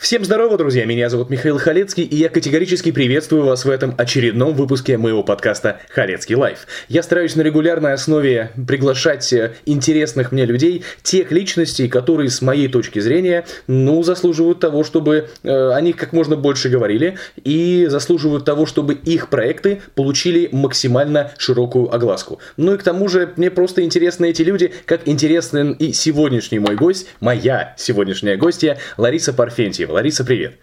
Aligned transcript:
Всем 0.00 0.24
здорово, 0.24 0.56
друзья! 0.56 0.86
Меня 0.86 1.10
зовут 1.10 1.28
Михаил 1.28 1.58
Халецкий, 1.58 2.04
и 2.04 2.16
я 2.16 2.30
категорически 2.30 2.90
приветствую 2.90 3.44
вас 3.44 3.66
в 3.66 3.70
этом 3.70 3.94
очередном 3.98 4.54
выпуске 4.54 4.96
моего 4.96 5.22
подкаста 5.22 5.78
«Халецкий 5.90 6.36
лайф». 6.36 6.66
Я 6.88 7.02
стараюсь 7.02 7.36
на 7.36 7.42
регулярной 7.42 7.92
основе 7.92 8.50
приглашать 8.66 9.30
э, 9.34 9.52
интересных 9.66 10.32
мне 10.32 10.46
людей, 10.46 10.84
тех 11.02 11.30
личностей, 11.32 11.86
которые, 11.86 12.30
с 12.30 12.40
моей 12.40 12.68
точки 12.68 12.98
зрения, 12.98 13.44
ну, 13.66 14.02
заслуживают 14.02 14.58
того, 14.58 14.84
чтобы 14.84 15.28
э, 15.42 15.50
о 15.50 15.78
них 15.82 15.96
как 15.96 16.14
можно 16.14 16.34
больше 16.34 16.70
говорили, 16.70 17.18
и 17.44 17.86
заслуживают 17.90 18.46
того, 18.46 18.64
чтобы 18.64 18.94
их 18.94 19.28
проекты 19.28 19.82
получили 19.94 20.48
максимально 20.50 21.32
широкую 21.36 21.94
огласку. 21.94 22.38
Ну 22.56 22.72
и 22.72 22.78
к 22.78 22.82
тому 22.82 23.06
же, 23.08 23.34
мне 23.36 23.50
просто 23.50 23.82
интересны 23.82 24.30
эти 24.30 24.40
люди, 24.40 24.72
как 24.86 25.06
интересен 25.06 25.72
и 25.72 25.92
сегодняшний 25.92 26.58
мой 26.58 26.74
гость, 26.74 27.06
моя 27.20 27.74
сегодняшняя 27.76 28.38
гостья 28.38 28.78
Лариса 28.96 29.34
Парфентьева. 29.34 29.89
Лариса, 29.90 30.24
привет. 30.24 30.58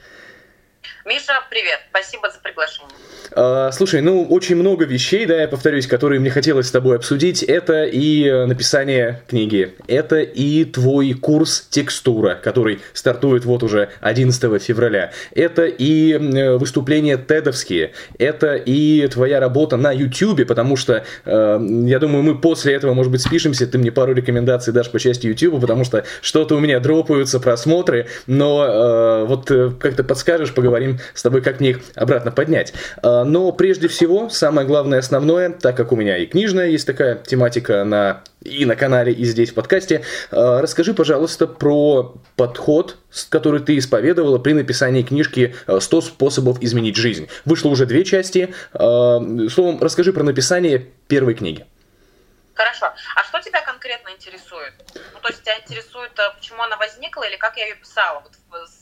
Миша, 1.05 1.33
привет. 1.49 1.79
Спасибо 1.89 2.29
за 2.29 2.39
приглашение. 2.39 2.89
А, 3.31 3.71
слушай, 3.71 4.01
ну, 4.01 4.23
очень 4.23 4.55
много 4.55 4.85
вещей, 4.85 5.25
да, 5.25 5.41
я 5.41 5.47
повторюсь, 5.47 5.87
которые 5.87 6.19
мне 6.19 6.29
хотелось 6.29 6.67
с 6.67 6.71
тобой 6.71 6.95
обсудить. 6.95 7.43
Это 7.43 7.83
и 7.83 8.25
э, 8.25 8.45
написание 8.45 9.21
книги, 9.27 9.73
это 9.87 10.19
и 10.19 10.65
твой 10.65 11.13
курс 11.13 11.67
текстура, 11.69 12.39
который 12.41 12.79
стартует 12.93 13.45
вот 13.45 13.63
уже 13.63 13.89
11 14.01 14.61
февраля. 14.61 15.11
Это 15.33 15.65
и 15.65 16.13
э, 16.13 16.57
выступления 16.57 17.17
тедовские, 17.17 17.91
это 18.17 18.55
и 18.55 19.07
твоя 19.07 19.39
работа 19.39 19.77
на 19.77 19.91
YouTube, 19.91 20.45
потому 20.47 20.75
что, 20.75 21.03
э, 21.25 21.59
я 21.85 21.99
думаю, 21.99 22.23
мы 22.23 22.39
после 22.39 22.73
этого, 22.73 22.93
может 22.93 23.11
быть, 23.11 23.21
спишемся, 23.21 23.67
ты 23.67 23.77
мне 23.77 23.91
пару 23.91 24.13
рекомендаций 24.13 24.73
дашь 24.73 24.89
по 24.89 24.99
части 24.99 25.27
YouTube, 25.27 25.59
потому 25.61 25.83
что 25.83 26.03
что-то 26.21 26.55
у 26.55 26.59
меня 26.59 26.79
дропаются 26.79 27.39
просмотры, 27.39 28.07
но 28.25 29.25
вот 29.27 29.51
как 29.79 29.95
ты 29.95 30.03
подскажешь, 30.03 30.53
поговорим 30.53 30.99
с 31.13 31.21
тобой, 31.21 31.41
как 31.41 31.59
мне 31.59 31.71
их 31.71 31.79
обратно 31.95 32.31
поднять. 32.31 32.73
А, 33.01 33.16
но 33.23 33.51
прежде 33.51 33.87
всего, 33.87 34.29
самое 34.29 34.67
главное, 34.67 34.99
основное, 34.99 35.51
так 35.51 35.75
как 35.77 35.91
у 35.91 35.95
меня 35.95 36.17
и 36.17 36.25
книжная 36.25 36.67
есть 36.67 36.87
такая 36.87 37.15
тематика 37.15 37.83
на 37.83 38.23
и 38.41 38.65
на 38.65 38.75
канале, 38.75 39.11
и 39.11 39.25
здесь 39.25 39.51
в 39.51 39.53
подкасте, 39.53 40.03
а, 40.31 40.61
расскажи, 40.61 40.93
пожалуйста, 40.93 41.47
про 41.47 42.15
подход, 42.35 42.97
который 43.29 43.59
ты 43.59 43.77
исповедовала 43.77 44.37
при 44.37 44.53
написании 44.53 45.03
книжки 45.03 45.55
«100 45.67 46.01
способов 46.01 46.61
изменить 46.61 46.95
жизнь». 46.95 47.29
Вышло 47.45 47.69
уже 47.69 47.85
две 47.85 48.05
части. 48.05 48.53
А, 48.73 49.19
словом, 49.49 49.81
расскажи 49.81 50.13
про 50.13 50.23
написание 50.23 50.87
первой 51.07 51.33
книги. 51.33 51.65
Хорошо. 52.53 52.87
А 53.15 53.23
что 53.23 53.39
тебя 53.41 53.61
конкретно 53.61 54.09
интересует? 54.09 54.73
Ну, 55.13 55.19
то 55.21 55.27
есть 55.27 55.43
тебя 55.43 55.59
интересует, 55.59 56.11
почему 56.35 56.63
она 56.63 56.77
возникла 56.77 57.23
или 57.23 57.35
как 57.35 57.55
я 57.57 57.67
ее 57.67 57.75
писала? 57.75 58.21
Вот 58.21 58.31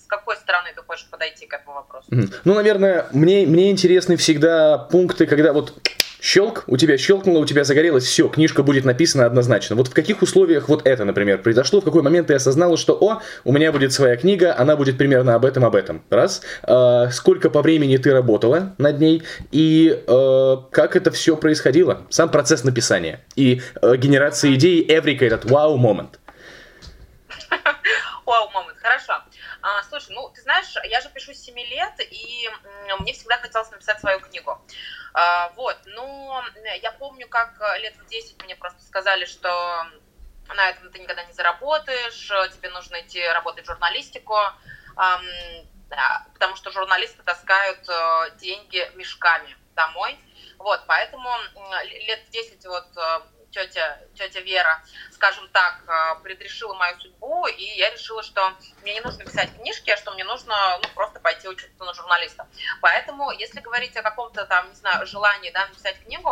с 0.06 0.08
какой 0.08 0.36
стороны 0.36 0.70
ты 0.76 0.84
хочешь 0.84 1.08
подойти 1.10 1.48
к 1.48 1.54
этому 1.54 1.74
вопросу? 1.74 2.08
Ну, 2.44 2.54
наверное, 2.54 3.08
мне, 3.12 3.48
мне 3.48 3.72
интересны 3.72 4.18
всегда 4.18 4.78
пункты, 4.78 5.26
когда 5.26 5.52
вот 5.52 5.74
щелк, 6.22 6.64
у 6.68 6.78
тебя 6.78 6.98
щелкнуло, 6.98 7.40
у 7.40 7.46
тебя 7.46 7.64
загорелось, 7.64 8.04
все, 8.04 8.28
книжка 8.28 8.62
будет 8.62 8.86
написана 8.86 9.26
однозначно. 9.26 9.76
Вот 9.76 9.88
в 9.88 9.94
каких 9.94 10.22
условиях 10.22 10.70
вот 10.70 10.86
это, 10.86 11.06
например, 11.06 11.40
произошло, 11.42 11.82
в 11.82 11.84
какой 11.84 12.04
момент 12.04 12.28
ты 12.28 12.36
осознала, 12.36 12.78
что, 12.78 12.94
о, 12.94 13.22
у 13.44 13.52
меня 13.52 13.72
будет 13.72 13.94
своя 13.94 14.16
книга, 14.16 14.56
она 14.56 14.76
будет 14.76 14.98
примерно 14.98 15.34
об 15.34 15.44
этом, 15.44 15.66
об 15.66 15.76
этом. 15.76 16.04
Раз. 16.12 16.44
А, 16.64 17.10
сколько 17.10 17.50
по 17.50 17.64
времени 17.64 17.98
ты 17.98 18.12
работала 18.12 18.76
над 18.78 19.00
ней, 19.00 19.24
и 19.52 20.04
а, 20.08 20.58
как 20.72 20.96
это 20.96 21.10
все 21.10 21.36
происходило, 21.36 22.02
сам 22.10 22.30
процесс 22.30 22.64
написания 22.64 23.22
и 23.36 23.64
а, 23.82 23.98
генерации 23.98 24.54
идеи, 24.54 24.86
эврика 24.88 25.26
этот 25.26 25.46
вау-момент. 25.46 26.20
Вау-момент, 28.26 28.78
хорошо. 28.82 29.25
А, 29.68 29.82
слушай, 29.82 30.14
ну, 30.14 30.30
ты 30.30 30.44
знаешь, 30.44 30.76
я 30.84 31.02
же 31.02 31.10
пишу 31.10 31.34
с 31.34 31.40
7 31.40 31.58
лет, 31.58 31.94
и 32.00 32.48
мне 33.00 33.14
всегда 33.14 33.40
хотелось 33.40 33.72
написать 33.72 34.00
свою 34.00 34.20
книгу. 34.20 34.60
А, 35.16 35.50
вот, 35.56 35.76
но 35.86 36.44
я 36.84 36.92
помню, 36.92 37.28
как 37.28 37.60
лет 37.80 37.98
в 37.98 38.06
10 38.06 38.44
мне 38.44 38.56
просто 38.56 38.80
сказали, 38.84 39.26
что 39.26 39.50
на 40.50 40.70
этом 40.70 40.92
ты 40.92 41.00
никогда 41.00 41.24
не 41.24 41.34
заработаешь, 41.34 42.32
тебе 42.54 42.70
нужно 42.70 43.02
идти 43.02 43.28
работать 43.30 43.66
в 43.66 43.68
журналистику, 43.68 44.36
потому 46.34 46.56
что 46.56 46.70
журналисты 46.70 47.24
таскают 47.24 47.90
э, 47.90 48.36
деньги 48.36 48.88
мешками 48.94 49.58
домой. 49.76 50.20
Вот, 50.60 50.82
поэтому 50.88 51.30
лет 52.08 52.20
в 52.28 52.30
10 52.30 52.66
вот 52.66 52.86
э, 52.98 53.20
тетя, 53.56 54.00
тетя 54.16 54.42
Вера, 54.42 54.84
скажем 55.12 55.48
так, 55.50 55.82
э, 55.88 56.22
предрешила 56.24 56.74
мою 56.74 57.00
судьбу, 57.00 57.48
и 57.48 57.64
я 57.64 57.90
решила, 57.90 58.22
что 58.22 58.54
мне 58.82 58.96
не 58.96 59.02
нужно 59.02 59.24
писать 59.24 59.56
книжки, 59.56 59.90
а 59.90 59.98
что 59.98 60.12
мне 60.12 60.26
нужно 60.26 60.80
ну, 60.84 60.90
просто 60.94 61.20
пойти 61.22 61.48
учиться 61.48 61.84
на 61.84 61.94
журналиста. 61.94 62.48
Поэтому, 62.82 63.32
если 63.32 63.62
говорить 63.62 63.96
о 63.96 64.04
каком-то 64.04 64.46
там, 64.46 64.70
не 64.70 64.76
знаю, 64.76 65.08
желании 65.08 65.52
да, 65.52 65.68
написать 65.68 65.98
книгу, 66.04 66.30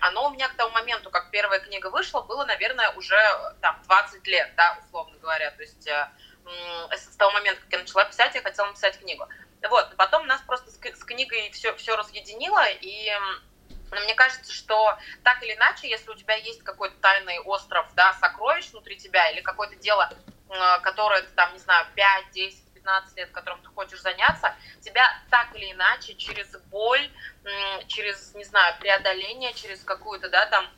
оно 0.00 0.28
у 0.28 0.30
меня 0.30 0.48
к 0.48 0.54
тому 0.54 0.70
моменту, 0.70 1.10
как 1.10 1.30
первая 1.30 1.60
книга 1.60 1.88
вышла, 1.90 2.22
было, 2.22 2.46
наверное, 2.46 2.90
уже 2.92 3.18
там 3.60 3.78
20 3.84 4.26
лет, 4.26 4.54
да, 4.56 4.78
условно 4.82 5.18
говоря. 5.18 5.50
То 5.50 5.62
есть 5.62 5.86
э, 5.86 6.08
с 6.92 7.16
того 7.16 7.32
момента, 7.32 7.60
как 7.60 7.72
я 7.72 7.78
начала 7.80 8.04
писать, 8.04 8.34
я 8.34 8.40
хотела 8.40 8.68
написать 8.68 8.98
книгу. 8.98 9.28
Вот, 9.68 9.96
потом 9.96 10.26
нас 10.26 10.40
просто 10.42 10.70
с 10.70 11.04
книгой 11.04 11.50
все, 11.50 11.74
все 11.74 11.96
разъединило, 11.96 12.64
и 12.68 13.10
но 13.90 14.00
мне 14.00 14.14
кажется, 14.14 14.52
что 14.52 14.98
так 15.22 15.42
или 15.42 15.54
иначе, 15.54 15.88
если 15.88 16.10
у 16.10 16.14
тебя 16.14 16.34
есть 16.34 16.62
какой-то 16.62 16.96
тайный 17.00 17.38
остров, 17.40 17.86
да, 17.94 18.12
сокровищ 18.14 18.70
внутри 18.70 18.96
тебя, 18.96 19.30
или 19.30 19.40
какое-то 19.40 19.76
дело, 19.76 20.10
э, 20.48 20.80
которое 20.80 21.22
ты 21.22 21.28
там, 21.34 21.52
не 21.52 21.58
знаю, 21.58 21.86
5, 21.94 22.30
10, 22.32 22.74
15 22.74 23.16
лет, 23.16 23.30
которым 23.30 23.62
ты 23.62 23.68
хочешь 23.68 24.00
заняться, 24.00 24.54
тебя 24.80 25.06
так 25.30 25.54
или 25.54 25.72
иначе 25.72 26.14
через 26.14 26.56
боль, 26.70 27.10
через, 27.86 28.34
не 28.34 28.44
знаю, 28.44 28.74
преодоление, 28.80 29.54
через 29.54 29.84
какую-то, 29.84 30.28
да, 30.28 30.46
там, 30.46 30.68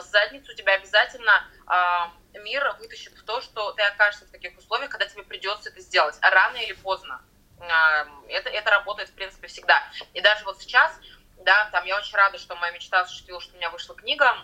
задницу 0.00 0.54
тебя 0.54 0.74
обязательно 0.74 1.44
э, 1.66 2.38
мир 2.38 2.76
вытащит 2.78 3.14
в 3.14 3.24
то, 3.24 3.40
что 3.40 3.72
ты 3.72 3.82
окажешься 3.82 4.26
в 4.26 4.30
таких 4.30 4.56
условиях, 4.58 4.90
когда 4.90 5.06
тебе 5.06 5.22
придется 5.22 5.70
это 5.70 5.80
сделать, 5.80 6.18
рано 6.20 6.56
или 6.58 6.74
поздно. 6.74 7.22
Э, 7.60 8.04
это, 8.28 8.50
это 8.50 8.70
работает, 8.70 9.08
в 9.08 9.14
принципе, 9.14 9.48
всегда. 9.48 9.82
И 10.12 10.20
даже 10.20 10.44
вот 10.44 10.60
сейчас 10.60 10.92
да, 11.44 11.68
там 11.72 11.84
я 11.84 11.96
очень 11.96 12.16
рада, 12.16 12.38
что 12.38 12.56
моя 12.56 12.72
мечта 12.72 13.00
осуществилась, 13.00 13.44
что 13.44 13.54
у 13.54 13.56
меня 13.56 13.70
вышла 13.70 13.94
книга, 13.94 14.36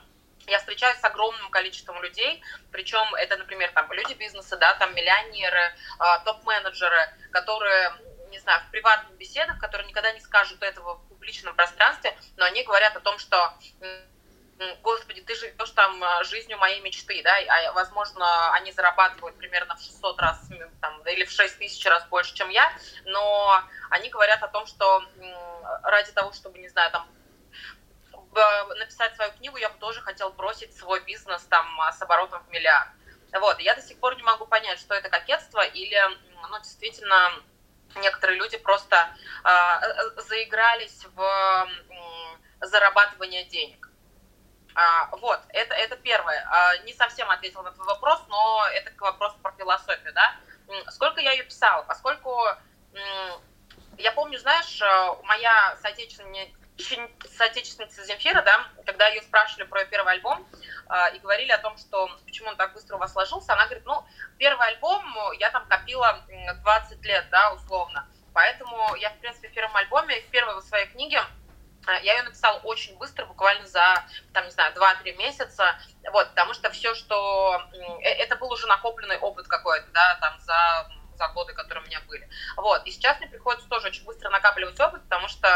я 0.47 0.59
встречаюсь 0.59 0.99
с 0.99 1.05
огромным 1.05 1.51
количеством 1.51 2.01
людей, 2.03 2.43
причем 2.71 3.15
это, 3.17 3.37
например, 3.37 3.71
там 3.73 3.91
люди 3.93 4.15
бизнеса, 4.15 4.57
да, 4.57 4.75
там 4.75 4.95
миллионеры, 4.95 5.75
а, 5.99 6.21
топ-менеджеры, 6.21 7.09
которые, 7.33 7.93
не 8.31 8.39
знаю, 8.39 8.62
в 8.62 8.71
приватных 8.71 9.17
беседах, 9.19 9.59
которые 9.59 9.89
никогда 9.89 10.12
не 10.12 10.21
скажут 10.21 10.62
этого 10.62 10.97
в 10.97 11.09
публичном 11.09 11.57
пространстве, 11.57 12.17
но 12.37 12.45
они 12.45 12.62
говорят 12.62 12.97
о 12.97 13.01
том, 13.01 13.19
что 13.19 13.55
господи, 14.83 15.21
ты 15.21 15.34
живешь 15.34 15.71
там 15.71 16.03
а, 16.03 16.25
жизнью 16.25 16.59
моей 16.59 16.81
мечты, 16.81 17.23
да, 17.23 17.37
а, 17.49 17.73
возможно, 17.73 18.53
они 18.53 18.73
зарабатывают 18.73 19.37
примерно 19.37 19.77
в 19.77 19.81
600 19.81 20.19
раз 20.19 20.41
там, 20.81 21.03
или 21.07 21.25
в 21.25 21.31
6 21.31 21.59
тысяч 21.59 21.84
раз 21.84 22.07
больше, 22.07 22.34
чем 22.34 22.49
я, 22.49 22.73
но 23.05 23.63
они 23.91 24.09
говорят 24.09 24.43
о 24.43 24.49
том, 24.49 24.67
что 24.67 25.03
ради 25.82 26.12
того, 26.12 26.32
чтобы, 26.32 26.59
не 26.59 26.69
знаю, 26.69 26.91
там, 26.91 27.09
написать 28.78 29.15
свою 29.16 29.32
книгу, 29.32 29.56
я 29.56 29.69
бы 29.71 29.78
тоже 29.78 30.00
хотел 30.03 30.31
бросить 30.31 30.77
свой 30.77 31.00
бизнес 31.04 31.43
там 31.44 31.66
с 31.93 32.03
оборотом 32.03 32.43
в 32.44 32.50
миллиард. 32.50 32.88
Вот, 33.32 33.59
я 33.60 33.75
до 33.75 33.82
сих 33.82 33.99
пор 33.99 34.16
не 34.16 34.22
могу 34.22 34.47
понять, 34.47 34.78
что 34.78 34.94
это 34.94 35.09
кокетство 35.09 35.60
или, 35.65 35.99
ну, 36.49 36.59
действительно, 36.59 37.32
некоторые 37.97 38.38
люди 38.38 38.56
просто 38.56 39.09
э, 39.44 40.21
заигрались 40.22 41.04
в 41.15 41.21
э, 41.21 42.66
зарабатывание 42.66 43.44
денег. 43.44 43.88
А, 44.75 45.09
вот, 45.16 45.41
это, 45.48 45.75
это 45.75 45.97
первое. 45.97 46.47
А, 46.50 46.77
не 46.78 46.93
совсем 46.93 47.31
ответила 47.31 47.62
на 47.62 47.72
твой 47.72 47.87
вопрос, 47.87 48.21
но 48.28 48.66
это 48.75 48.91
к 48.91 49.00
вопросу 49.00 49.38
про 49.43 49.53
философию, 49.53 50.12
да. 50.12 50.37
Сколько 50.91 51.21
я 51.21 51.33
ее 51.33 51.44
писала? 51.44 51.83
Поскольку 51.84 52.37
я 53.98 54.13
помню, 54.13 54.39
знаешь, 54.39 54.81
э, 54.81 55.15
моя 55.25 55.77
соотечественница, 55.83 56.53
соотечественница 57.37 58.04
Земфира, 58.04 58.43
да, 58.43 58.66
когда 58.84 59.09
ее 59.09 59.22
спрашивали 59.22 59.65
про 59.65 59.81
ее 59.81 59.87
первый 59.87 60.15
альбом 60.15 60.47
э, 60.89 61.16
и 61.16 61.19
говорили 61.19 61.53
о 61.53 61.59
том, 61.59 61.77
что 61.78 62.09
почему 62.25 62.48
он 62.48 62.57
так 62.57 62.75
быстро 62.75 62.97
у 62.97 62.98
вас 62.98 63.13
сложился, 63.13 63.53
она 63.53 63.65
говорит, 63.66 63.87
ну, 63.87 64.04
первый 64.39 64.66
альбом 64.69 65.04
я 65.39 65.51
там 65.51 65.66
копила 65.69 66.21
20 66.63 67.04
лет, 67.04 67.27
да, 67.31 67.53
условно. 67.53 68.09
Поэтому 68.34 68.95
я, 68.97 69.10
в 69.10 69.19
принципе, 69.19 69.48
в 69.48 69.53
первом 69.54 69.75
альбоме, 69.77 70.21
в 70.21 70.31
первой 70.31 70.60
своей 70.63 70.87
книге 70.89 71.22
э, 71.87 71.93
я 72.03 72.16
ее 72.16 72.22
написала 72.22 72.59
очень 72.59 72.97
быстро, 72.98 73.25
буквально 73.25 73.66
за, 73.66 74.04
там, 74.34 74.45
не 74.45 74.51
знаю, 74.51 74.75
2-3 74.75 75.16
месяца, 75.16 75.81
вот, 76.13 76.28
потому 76.31 76.53
что 76.53 76.71
все, 76.71 76.95
что... 76.95 77.63
Это 78.03 78.37
был 78.37 78.53
уже 78.53 78.66
накопленный 78.66 79.19
опыт 79.19 79.48
какой-то, 79.48 79.87
да, 79.93 80.19
там, 80.21 80.39
за 80.41 80.91
за 81.16 81.28
годы, 81.28 81.53
которые 81.53 81.84
у 81.84 81.86
меня 81.86 82.01
были. 82.07 82.28
Вот. 82.57 82.86
И 82.86 82.91
сейчас 82.91 83.18
мне 83.18 83.28
приходится 83.28 83.68
тоже 83.68 83.89
очень 83.89 84.04
быстро 84.04 84.30
накапливать 84.30 84.78
опыт, 84.80 85.03
потому 85.03 85.28
что 85.28 85.48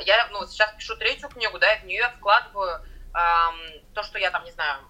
я 0.00 0.28
ну, 0.32 0.44
сейчас 0.48 0.72
пишу 0.72 0.96
третью 0.96 1.28
книгу, 1.28 1.58
да, 1.60 1.74
и 1.74 1.80
в 1.82 1.84
нее 1.84 2.12
вкладываю 2.16 2.84
эм, 3.14 3.84
то, 3.94 4.02
что 4.02 4.18
я 4.18 4.32
там, 4.32 4.42
не 4.44 4.50
знаю, 4.50 4.80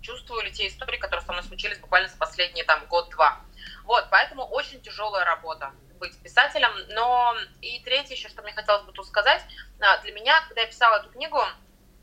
чувствую, 0.00 0.42
или 0.42 0.50
те 0.50 0.68
истории, 0.68 0.98
которые 0.98 1.24
со 1.24 1.32
мной 1.32 1.44
случились 1.44 1.78
буквально 1.78 2.08
за 2.08 2.16
последние 2.16 2.64
там 2.64 2.86
год-два. 2.86 3.40
Вот, 3.84 4.06
поэтому 4.10 4.44
очень 4.44 4.80
тяжелая 4.80 5.24
работа 5.24 5.72
быть 5.98 6.20
писателем. 6.20 6.70
Но 6.90 7.34
и 7.60 7.80
третье 7.80 8.14
еще, 8.14 8.28
что 8.28 8.42
мне 8.42 8.52
хотелось 8.52 8.82
бы 8.82 8.92
тут 8.92 9.06
сказать, 9.06 9.42
а, 9.80 9.98
для 9.98 10.12
меня, 10.12 10.40
когда 10.42 10.62
я 10.62 10.66
писала 10.66 10.96
эту 10.96 11.10
книгу, 11.10 11.40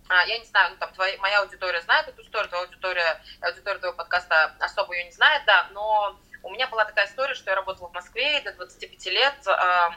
а, 0.07 0.25
я 0.25 0.40
не 0.40 0.45
знаю, 0.45 0.72
ну, 0.72 0.78
там, 0.78 0.94
твоя, 0.94 1.18
моя 1.19 1.42
аудитория 1.42 1.81
знает 1.81 2.07
эту 2.07 2.22
историю, 2.24 2.50
твоя 2.50 2.63
аудитория, 2.63 3.22
аудитория 3.42 3.80
твоего 3.80 3.95
подкаста 3.98 4.56
особо 4.60 4.94
ее 4.95 5.04
не 5.04 5.12
знает, 5.12 5.44
да, 5.45 5.68
но 5.72 6.19
у 6.44 6.50
меня 6.50 6.68
была 6.68 6.86
такая 6.86 7.08
история, 7.08 7.34
что 7.34 7.50
я 7.50 7.56
работала 7.56 7.90
в 7.90 7.94
Москве 7.94 8.42
до 8.42 8.54
25 8.54 9.06
лет, 9.08 9.48
а, 9.48 9.96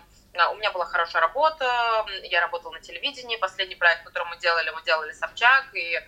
у 0.50 0.54
меня 0.56 0.72
была 0.72 0.86
хорошая 0.86 1.22
работа, 1.22 2.06
я 2.24 2.40
работала 2.40 2.72
на 2.72 2.80
телевидении, 2.80 3.36
последний 3.36 3.76
проект, 3.76 4.04
который 4.04 4.28
мы 4.28 4.38
делали, 4.38 4.70
мы 4.70 4.82
делали 4.82 5.12
Собчак, 5.12 5.74
и 5.74 6.00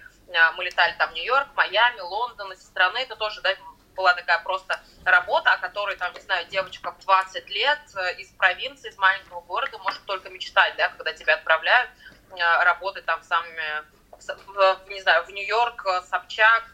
мы 0.56 0.64
летали 0.64 0.94
там 0.96 1.10
в 1.10 1.12
Нью-Йорк, 1.12 1.48
Майами, 1.54 2.00
Лондон, 2.00 2.52
из 2.52 2.62
страны, 2.62 2.98
это 2.98 3.16
тоже, 3.16 3.42
да, 3.42 3.50
была 3.94 4.14
такая 4.14 4.40
просто 4.40 4.80
работа, 5.04 5.52
о 5.52 5.58
которой, 5.58 5.96
там, 5.96 6.12
не 6.14 6.20
знаю, 6.20 6.46
девочка 6.46 6.92
в 6.92 6.98
20 7.00 7.48
лет 7.50 7.80
э, 7.96 8.14
из 8.16 8.28
провинции, 8.32 8.90
из 8.90 8.98
маленького 8.98 9.40
города 9.42 9.78
может 9.78 10.04
только 10.04 10.30
мечтать, 10.30 10.74
да, 10.76 10.88
когда 10.88 11.12
тебя 11.12 11.34
отправляют 11.34 11.90
э, 12.30 12.64
работать 12.64 13.04
там 13.04 13.22
самыми, 13.22 13.84
в, 14.10 14.88
не 14.88 15.00
знаю, 15.00 15.24
в 15.24 15.30
Нью-Йорк, 15.30 15.86
э, 15.86 16.02
Собчак, 16.02 16.64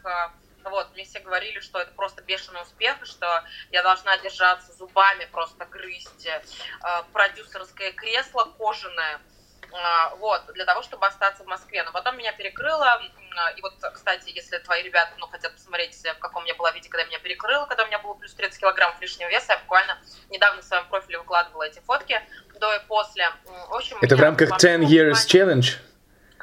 вот, 0.69 0.93
мне 0.93 1.05
все 1.05 1.19
говорили, 1.19 1.59
что 1.59 1.79
это 1.79 1.91
просто 1.93 2.21
бешеный 2.21 2.61
успех, 2.61 2.97
что 3.05 3.43
я 3.71 3.83
должна 3.83 4.17
держаться 4.19 4.73
зубами, 4.73 5.25
просто 5.31 5.65
грызть 5.65 6.27
продюсерское 7.13 7.91
кресло 7.93 8.45
кожаное, 8.57 9.19
а, 9.73 10.15
вот, 10.15 10.41
для 10.53 10.65
того, 10.65 10.81
чтобы 10.81 11.07
остаться 11.07 11.43
в 11.43 11.47
Москве. 11.47 11.83
Но 11.83 11.91
потом 11.91 12.17
меня 12.17 12.33
перекрыло, 12.33 13.01
и 13.55 13.61
вот, 13.61 13.73
кстати, 13.93 14.29
если 14.29 14.57
твои 14.57 14.83
ребята, 14.83 15.13
ну, 15.17 15.27
хотят 15.27 15.53
посмотреть, 15.53 15.95
в 15.95 16.19
каком 16.19 16.43
я 16.45 16.55
была 16.55 16.71
виде, 16.71 16.89
когда 16.89 17.05
меня 17.05 17.19
перекрыло, 17.19 17.65
когда 17.65 17.83
у 17.83 17.87
меня 17.87 17.99
было 17.99 18.13
плюс 18.15 18.33
30 18.33 18.59
килограммов 18.59 18.99
лишнего 18.99 19.29
веса, 19.29 19.53
я 19.53 19.59
буквально 19.59 19.97
недавно 20.29 20.61
в 20.61 20.65
своем 20.65 20.85
профиле 20.87 21.19
выкладывала 21.19 21.63
эти 21.63 21.79
фотки, 21.79 22.21
до 22.59 22.75
и 22.75 22.79
после. 22.87 23.31
В 23.69 23.73
общем, 23.73 23.97
Это 24.01 24.15
в 24.15 24.19
рамках 24.19 24.57
10 24.57 24.81
Years 24.81 25.25
Challenge? 25.25 25.77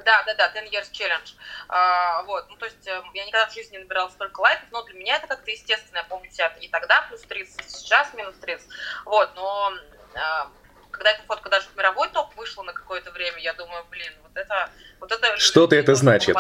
Да, 0.05 0.23
да, 0.25 0.35
да, 0.35 0.49
10 0.49 0.73
Years 0.73 0.91
Challenge. 0.93 1.35
А, 1.69 2.23
вот, 2.23 2.49
ну, 2.49 2.57
то 2.57 2.67
есть 2.67 2.87
э, 2.87 3.03
я 3.15 3.25
никогда 3.25 3.47
в 3.47 3.55
жизни 3.55 3.77
не 3.77 3.83
набирала 3.83 4.09
столько 4.09 4.41
лайков, 4.41 4.69
но 4.71 4.83
для 4.83 4.95
меня 4.95 5.17
это 5.17 5.27
как-то 5.27 5.51
естественно, 5.51 5.99
я 5.99 6.05
помню 6.05 6.31
себя 6.31 6.49
и 6.61 6.69
тогда 6.69 7.03
плюс 7.09 7.23
30, 7.23 7.71
сейчас 7.71 8.13
минус 8.15 8.37
30, 8.41 8.69
вот, 9.05 9.35
но 9.35 9.73
а, 10.15 10.51
когда 10.91 11.11
эта 11.11 11.23
фотка 11.25 11.49
даже 11.49 11.69
в 11.69 11.77
мировой 11.77 12.09
топ 12.09 12.35
вышла 12.37 12.63
на 12.63 12.73
какое-то 12.73 13.11
время, 13.13 13.39
я 13.39 13.53
думаю, 13.55 13.85
блин, 13.91 14.13
вот 14.23 14.37
это... 14.37 14.71
Вот 15.01 15.13
это 15.13 15.37
Что-то 15.37 15.77
это 15.77 15.95
значит. 15.95 16.35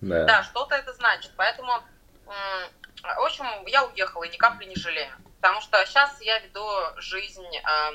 Да, 0.00 0.24
да 0.24 0.42
что-то 0.44 0.76
это 0.76 0.92
значит. 0.92 1.32
Поэтому, 1.36 1.82
в 2.26 3.24
общем, 3.24 3.44
я 3.66 3.84
уехала 3.84 4.22
и 4.24 4.30
ни 4.30 4.36
капли 4.36 4.66
не 4.66 4.76
жалею. 4.76 5.10
Потому 5.40 5.60
что 5.60 5.84
сейчас 5.86 6.20
я 6.20 6.38
веду 6.40 6.64
жизнь 6.96 7.46
э, 7.56 7.90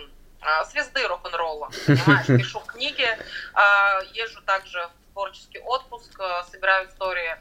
звезды 0.69 1.07
рок-н-ролла, 1.07 1.69
понимаешь? 1.85 2.27
Пишу 2.27 2.59
книги, 2.61 3.05
э, 3.05 4.05
езжу 4.13 4.41
также 4.41 4.79
в 4.87 5.13
творческий 5.13 5.59
отпуск, 5.59 6.19
э, 6.19 6.43
собираю 6.51 6.87
истории 6.87 7.37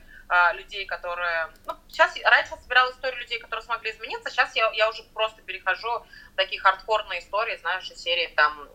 людей, 0.55 0.87
которые... 0.87 1.49
Ну, 1.67 1.75
сейчас, 1.89 2.15
раньше 2.25 2.53
я 2.53 2.57
собирала 2.57 2.91
истории 2.91 3.21
людей, 3.21 3.39
которые 3.39 3.63
смогли 3.65 3.91
измениться, 3.91 4.31
сейчас 4.31 4.57
я, 4.57 4.71
я 4.73 4.89
уже 4.89 5.03
просто 5.13 5.43
перехожу 5.43 6.07
в 6.33 6.37
такие 6.37 6.59
хардкорные 6.59 7.21
истории, 7.21 7.59
знаешь, 7.59 7.91
из 7.91 7.99
серии 7.99 8.33
там... 8.35 8.67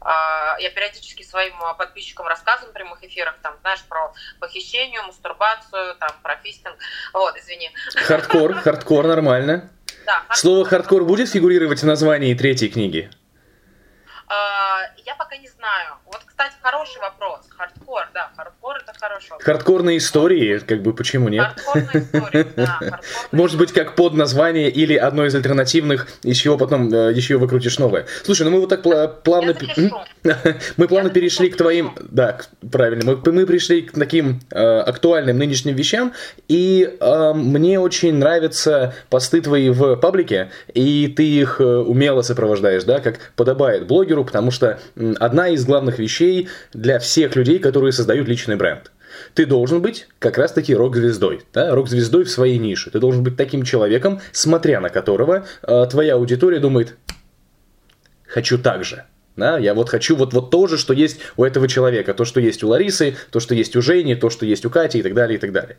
А, 0.00 0.56
я 0.58 0.70
периодически 0.70 1.22
своим 1.22 1.54
подписчикам 1.76 2.26
рассказываю 2.26 2.70
в 2.70 2.74
прямых 2.74 3.02
эфирах, 3.04 3.36
там, 3.42 3.56
знаешь, 3.60 3.84
про 3.88 4.14
похищение, 4.38 5.02
мастурбацию, 5.02 5.96
там, 5.96 6.10
про 6.22 6.36
фистинг. 6.36 6.76
Вот, 7.12 7.36
извини. 7.36 7.70
Хардкор, 7.96 8.54
хардкор, 8.54 9.06
нормально. 9.06 9.70
Да, 10.06 10.20
хардкор, 10.20 10.36
Слово 10.36 10.64
хардкор 10.64 11.04
будет 11.04 11.28
фигурировать 11.28 11.82
в 11.82 11.86
названии 11.86 12.34
третьей 12.34 12.70
книги? 12.70 13.10
А, 14.30 14.82
я 15.04 15.16
пока 15.16 15.36
не 15.36 15.48
знаю. 15.48 15.96
Вот, 16.06 16.20
кстати, 16.24 16.52
хороший 16.62 17.00
вопрос. 17.00 17.40
Хардкор, 17.48 18.08
да, 18.14 18.30
хардкор 18.36 18.76
это 18.76 18.92
хорошо. 18.96 19.36
Хардкорные 19.40 19.98
истории, 19.98 20.58
как 20.60 20.82
бы 20.82 20.94
почему 20.94 21.28
нет? 21.28 21.46
Хардкорные 21.46 22.04
истории, 22.04 22.46
да. 22.54 23.00
Может 23.32 23.58
быть, 23.58 23.72
как 23.72 23.96
под 23.96 24.14
название 24.14 24.70
или 24.70 24.94
одно 24.94 25.26
из 25.26 25.34
альтернативных, 25.34 26.06
из 26.22 26.36
чего 26.36 26.56
потом 26.56 26.94
э, 26.94 27.12
еще 27.12 27.38
выкрутишь 27.38 27.80
новое. 27.80 28.06
Слушай, 28.22 28.42
ну 28.42 28.50
мы 28.52 28.60
вот 28.60 28.68
так 28.68 28.82
плавно... 29.24 29.56
Мы 30.76 30.86
плавно 30.86 31.10
перешли 31.10 31.50
к 31.50 31.56
твоим... 31.56 31.96
Да, 31.98 32.38
правильно. 32.70 33.04
Мы, 33.04 33.32
мы 33.32 33.46
пришли 33.46 33.82
к 33.82 33.92
таким 33.92 34.40
э, 34.50 34.78
актуальным 34.80 35.38
нынешним 35.38 35.74
вещам, 35.74 36.12
и 36.46 36.96
э, 37.00 37.32
мне 37.34 37.80
очень 37.80 38.14
нравятся 38.14 38.94
посты 39.08 39.40
твои 39.40 39.70
в 39.70 39.96
паблике, 39.96 40.50
и 40.72 41.08
ты 41.08 41.24
их 41.24 41.60
э, 41.60 41.64
умело 41.64 42.22
сопровождаешь, 42.22 42.84
да, 42.84 43.00
как 43.00 43.32
подобает 43.34 43.86
блогеру, 43.86 44.19
потому 44.24 44.50
что 44.50 44.78
одна 45.18 45.48
из 45.48 45.64
главных 45.64 45.98
вещей 45.98 46.48
для 46.72 46.98
всех 46.98 47.36
людей, 47.36 47.58
которые 47.58 47.92
создают 47.92 48.28
личный 48.28 48.56
бренд. 48.56 48.90
Ты 49.34 49.46
должен 49.46 49.82
быть 49.82 50.08
как 50.18 50.38
раз-таки 50.38 50.74
рок-звездой, 50.74 51.42
да? 51.52 51.74
рок-звездой 51.74 52.24
в 52.24 52.30
своей 52.30 52.58
нише. 52.58 52.90
Ты 52.90 52.98
должен 52.98 53.22
быть 53.22 53.36
таким 53.36 53.64
человеком, 53.64 54.20
смотря 54.32 54.80
на 54.80 54.88
которого 54.88 55.46
э, 55.62 55.86
твоя 55.90 56.14
аудитория 56.14 56.58
думает, 56.58 56.96
хочу 58.26 58.58
так 58.58 58.84
же. 58.84 59.04
Да, 59.40 59.56
я 59.56 59.72
вот 59.72 59.88
хочу 59.88 60.16
вот, 60.16 60.34
вот 60.34 60.50
то 60.50 60.66
же, 60.66 60.76
что 60.76 60.92
есть 60.92 61.18
у 61.38 61.44
этого 61.44 61.66
человека, 61.66 62.12
то, 62.12 62.26
что 62.26 62.40
есть 62.40 62.62
у 62.62 62.68
Ларисы, 62.68 63.16
то, 63.30 63.40
что 63.40 63.54
есть 63.54 63.74
у 63.74 63.80
Жени, 63.80 64.14
то, 64.14 64.28
что 64.28 64.44
есть 64.44 64.66
у 64.66 64.70
Кати 64.70 64.98
и 64.98 65.02
так 65.02 65.14
далее, 65.14 65.38
и 65.38 65.40
так 65.40 65.50
далее. 65.50 65.78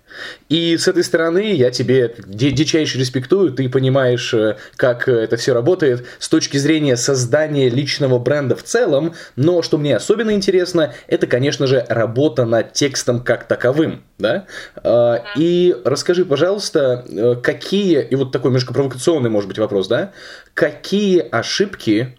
И 0.50 0.76
с 0.78 0.88
этой 0.88 1.04
стороны 1.04 1.54
я 1.54 1.70
тебе 1.70 2.16
дичайше 2.26 2.98
респектую, 2.98 3.52
ты 3.52 3.70
понимаешь, 3.70 4.34
э, 4.34 4.58
как 4.78 5.08
это 5.08 5.38
все 5.38 5.54
работает 5.54 6.08
с 6.18 6.28
точки 6.28 6.58
зрения 6.58 6.98
создания 6.98 7.70
личного 7.70 8.18
бренда 8.18 8.56
в 8.56 8.64
целом, 8.64 9.14
но 9.36 9.62
что 9.62 9.78
мне 9.78 9.96
особенно 9.96 10.32
интересно, 10.32 10.96
это, 11.06 11.28
конечно 11.28 11.68
же, 11.68 11.86
работа 11.88 12.46
над 12.46 12.74
текстом 12.74 13.24
как 13.24 13.48
таковым, 13.48 14.04
да? 14.18 14.48
Uh-huh. 14.76 15.22
И 15.38 15.76
расскажи, 15.86 16.26
пожалуйста, 16.26 17.06
э, 17.08 17.36
какие, 17.36 18.02
и 18.02 18.16
вот 18.16 18.32
такой 18.32 18.50
немножко 18.50 18.74
провокационный, 18.74 19.30
может 19.30 19.48
быть, 19.48 19.60
вопрос, 19.60 19.88
да? 19.88 20.14
Какие 20.56 21.20
ошибки 21.20 22.18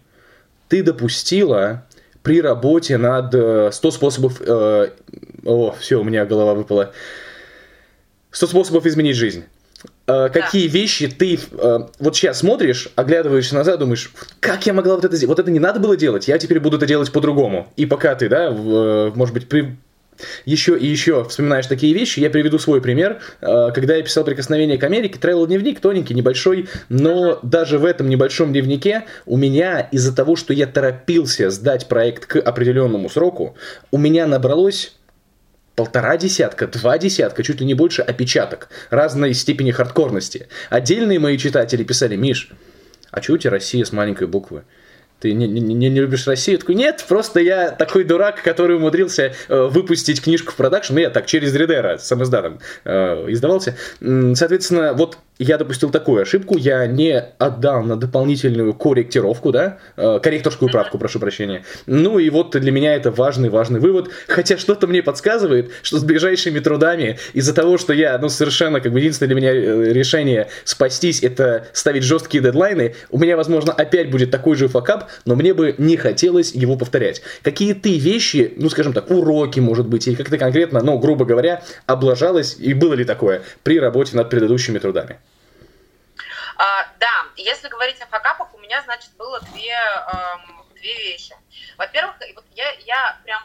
ты 0.73 0.81
допустила 0.81 1.85
при 2.23 2.41
работе 2.41 2.97
над 2.97 3.27
100 3.27 3.69
э, 3.69 3.91
способов... 3.91 4.41
Э, 4.41 4.89
о, 5.45 5.75
все, 5.79 5.99
у 5.99 6.03
меня 6.03 6.25
голова 6.25 6.55
выпала. 6.55 6.93
100 8.31 8.47
способов 8.47 8.87
изменить 8.87 9.15
жизнь. 9.15 9.43
Э, 10.07 10.29
какие 10.33 10.67
да. 10.67 10.73
вещи 10.73 11.07
ты 11.07 11.37
э, 11.37 11.79
вот 11.99 12.15
сейчас 12.15 12.39
смотришь, 12.39 12.89
оглядываешься 12.95 13.53
назад, 13.53 13.77
думаешь, 13.77 14.11
как 14.39 14.65
я 14.65 14.73
могла 14.73 14.95
вот 14.95 15.05
это 15.05 15.15
сделать? 15.15 15.37
Вот 15.37 15.39
это 15.39 15.51
не 15.51 15.59
надо 15.59 15.79
было 15.79 15.95
делать, 15.95 16.27
я 16.27 16.39
теперь 16.39 16.59
буду 16.59 16.77
это 16.77 16.87
делать 16.87 17.11
по-другому. 17.11 17.71
И 17.75 17.85
пока 17.85 18.15
ты, 18.15 18.27
да, 18.27 18.49
в, 18.49 18.75
э, 18.75 19.11
может 19.13 19.35
быть, 19.35 19.47
при, 19.47 19.77
еще 20.45 20.77
и 20.77 20.85
еще 20.85 21.23
вспоминаешь 21.23 21.67
такие 21.67 21.93
вещи. 21.93 22.19
Я 22.19 22.29
приведу 22.29 22.59
свой 22.59 22.81
пример. 22.81 23.19
Э, 23.41 23.71
когда 23.73 23.95
я 23.95 24.03
писал 24.03 24.23
«Прикосновение 24.23 24.77
к 24.77 24.83
Америке», 24.83 25.19
travel 25.21 25.47
дневник 25.47 25.79
тоненький, 25.79 26.13
небольшой, 26.13 26.67
но 26.89 27.39
даже 27.41 27.77
в 27.79 27.85
этом 27.85 28.09
небольшом 28.09 28.51
дневнике 28.51 29.03
у 29.25 29.37
меня 29.37 29.81
из-за 29.91 30.15
того, 30.15 30.35
что 30.35 30.53
я 30.53 30.67
торопился 30.67 31.49
сдать 31.49 31.87
проект 31.87 32.25
к 32.25 32.37
определенному 32.37 33.09
сроку, 33.09 33.55
у 33.91 33.97
меня 33.97 34.27
набралось 34.27 34.95
полтора 35.75 36.17
десятка, 36.17 36.67
два 36.67 36.97
десятка, 36.97 37.43
чуть 37.43 37.59
ли 37.59 37.65
не 37.65 37.73
больше 37.73 38.01
опечаток 38.01 38.69
разной 38.89 39.33
степени 39.33 39.71
хардкорности. 39.71 40.47
Отдельные 40.69 41.19
мои 41.19 41.37
читатели 41.37 41.83
писали, 41.83 42.15
Миш, 42.15 42.51
а 43.11 43.21
что 43.21 43.33
у 43.33 43.37
тебя 43.37 43.51
Россия 43.51 43.83
с 43.85 43.91
маленькой 43.91 44.27
буквы? 44.27 44.63
Ты 45.23 45.31
не, 45.33 45.47
не, 45.47 45.61
не, 45.61 45.89
не 45.89 46.01
любишь 46.01 46.27
Россию? 46.27 46.55
Я 46.55 46.59
такой, 46.59 46.75
нет, 46.75 47.05
просто 47.07 47.39
я 47.39 47.71
такой 47.71 48.03
дурак, 48.03 48.43
который 48.43 48.75
умудрился 48.75 49.33
э, 49.47 49.67
выпустить 49.71 50.21
книжку 50.21 50.51
в 50.51 50.55
продакшн, 50.55 50.95
ну 50.95 50.99
я 50.99 51.09
так, 51.09 51.27
через 51.27 51.55
Редера, 51.55 51.97
с 51.97 52.11
издатом 52.11 52.59
э, 52.83 53.25
издавался. 53.29 53.77
Соответственно, 54.01 54.93
вот 54.93 55.17
я 55.39 55.57
допустил 55.57 55.89
такую 55.89 56.21
ошибку, 56.21 56.57
я 56.57 56.85
не 56.85 57.19
отдал 57.37 57.83
на 57.83 57.95
дополнительную 57.95 58.73
корректировку, 58.73 59.51
да, 59.51 59.79
э, 59.97 60.19
корректорскую 60.21 60.69
правку, 60.69 60.97
прошу 60.97 61.19
прощения. 61.19 61.63
Ну 61.85 62.19
и 62.19 62.29
вот 62.29 62.51
для 62.51 62.71
меня 62.71 62.93
это 62.95 63.09
важный-важный 63.09 63.79
вывод, 63.79 64.09
хотя 64.27 64.57
что-то 64.57 64.87
мне 64.87 65.01
подсказывает, 65.01 65.71
что 65.81 65.97
с 65.97 66.03
ближайшими 66.03 66.59
трудами, 66.59 67.17
из-за 67.33 67.53
того, 67.53 67.77
что 67.77 67.93
я, 67.93 68.17
ну, 68.19 68.29
совершенно, 68.29 68.79
как 68.79 68.91
бы, 68.91 68.99
единственное 68.99 69.27
для 69.29 69.35
меня 69.35 69.53
э, 69.53 69.93
решение 69.93 70.49
спастись, 70.65 71.23
это 71.23 71.67
ставить 71.73 72.03
жесткие 72.03 72.43
дедлайны, 72.43 72.95
у 73.09 73.17
меня, 73.17 73.35
возможно, 73.35 73.73
опять 73.73 74.11
будет 74.11 74.29
такой 74.29 74.55
же 74.55 74.67
факап, 74.67 75.09
но 75.25 75.35
мне 75.35 75.53
бы 75.53 75.75
не 75.77 75.97
хотелось 75.97 76.53
его 76.53 76.75
повторять. 76.75 77.21
Какие 77.41 77.73
ты 77.73 77.97
вещи, 77.97 78.53
ну, 78.57 78.69
скажем 78.69 78.93
так, 78.93 79.09
уроки, 79.09 79.59
может 79.59 79.87
быть, 79.87 80.07
или 80.07 80.15
как-то 80.15 80.37
конкретно, 80.37 80.81
ну, 80.81 80.97
грубо 80.99 81.25
говоря, 81.25 81.63
облажалась, 81.85 82.55
и 82.57 82.73
было 82.73 82.93
ли 82.93 83.05
такое 83.05 83.43
при 83.63 83.79
работе 83.79 84.15
над 84.15 84.29
предыдущими 84.29 84.79
трудами? 84.79 85.19
А, 86.57 86.87
да, 86.99 87.25
если 87.35 87.67
говорить 87.67 87.99
о 88.01 88.05
факапах, 88.05 88.53
у 88.53 88.59
меня, 88.59 88.81
значит, 88.83 89.09
было 89.17 89.41
две, 89.51 89.71
эм, 89.71 90.63
две 90.75 90.95
вещи. 90.95 91.33
Во-первых, 91.77 92.15
вот 92.35 92.45
я, 92.55 92.71
я 92.85 93.19
прям 93.23 93.41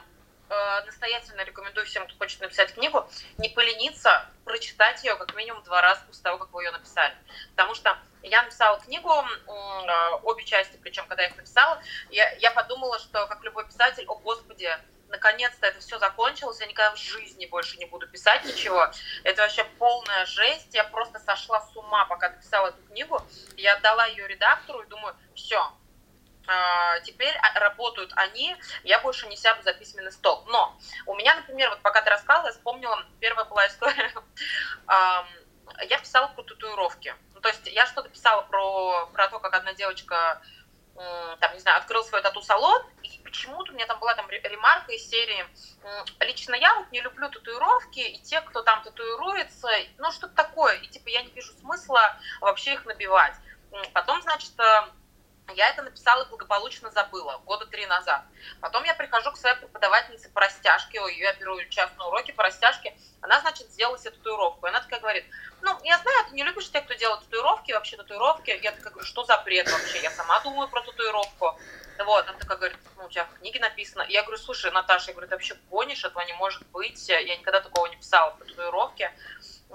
настоятельно 0.87 1.43
рекомендую 1.43 1.87
всем, 1.87 2.07
кто 2.07 2.17
хочет 2.17 2.41
написать 2.41 2.75
книгу, 2.75 3.09
не 3.39 3.49
полениться, 3.49 4.27
прочитать 4.45 5.03
ее 5.05 5.17
как 5.17 5.35
минимум 5.35 5.63
два 5.63 5.83
раза 5.83 6.03
после 6.07 6.23
того, 6.23 6.39
как 6.39 6.53
вы 6.53 6.65
ее 6.65 6.71
написали. 6.71 7.15
Потому 7.51 7.75
что 7.75 7.99
я 8.23 8.43
написала 8.43 8.81
книгу, 8.81 9.11
э, 9.11 10.11
обе 10.23 10.45
части, 10.45 10.77
причем 10.83 11.07
когда 11.07 11.23
я 11.23 11.29
их 11.29 11.37
написала, 11.37 11.81
я, 12.11 12.31
я 12.37 12.51
подумала, 12.51 12.99
что, 12.99 13.27
как 13.27 13.43
любой 13.45 13.67
писатель, 13.67 14.05
о 14.07 14.17
господи, 14.17 14.71
наконец-то 15.09 15.67
это 15.67 15.81
все 15.81 15.99
закончилось, 15.99 16.61
я 16.61 16.67
никогда 16.67 16.95
в 16.95 16.99
жизни 16.99 17.47
больше 17.47 17.79
не 17.79 17.87
буду 17.87 18.07
писать 18.09 18.45
ничего. 18.45 18.91
Это 19.25 19.43
вообще 19.43 19.65
полная 19.79 20.27
жесть, 20.27 20.75
я 20.75 20.85
просто 20.85 21.19
сошла 21.19 21.61
с 21.61 21.77
ума, 21.77 22.05
пока 22.07 22.31
написала 22.31 22.69
эту 22.69 22.83
книгу. 22.89 23.21
Я 23.57 23.75
отдала 23.75 24.07
ее 24.07 24.27
редактору 24.27 24.81
и 24.83 24.87
думаю, 24.87 25.17
все, 25.35 25.73
теперь 27.05 27.35
работают 27.55 28.13
они, 28.17 28.57
я 28.85 29.01
больше 29.01 29.27
не 29.29 29.37
сяду 29.37 29.63
за 29.63 29.73
письменный 29.73 30.13
стол. 30.13 30.45
Но 30.47 30.77
у 31.07 31.15
меня, 31.15 31.35
например, 31.37 31.71
вот 31.71 31.81
пока 31.81 32.03
ты 32.03 32.11
рассказывала, 32.11 32.49
я 32.49 32.53
вспомнила, 32.53 33.05
первая 33.21 33.45
была 33.45 33.67
история, 33.67 34.13
я 34.87 35.99
писала 35.99 36.29
про 36.29 36.43
татуировки. 36.43 37.15
Ну, 37.35 37.41
то 37.41 37.49
есть 37.49 37.67
я 37.67 37.87
что-то 37.87 38.09
писала 38.09 38.43
про, 38.43 39.07
про 39.13 39.29
то, 39.29 39.39
как 39.39 39.55
одна 39.55 39.75
девочка 39.75 40.43
там, 41.41 41.55
не 41.55 41.61
знаю, 41.61 41.79
открыл 41.79 42.03
свой 42.03 42.23
тату-салон, 42.23 42.83
и 43.03 43.21
почему-то 43.23 43.71
у 43.73 43.75
меня 43.75 43.87
там 43.87 44.01
была 44.01 44.15
там 44.15 44.29
ремарка 44.29 44.93
из 44.93 45.09
серии 45.09 45.47
«Лично 46.21 46.55
я 46.57 46.75
вот 46.75 46.91
не 46.91 47.01
люблю 47.01 47.31
татуировки, 47.31 48.01
и 48.01 48.19
те, 48.23 48.41
кто 48.41 48.63
там 48.63 48.83
татуируется, 48.83 49.69
ну, 49.99 50.11
что-то 50.11 50.35
такое, 50.35 50.75
и 50.77 50.89
типа 50.89 51.09
я 51.09 51.23
не 51.23 51.31
вижу 51.31 51.53
смысла 51.53 52.03
вообще 52.41 52.75
их 52.75 52.85
набивать». 52.85 53.35
Потом, 53.93 54.23
значит, 54.23 54.59
э, 54.59 54.89
я 55.55 55.69
это 55.71 55.83
написала 55.83 56.25
и 56.25 56.29
благополучно 56.29 56.91
забыла 56.91 57.39
года 57.45 57.67
три 57.67 57.87
назад. 57.87 58.23
Потом 58.61 58.85
я 58.85 58.95
прихожу 58.95 59.33
к 59.33 59.37
своей 59.37 59.57
преподавательнице 59.57 60.31
по 60.31 60.41
растяжке, 60.41 61.01
я 61.19 61.33
беру 61.35 61.59
частные 61.71 62.07
уроки 62.07 62.33
по 62.33 62.43
растяжке, 62.43 62.97
она, 63.21 63.41
значит, 63.41 63.71
сделала 63.71 63.99
себе 63.99 64.11
татуировку. 64.11 64.67
И 64.67 64.69
она 64.69 64.81
такая 64.81 65.01
говорит, 65.01 65.25
ну, 65.63 65.77
я 65.83 65.99
знаю, 65.99 66.27
ты 66.29 66.35
не 66.35 66.45
любишь 66.45 66.71
тех, 66.71 66.85
кто 66.85 66.95
делает 66.95 67.21
татуировки, 67.25 67.73
вообще 67.73 67.97
татуировки. 67.97 68.59
Я 68.63 68.73
такая 68.73 68.93
говорю, 68.93 69.07
что 69.07 69.25
за 69.25 69.39
бред 69.39 69.71
вообще? 69.71 70.01
Я 70.03 70.11
сама 70.11 70.41
думаю 70.41 70.69
про 70.69 70.83
татуировку. 70.83 71.59
Вот, 72.05 72.29
она 72.29 72.39
такая 72.39 72.59
говорит, 72.59 72.79
ну, 72.97 73.07
у 73.07 73.09
тебя 73.09 73.25
в 73.25 73.39
книге 73.39 73.59
написано. 73.59 74.07
Я 74.09 74.23
говорю, 74.23 74.39
слушай, 74.39 74.71
Наташа, 74.71 75.09
я 75.09 75.15
говорю, 75.15 75.29
ты 75.29 75.35
вообще 75.35 75.57
гонишь, 75.69 76.05
этого 76.05 76.23
не 76.23 76.33
может 76.35 76.65
быть. 76.69 77.09
Я 77.09 77.37
никогда 77.37 77.61
такого 77.61 77.87
не 77.87 77.97
писала 77.97 78.31
про 78.31 78.45
татуировки. 78.45 79.11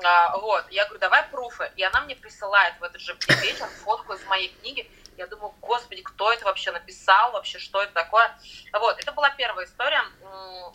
А, 0.03 0.37
вот, 0.37 0.65
я 0.71 0.85
говорю, 0.85 0.99
давай 0.99 1.23
пруфы. 1.29 1.69
И 1.75 1.83
она 1.83 2.01
мне 2.01 2.15
присылает 2.15 2.75
в 2.79 2.83
этот 2.83 3.01
же 3.01 3.17
вечер 3.41 3.67
фотку 3.83 4.13
из 4.13 4.23
моей 4.25 4.49
книги. 4.59 4.89
Я 5.17 5.27
думаю, 5.27 5.53
господи, 5.61 6.01
кто 6.01 6.31
это 6.31 6.45
вообще 6.45 6.71
написал, 6.71 7.31
вообще, 7.31 7.59
что 7.59 7.81
это 7.81 7.93
такое. 7.93 8.35
Вот, 8.73 8.99
это 8.99 9.11
была 9.11 9.29
первая 9.31 9.65
история. 9.65 10.03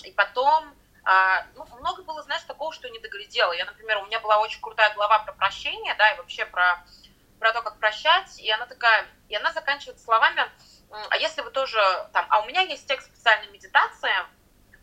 И 0.05 0.13
потом, 0.13 0.75
а, 1.05 1.47
ну, 1.55 1.67
много 1.79 2.03
было, 2.03 2.23
знаешь, 2.23 2.43
такого, 2.43 2.73
что 2.73 2.89
не 2.89 2.99
доглядела. 2.99 3.53
Я, 3.53 3.65
например, 3.65 3.99
у 3.99 4.07
меня 4.07 4.21
была 4.21 4.39
очень 4.39 4.61
крутая 4.61 4.95
глава 4.95 5.21
про 5.21 5.33
прощение, 5.33 5.95
да, 5.95 6.13
и 6.13 6.17
вообще 6.17 6.47
про, 6.47 6.85
про 7.39 7.53
то, 7.53 7.63
как 7.63 7.79
прощать. 7.79 8.39
И 8.39 8.51
она 8.51 8.67
такая, 8.67 9.07
и 9.29 9.37
она 9.37 9.53
заканчивается 9.53 10.05
словами, 10.05 10.51
а 10.91 11.17
если 11.19 11.43
вы 11.43 11.51
тоже 11.51 11.79
там, 12.13 12.27
а 12.31 12.41
у 12.41 12.47
меня 12.47 12.63
есть 12.63 12.87
текст 12.87 13.09
специальной 13.09 13.51
медитации, 13.53 14.13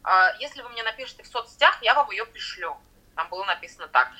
а, 0.03 0.33
если 0.39 0.61
вы 0.61 0.69
мне 0.69 0.83
напишете 0.83 1.23
в 1.23 1.27
соцсетях, 1.27 1.81
я 1.81 1.95
вам 1.95 2.11
ее 2.11 2.25
пришлю. 2.25 2.77
Там 3.15 3.29
было 3.29 3.43
написано 3.45 3.87
так. 3.87 4.11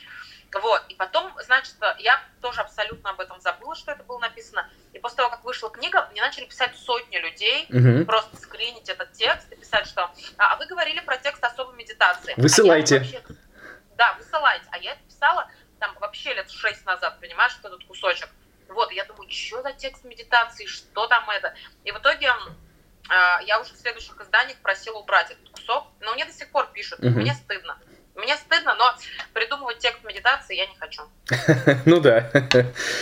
Вот, 0.61 0.83
и 0.87 0.95
потом, 0.95 1.33
значит, 1.43 1.75
я 1.99 2.21
тоже 2.41 2.61
абсолютно 2.61 3.09
об 3.09 3.19
этом 3.19 3.41
забыла, 3.41 3.75
что 3.75 3.91
это 3.91 4.03
было 4.03 4.19
написано. 4.19 4.69
И 4.93 4.99
после 4.99 5.17
того, 5.17 5.29
как 5.29 5.43
вышла 5.43 5.69
книга, 5.69 6.07
мне 6.11 6.21
начали 6.21 6.45
писать 6.45 6.75
сотни 6.77 7.17
людей, 7.17 7.65
угу. 7.69 8.05
просто 8.05 8.37
скринить 8.37 8.87
этот 8.87 9.11
текст 9.11 9.51
и 9.51 9.57
писать, 9.57 9.85
что 9.85 10.03
а, 10.37 10.53
а 10.53 10.55
вы 10.55 10.65
говорили 10.65 11.01
про 11.01 11.17
текст 11.17 11.43
особой 11.43 11.75
медитации. 11.75 12.33
Высылайте. 12.37 12.95
А 12.95 12.99
вообще... 12.99 13.21
Да, 13.97 14.13
высылайте. 14.13 14.65
А 14.71 14.77
я 14.77 14.93
это 14.93 15.03
писала 15.03 15.51
там 15.79 15.93
вообще 15.99 16.33
лет 16.33 16.49
шесть 16.49 16.85
назад, 16.85 17.19
понимаешь, 17.19 17.57
этот 17.61 17.83
кусочек. 17.83 18.29
Вот, 18.69 18.91
я 18.93 19.03
думаю, 19.03 19.29
что 19.29 19.61
за 19.61 19.73
текст 19.73 20.05
медитации, 20.05 20.65
что 20.67 21.05
там 21.07 21.29
это. 21.29 21.53
И 21.83 21.91
в 21.91 21.97
итоге 21.97 22.27
э, 22.27 23.43
я 23.45 23.59
уже 23.59 23.73
в 23.73 23.77
следующих 23.77 24.19
изданиях 24.21 24.57
просила 24.59 24.99
убрать 24.99 25.31
этот 25.31 25.49
кусок, 25.49 25.87
но 25.99 26.13
мне 26.13 26.25
до 26.25 26.31
сих 26.31 26.49
пор 26.49 26.67
пишут, 26.71 26.99
угу. 26.99 27.09
мне 27.09 27.33
стыдно. 27.33 27.77
Мне 28.15 28.35
стыдно, 28.37 28.75
но 28.77 28.93
придумывать 29.33 29.79
текст 29.79 29.99
медитации 30.05 30.55
я 30.55 30.65
не 30.67 30.75
хочу. 30.79 31.01
ну 31.85 31.99
да. 31.99 32.29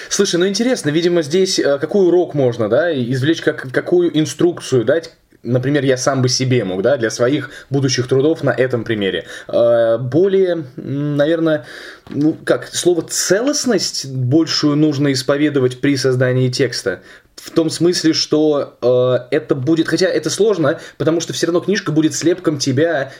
Слушай, 0.09 0.37
ну 0.37 0.47
интересно, 0.47 0.89
видимо, 0.89 1.21
здесь 1.21 1.59
э, 1.59 1.77
какой 1.77 2.07
урок 2.07 2.33
можно, 2.33 2.67
да, 2.67 2.91
извлечь, 2.91 3.41
как, 3.41 3.71
какую 3.71 4.17
инструкцию 4.17 4.85
дать, 4.85 5.11
например, 5.43 5.83
я 5.83 5.97
сам 5.97 6.21
бы 6.21 6.29
себе 6.29 6.63
мог, 6.63 6.81
да, 6.81 6.97
для 6.97 7.11
своих 7.11 7.51
будущих 7.69 8.07
трудов 8.07 8.43
на 8.43 8.49
этом 8.49 8.83
примере. 8.83 9.27
Э, 9.47 9.97
более, 9.99 10.65
наверное, 10.75 11.65
ну 12.09 12.33
как, 12.33 12.67
слово 12.73 13.03
целостность 13.03 14.07
большую 14.07 14.75
нужно 14.77 15.11
исповедовать 15.11 15.79
при 15.79 15.95
создании 15.95 16.49
текста. 16.49 17.03
В 17.35 17.51
том 17.51 17.69
смысле, 17.69 18.13
что 18.13 18.77
э, 18.81 19.35
это 19.35 19.53
будет, 19.53 19.87
хотя 19.87 20.07
это 20.07 20.29
сложно, 20.29 20.79
потому 20.97 21.19
что 21.19 21.33
все 21.33 21.47
равно 21.47 21.59
книжка 21.59 21.91
будет 21.91 22.15
слепком 22.15 22.57
тебя 22.57 23.11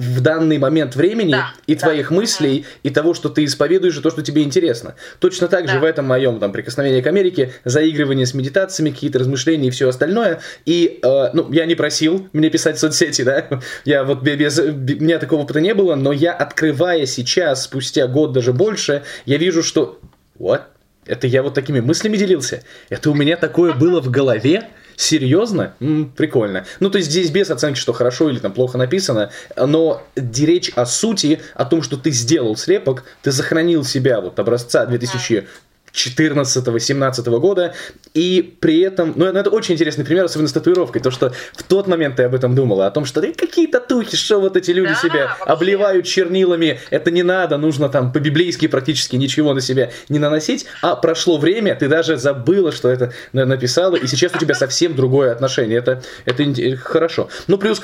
в 0.00 0.20
данный 0.22 0.56
момент 0.56 0.96
времени 0.96 1.32
да, 1.32 1.52
и 1.66 1.74
да, 1.74 1.80
твоих 1.82 2.10
мыслей, 2.10 2.64
и 2.82 2.90
того, 2.90 3.12
что 3.12 3.28
ты 3.28 3.44
исповедуешь, 3.44 3.98
и 3.98 4.00
то, 4.00 4.10
что 4.10 4.22
тебе 4.22 4.42
интересно. 4.42 4.94
Точно 5.18 5.46
так 5.46 5.66
да. 5.66 5.74
же 5.74 5.78
в 5.78 5.84
этом 5.84 6.06
моем 6.06 6.40
там 6.40 6.52
прикосновении 6.52 7.02
к 7.02 7.06
Америке, 7.06 7.52
заигрывание 7.64 8.24
с 8.24 8.32
медитациями, 8.32 8.90
какие-то 8.90 9.18
размышления 9.18 9.68
и 9.68 9.70
все 9.70 9.88
остальное. 9.88 10.40
И, 10.64 11.00
э, 11.02 11.30
ну, 11.34 11.52
я 11.52 11.66
не 11.66 11.74
просил 11.74 12.28
мне 12.32 12.48
писать 12.48 12.76
в 12.76 12.80
соцсети, 12.80 13.22
да, 13.22 13.60
я 13.84 14.04
вот 14.04 14.22
без, 14.22 14.58
у 14.58 14.72
меня 14.72 15.18
такого 15.18 15.42
опыта 15.42 15.60
не 15.60 15.74
было, 15.74 15.96
но 15.96 16.12
я, 16.12 16.32
открывая 16.32 17.04
сейчас, 17.04 17.64
спустя 17.64 18.06
год 18.06 18.32
даже 18.32 18.54
больше, 18.54 19.02
я 19.26 19.36
вижу, 19.36 19.62
что, 19.62 20.00
what? 20.38 20.62
Это 21.04 21.26
я 21.26 21.42
вот 21.42 21.54
такими 21.54 21.80
мыслями 21.80 22.16
делился? 22.16 22.62
Это 22.88 23.10
у 23.10 23.14
меня 23.14 23.36
такое 23.36 23.74
было 23.74 24.00
в 24.00 24.10
голове? 24.10 24.68
Серьезно? 25.00 25.72
М-м, 25.80 26.12
прикольно. 26.14 26.66
Ну, 26.78 26.90
то 26.90 26.98
есть 26.98 27.08
здесь 27.10 27.30
без 27.30 27.50
оценки, 27.50 27.78
что 27.78 27.94
хорошо 27.94 28.28
или 28.28 28.38
там 28.38 28.52
плохо 28.52 28.76
написано, 28.76 29.30
но 29.56 30.02
речь 30.14 30.70
о 30.76 30.84
сути, 30.84 31.40
о 31.54 31.64
том, 31.64 31.80
что 31.80 31.96
ты 31.96 32.10
сделал 32.10 32.54
слепок, 32.54 33.04
ты 33.22 33.32
сохранил 33.32 33.82
себя 33.82 34.20
вот 34.20 34.38
образца 34.38 34.84
2000 34.84 35.48
14-17 35.92 37.38
года, 37.38 37.74
и 38.14 38.56
при 38.60 38.80
этом, 38.80 39.12
ну, 39.16 39.26
это 39.26 39.50
очень 39.50 39.74
интересный 39.74 40.04
пример, 40.04 40.24
особенно 40.24 40.48
с 40.48 40.52
татуировкой, 40.52 41.02
то, 41.02 41.10
что 41.10 41.32
в 41.54 41.62
тот 41.62 41.86
момент 41.86 42.16
ты 42.16 42.24
об 42.24 42.34
этом 42.34 42.54
думала, 42.54 42.86
о 42.86 42.90
том, 42.90 43.04
что 43.04 43.20
да 43.20 43.28
какие 43.36 43.66
татухи, 43.66 44.16
что 44.16 44.40
вот 44.40 44.56
эти 44.56 44.70
люди 44.70 44.90
да, 44.90 44.94
себя 44.96 45.26
вообще. 45.26 45.44
обливают 45.44 46.06
чернилами, 46.06 46.80
это 46.90 47.10
не 47.10 47.22
надо, 47.22 47.56
нужно 47.56 47.88
там 47.88 48.12
по-библейски 48.12 48.66
практически 48.68 49.16
ничего 49.16 49.54
на 49.54 49.60
себя 49.60 49.90
не 50.08 50.18
наносить, 50.18 50.66
а 50.82 50.96
прошло 50.96 51.38
время, 51.38 51.74
ты 51.74 51.88
даже 51.88 52.16
забыла, 52.16 52.72
что 52.72 52.88
это 52.88 53.12
написала, 53.32 53.96
и 53.96 54.06
сейчас 54.06 54.34
у 54.34 54.38
тебя 54.38 54.54
совсем 54.60 54.94
другое 54.94 55.32
отношение, 55.32 55.78
это, 55.78 56.02
это 56.24 56.76
хорошо. 56.76 57.28
Ну, 57.46 57.58
плюс, 57.58 57.80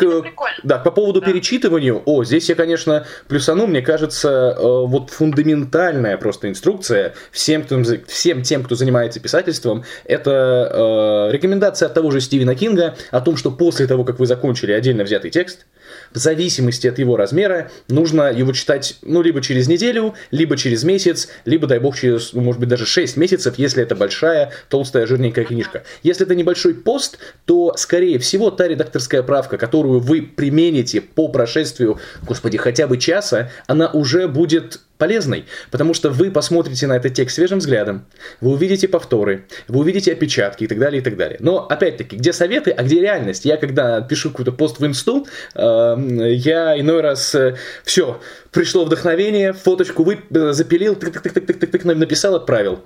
да, 0.62 0.78
по 0.78 0.90
поводу 0.90 1.20
да. 1.20 1.26
перечитывания, 1.26 1.94
о, 1.94 2.24
здесь 2.24 2.48
я, 2.48 2.54
конечно, 2.54 3.06
плюсану, 3.28 3.66
мне 3.66 3.82
кажется, 3.82 4.56
э, 4.56 4.62
вот 4.62 5.10
фундаментальная 5.10 6.16
просто 6.16 6.48
инструкция 6.48 7.14
всем, 7.30 7.62
кто 7.62 7.76
всем 8.06 8.42
тем, 8.42 8.62
кто 8.62 8.74
занимается 8.74 9.20
писательством, 9.20 9.84
это 10.04 11.28
э, 11.30 11.32
рекомендация 11.32 11.86
от 11.86 11.94
того 11.94 12.10
же 12.10 12.20
Стивена 12.20 12.54
Кинга 12.54 12.96
о 13.10 13.20
том, 13.20 13.36
что 13.36 13.50
после 13.50 13.86
того, 13.86 14.04
как 14.04 14.18
вы 14.18 14.26
закончили 14.26 14.72
отдельно 14.72 15.04
взятый 15.04 15.30
текст, 15.30 15.66
в 16.12 16.18
зависимости 16.18 16.86
от 16.86 16.98
его 16.98 17.16
размера, 17.16 17.70
нужно 17.88 18.32
его 18.32 18.52
читать, 18.52 18.96
ну, 19.02 19.22
либо 19.22 19.42
через 19.42 19.68
неделю, 19.68 20.14
либо 20.30 20.56
через 20.56 20.84
месяц, 20.84 21.28
либо, 21.44 21.66
дай 21.66 21.78
бог, 21.78 21.98
через, 21.98 22.32
ну, 22.32 22.42
может 22.42 22.60
быть, 22.60 22.68
даже 22.68 22.86
6 22.86 23.16
месяцев, 23.16 23.54
если 23.58 23.82
это 23.82 23.94
большая, 23.94 24.52
толстая, 24.68 25.06
жирненькая 25.06 25.44
книжка. 25.44 25.84
Если 26.02 26.24
это 26.24 26.34
небольшой 26.34 26.74
пост, 26.74 27.18
то, 27.44 27.74
скорее 27.76 28.18
всего, 28.18 28.50
та 28.50 28.68
редакторская 28.68 29.22
правка, 29.22 29.58
которую 29.58 30.00
вы 30.00 30.22
примените 30.22 31.00
по 31.00 31.28
прошествию, 31.28 31.98
господи, 32.22 32.58
хотя 32.58 32.86
бы 32.86 32.98
часа, 32.98 33.50
она 33.66 33.88
уже 33.88 34.28
будет 34.28 34.80
полезной, 34.98 35.44
потому 35.70 35.94
что 35.94 36.10
вы 36.10 36.30
посмотрите 36.30 36.86
на 36.86 36.96
этот 36.96 37.14
текст 37.14 37.36
свежим 37.36 37.58
взглядом, 37.58 38.06
вы 38.40 38.52
увидите 38.52 38.88
повторы, 38.88 39.46
вы 39.68 39.80
увидите 39.80 40.12
опечатки 40.12 40.64
и 40.64 40.66
так 40.66 40.78
далее, 40.78 41.00
и 41.00 41.04
так 41.04 41.16
далее. 41.16 41.38
Но, 41.40 41.66
опять-таки, 41.66 42.16
где 42.16 42.32
советы, 42.32 42.70
а 42.70 42.82
где 42.82 43.00
реальность? 43.00 43.44
Я, 43.44 43.56
когда 43.56 44.00
пишу 44.00 44.30
какой-то 44.30 44.52
пост 44.52 44.78
в 44.78 44.86
инсту, 44.86 45.26
э, 45.54 45.96
я 46.30 46.78
иной 46.78 47.00
раз 47.00 47.34
э, 47.34 47.56
все, 47.84 48.20
пришло 48.50 48.84
вдохновение, 48.84 49.52
фоточку 49.52 50.04
вы, 50.04 50.18
запилил, 50.30 50.94
тык-тык-тык-тык-тык, 50.94 51.94
написал, 51.94 52.34
отправил. 52.34 52.80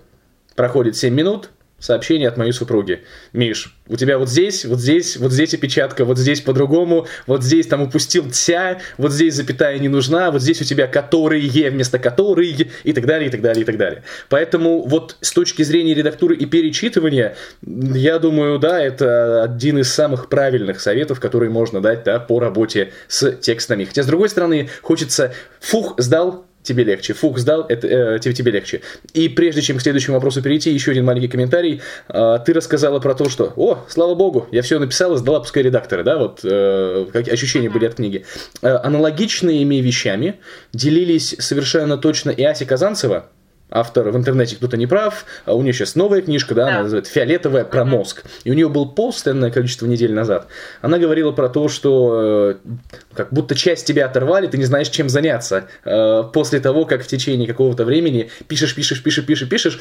Проходит 0.57 0.97
7 0.97 1.15
минут, 1.15 1.51
сообщение 1.81 2.29
от 2.29 2.37
моей 2.37 2.53
супруги. 2.53 3.03
Миш, 3.33 3.77
у 3.89 3.97
тебя 3.97 4.19
вот 4.19 4.29
здесь, 4.29 4.65
вот 4.65 4.79
здесь, 4.79 5.17
вот 5.17 5.33
здесь 5.33 5.55
опечатка, 5.55 6.05
вот 6.05 6.19
здесь 6.19 6.41
по-другому, 6.41 7.07
вот 7.27 7.43
здесь 7.43 7.67
там 7.67 7.83
упустил 7.83 8.31
тя, 8.31 8.79
вот 8.99 9.13
здесь 9.13 9.35
запятая 9.35 9.79
не 9.79 9.89
нужна, 9.89 10.31
вот 10.31 10.43
здесь 10.43 10.61
у 10.61 10.65
тебя 10.65 10.87
которые 10.87 11.49
вместо 11.71 11.99
которые 11.99 12.69
и 12.85 12.93
так 12.93 13.07
далее, 13.07 13.29
и 13.29 13.31
так 13.31 13.41
далее, 13.41 13.63
и 13.63 13.65
так 13.65 13.77
далее. 13.77 14.03
Поэтому 14.29 14.87
вот 14.87 15.17
с 15.21 15.33
точки 15.33 15.63
зрения 15.63 15.95
редактуры 15.95 16.37
и 16.37 16.47
перечитывания, 16.47 17.37
я 17.63 18.19
думаю, 18.19 18.59
да, 18.59 18.81
это 18.81 19.43
один 19.43 19.79
из 19.79 19.93
самых 19.93 20.29
правильных 20.29 20.81
советов, 20.81 21.21
которые 21.21 21.51
можно 21.51 21.81
дать 21.81 22.05
да, 22.05 22.21
по 22.21 22.39
работе 22.39 22.93
с 23.09 23.33
текстами. 23.33 23.85
Хотя, 23.85 24.03
с 24.03 24.07
другой 24.07 24.29
стороны, 24.29 24.69
хочется, 24.83 25.33
фух, 25.61 25.95
сдал, 25.99 26.47
тебе 26.63 26.85
легче. 26.85 27.15
Фух 27.15 27.39
сдал, 27.39 27.65
это, 27.69 27.87
э, 27.87 28.19
тебе, 28.19 28.35
тебе 28.35 28.53
легче. 28.53 28.83
И 29.15 29.29
прежде 29.29 29.63
чем 29.63 29.79
к 29.79 29.83
следующему 29.83 30.17
вопросу 30.17 30.43
перейти, 30.43 30.71
еще 30.71 30.91
один 30.91 31.05
маленький 31.05 31.29
комментарий. 31.29 31.81
Э, 32.09 32.39
ты 32.45 32.53
рассказала 32.53 33.01
про 33.01 33.15
то, 33.15 33.29
что, 33.29 33.53
о, 33.57 33.85
слава 33.89 34.15
богу, 34.15 34.49
я 34.51 34.63
все 34.63 34.79
написала, 34.79 35.17
сдала, 35.17 35.41
пускай 35.41 35.63
редакторы, 35.63 36.05
да, 36.05 36.19
вот 36.19 36.41
э, 36.45 37.07
какие 37.13 37.33
ощущения 37.33 37.71
были 37.71 37.87
от 37.87 37.95
книги. 37.95 38.25
Э, 38.63 38.77
аналогичными 38.83 39.77
вещами 39.77 40.41
делились 40.73 41.35
совершенно 41.39 41.97
точно 41.97 42.31
и 42.31 42.43
Ася 42.43 42.67
Казанцева, 42.67 43.27
автор 43.71 44.11
в 44.11 44.17
интернете 44.17 44.57
кто-то 44.57 44.77
не 44.77 44.87
прав, 44.87 45.25
а 45.45 45.55
у 45.55 45.63
нее 45.63 45.73
сейчас 45.73 45.95
новая 45.95 46.21
книжка, 46.21 46.55
да, 46.55 46.67
да. 46.67 46.73
она 46.73 46.83
называется 46.83 47.13
«Фиолетовая 47.13 47.65
про 47.65 47.85
мозг». 47.85 48.25
И 48.45 48.51
у 48.51 48.55
нее 48.55 48.69
был 48.69 48.87
пост 48.87 49.27
энное 49.29 49.51
количество 49.51 49.87
недель 49.87 50.13
назад. 50.13 50.49
Она 50.83 50.99
говорила 50.99 51.33
про 51.33 51.49
то, 51.49 51.69
что 51.69 52.55
э, 52.65 52.69
как 53.15 53.33
будто 53.33 53.55
часть 53.55 53.87
тебя 53.87 54.07
оторвали, 54.07 54.47
ты 54.47 54.59
не 54.59 54.65
знаешь, 54.65 54.89
чем 54.89 55.09
заняться. 55.09 55.67
Э, 55.85 56.25
после 56.33 56.61
того, 56.61 56.85
как 56.85 57.03
в 57.03 57.07
течение 57.07 57.47
какого-то 57.47 57.85
времени 57.85 58.31
пишешь, 58.49 58.75
пишешь, 58.75 59.03
пишешь, 59.03 59.25
пишешь, 59.25 59.49
пишешь, 59.49 59.81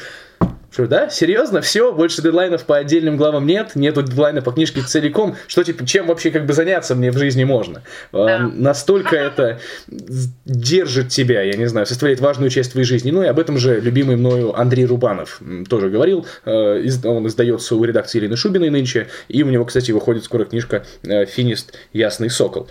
что, 0.70 0.86
да? 0.86 1.10
Серьезно? 1.10 1.60
Все? 1.62 1.92
Больше 1.92 2.22
дедлайнов 2.22 2.64
по 2.64 2.76
отдельным 2.76 3.16
главам 3.16 3.46
нет? 3.46 3.74
Нету 3.74 4.02
дедлайна 4.02 4.40
по 4.40 4.52
книжке 4.52 4.82
целиком? 4.82 5.36
Что, 5.48 5.64
типа, 5.64 5.84
чем 5.84 6.06
вообще 6.06 6.30
как 6.30 6.46
бы 6.46 6.52
заняться 6.52 6.94
мне 6.94 7.10
в 7.10 7.18
жизни 7.18 7.42
можно? 7.42 7.82
Да. 8.12 8.38
Настолько 8.38 9.16
это 9.16 9.58
держит 9.88 11.08
тебя, 11.08 11.42
я 11.42 11.56
не 11.56 11.66
знаю, 11.66 11.86
составляет 11.86 12.20
важную 12.20 12.50
часть 12.50 12.72
твоей 12.72 12.86
жизни. 12.86 13.10
Ну 13.10 13.22
и 13.22 13.26
об 13.26 13.40
этом 13.40 13.58
же 13.58 13.80
любимый 13.80 14.16
мною 14.16 14.58
Андрей 14.58 14.86
Рубанов 14.86 15.40
тоже 15.68 15.90
говорил. 15.90 16.26
Э, 16.44 16.82
он 17.04 17.26
издается 17.26 17.74
у 17.74 17.84
редакции 17.84 18.18
Елены 18.18 18.36
Шубиной 18.36 18.70
нынче. 18.70 19.08
И 19.28 19.42
у 19.42 19.48
него, 19.48 19.64
кстати, 19.64 19.90
выходит 19.90 20.24
скоро 20.24 20.44
книжка 20.44 20.84
э, 21.02 21.26
«Финист. 21.26 21.74
Ясный 21.92 22.30
сокол». 22.30 22.68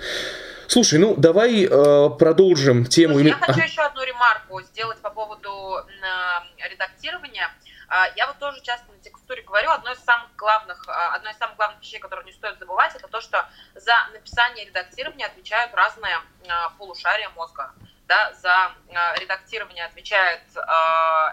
Слушай, 0.68 1.00
ну 1.00 1.16
давай 1.18 1.66
э, 1.66 2.10
продолжим 2.20 2.86
тему. 2.86 3.16
Слушай, 3.16 3.30
я 3.30 3.36
хочу 3.36 3.60
еще 3.62 3.82
одну 3.82 4.04
ремарку 4.04 4.62
сделать 4.62 5.00
по 5.00 5.10
поводу 5.10 5.50
э, 5.80 6.70
редактирования. 6.72 7.48
А, 7.48 7.69
я 8.16 8.28
вот 8.28 8.38
тоже 8.40 8.62
часто 8.62 8.92
на 8.92 9.00
текстуре 9.00 9.42
говорю, 9.42 9.72
одно 9.72 9.92
из 9.92 10.00
самых 10.04 10.36
главных, 10.36 10.88
а, 10.88 11.16
одно 11.16 11.30
из 11.30 11.38
самых 11.38 11.56
главных 11.58 11.82
вещей, 11.82 12.00
которые 12.00 12.26
не 12.26 12.32
стоит 12.32 12.60
забывать, 12.60 12.96
это 12.96 13.08
то, 13.08 13.20
что 13.22 13.48
за 13.76 13.94
написание 14.14 14.66
и 14.66 14.68
редактирование 14.68 15.28
отвечают 15.28 15.74
разные 15.74 16.22
а, 16.48 16.70
полушария 16.72 17.30
мозга. 17.30 17.74
Да, 18.08 18.34
за 18.34 18.72
редактирование 19.20 19.86
отвечает 19.86 20.42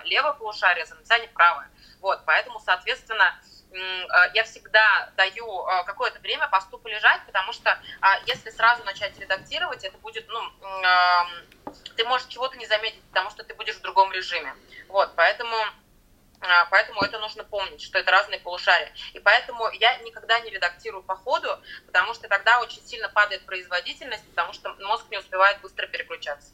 левое 0.05 0.35
полушарие, 0.35 0.85
за 0.85 0.95
написание 0.95 1.27
правое. 1.31 1.71
Вот, 2.03 2.21
поэтому, 2.27 2.61
соответственно, 2.61 3.35
я 4.35 4.45
всегда 4.45 5.11
даю 5.17 5.65
какое-то 5.87 6.21
время 6.21 6.49
посту 6.49 6.77
полежать, 6.77 7.25
потому 7.25 7.55
что 7.55 7.79
если 8.27 8.51
сразу 8.51 8.85
начать 8.85 9.19
редактировать, 9.19 9.85
это 9.85 9.97
будет, 9.97 10.29
ну, 10.29 10.43
ты 11.97 12.05
можешь 12.05 12.27
чего-то 12.29 12.59
не 12.59 12.67
заметить, 12.67 13.03
потому 13.09 13.31
что 13.31 13.43
ты 13.43 13.55
будешь 13.55 13.77
в 13.77 13.81
другом 13.81 14.13
режиме. 14.13 14.55
Вот, 14.89 15.15
поэтому 15.17 15.57
а, 15.57 15.73
поэтому 16.71 17.03
это 17.03 17.19
нужно 17.19 17.45
помнить, 17.45 17.81
что 17.83 17.99
это 17.99 18.11
разные 18.11 18.41
полушария. 18.41 18.91
И 19.15 19.19
поэтому 19.19 19.71
я 19.81 19.97
никогда 19.99 20.41
не 20.41 20.51
редактирую 20.51 21.03
по 21.03 21.15
ходу, 21.15 21.49
потому 21.87 22.15
что 22.15 22.29
тогда 22.29 22.61
очень 22.61 22.83
сильно 22.85 23.09
падает 23.09 23.43
производительность, 23.47 24.25
потому 24.31 24.53
что 24.53 24.75
мозг 24.81 25.07
не 25.11 25.19
успевает 25.19 25.61
быстро 25.61 25.87
переключаться. 25.87 26.51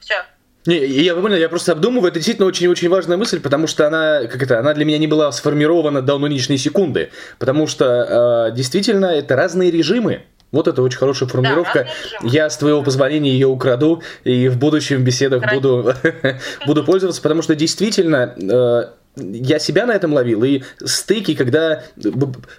Все. 0.00 0.24
Не, 0.66 0.76
я 0.76 1.14
понял, 1.14 1.36
я 1.36 1.48
просто 1.48 1.72
обдумываю, 1.72 2.08
это 2.10 2.18
действительно 2.18 2.46
очень-очень 2.46 2.90
важная 2.90 3.16
мысль, 3.16 3.40
потому 3.40 3.66
что 3.66 3.86
она, 3.86 4.26
как 4.26 4.42
это, 4.42 4.58
она 4.58 4.74
для 4.74 4.84
меня 4.84 4.98
не 4.98 5.06
была 5.06 5.32
сформирована 5.32 6.02
до 6.02 6.18
нынешней 6.18 6.58
секунды, 6.58 7.10
потому 7.38 7.66
что 7.66 8.48
э, 8.50 8.54
действительно 8.54 9.06
это 9.06 9.36
разные 9.36 9.70
режимы, 9.70 10.26
вот 10.52 10.68
это 10.68 10.82
очень 10.82 10.98
хорошая 10.98 11.28
формулировка. 11.28 11.86
Да, 12.22 12.28
Я 12.28 12.50
с 12.50 12.56
твоего 12.56 12.82
позволения 12.82 13.30
ее 13.30 13.46
украду 13.46 14.02
и 14.24 14.48
в 14.48 14.58
будущем 14.58 15.04
беседах 15.04 15.52
буду, 15.52 15.94
буду 16.66 16.84
пользоваться, 16.84 17.22
потому 17.22 17.42
что 17.42 17.54
действительно 17.54 18.34
э, 18.36 18.99
я 19.16 19.58
себя 19.58 19.86
на 19.86 19.92
этом 19.92 20.12
ловил, 20.12 20.44
и 20.44 20.62
стыки, 20.84 21.34
когда 21.34 21.82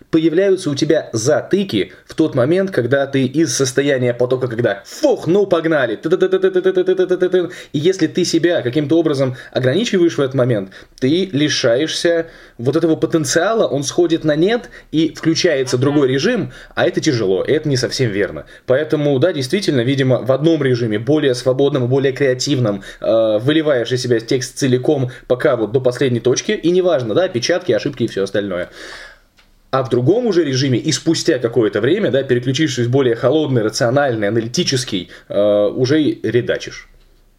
появляются 0.09 0.69
у 0.69 0.75
тебя 0.75 1.09
затыки 1.13 1.93
в 2.05 2.13
тот 2.13 2.35
момент, 2.35 2.71
когда 2.71 3.07
ты 3.07 3.25
из 3.25 3.55
состояния 3.55 4.13
потока, 4.13 4.47
когда 4.47 4.83
фух, 4.85 5.27
ну 5.27 5.45
погнали, 5.45 5.99
и 7.71 7.79
если 7.79 8.07
ты 8.07 8.25
себя 8.25 8.61
каким-то 8.61 8.99
образом 8.99 9.37
ограничиваешь 9.53 10.17
в 10.17 10.19
этот 10.19 10.35
момент, 10.35 10.71
ты 10.99 11.29
лишаешься 11.31 12.27
вот 12.57 12.75
этого 12.75 12.97
потенциала, 12.97 13.65
он 13.65 13.83
сходит 13.83 14.25
на 14.25 14.35
нет 14.35 14.69
и 14.91 15.13
включается 15.15 15.77
другой 15.77 16.09
режим, 16.09 16.51
а 16.75 16.85
это 16.85 16.99
тяжело, 16.99 17.43
это 17.43 17.69
не 17.69 17.77
совсем 17.77 18.11
верно. 18.11 18.45
Поэтому, 18.65 19.17
да, 19.19 19.31
действительно, 19.31 19.81
видимо, 19.81 20.17
в 20.17 20.31
одном 20.31 20.61
режиме, 20.61 20.99
более 20.99 21.33
свободном, 21.33 21.87
более 21.87 22.11
креативном, 22.11 22.83
выливаешь 22.99 23.91
из 23.91 24.01
себя 24.01 24.19
текст 24.19 24.57
целиком, 24.57 25.11
пока 25.27 25.55
вот 25.55 25.71
до 25.71 25.79
последней 25.79 26.19
точки, 26.19 26.40
точки, 26.41 26.51
и 26.51 26.71
неважно, 26.71 27.13
да, 27.13 27.23
опечатки, 27.25 27.71
ошибки 27.71 28.03
и 28.03 28.07
все 28.07 28.23
остальное. 28.23 28.69
А 29.71 29.83
в 29.83 29.89
другом 29.89 30.25
уже 30.25 30.43
режиме 30.43 30.77
и 30.77 30.91
спустя 30.91 31.39
какое-то 31.39 31.79
время, 31.79 32.11
да, 32.11 32.23
переключившись 32.23 32.87
в 32.87 32.91
более 32.91 33.15
холодный, 33.15 33.61
рациональный, 33.61 34.27
аналитический, 34.27 35.09
э, 35.29 35.67
уже 35.73 36.01
редачишь. 36.01 36.89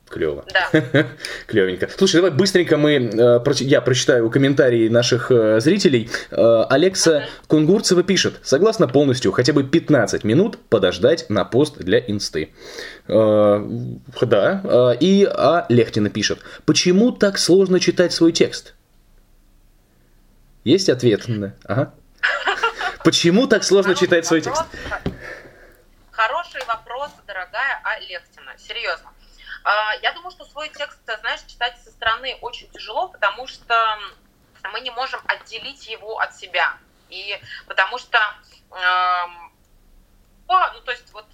Клево. 0.09 0.45
Да. 0.53 1.07
Клевенько. 1.47 1.88
Слушай, 1.97 2.17
давай 2.17 2.31
быстренько 2.33 2.77
мы, 2.77 2.93
э, 2.93 3.41
я 3.61 3.81
прочитаю 3.81 4.29
комментарии 4.31 4.88
наших 4.88 5.31
э, 5.31 5.59
зрителей. 5.61 6.11
Э, 6.31 6.65
Алекса 6.69 7.19
uh-huh. 7.19 7.47
Кунгурцева 7.49 8.03
пишет, 8.03 8.35
согласно 8.43 8.88
полностью, 8.88 9.33
хотя 9.33 9.55
бы 9.55 9.65
15 9.65 10.25
минут 10.25 10.59
подождать 10.69 11.31
на 11.31 11.45
пост 11.45 11.79
для 11.79 11.99
инсты. 11.99 12.51
Да. 13.09 14.97
И 15.01 15.29
А. 15.31 15.67
Лехтина 15.69 16.11
пишет, 16.11 16.38
почему 16.67 17.12
так 17.12 17.38
сложно 17.38 17.81
читать 17.81 18.12
свой 18.12 18.33
текст? 18.33 18.75
Есть 20.64 20.88
ответ? 20.88 21.22
Ага. 21.64 21.94
Почему 23.05 23.48
так 23.48 23.64
сложно 23.64 23.94
читать 23.96 24.27
свой 24.27 24.40
текст? 24.40 24.62
Хороший 26.12 26.64
вопрос, 26.66 27.11
дорогая 27.27 27.81
Алексина. 27.83 28.57
Серьезно. 28.59 29.12
А, 29.64 29.94
я 30.03 30.12
думаю, 30.12 30.31
что 30.31 30.44
свой 30.44 30.68
текст, 30.68 31.01
знаешь, 31.20 31.40
читать 31.48 31.77
со 31.83 31.90
стороны 31.90 32.37
очень 32.40 32.70
тяжело, 32.70 33.09
потому 33.09 33.48
что 33.48 33.75
мы 34.72 34.81
не 34.81 34.90
можем 34.90 35.20
отделить 35.27 35.88
его 35.88 36.20
от 36.20 36.37
себя. 36.37 36.77
И 37.09 37.40
потому 37.66 37.98
что, 37.98 38.18
эм, 38.70 39.53
ну, 40.48 40.81
то 40.85 40.92
есть 40.92 41.12
вот 41.12 41.27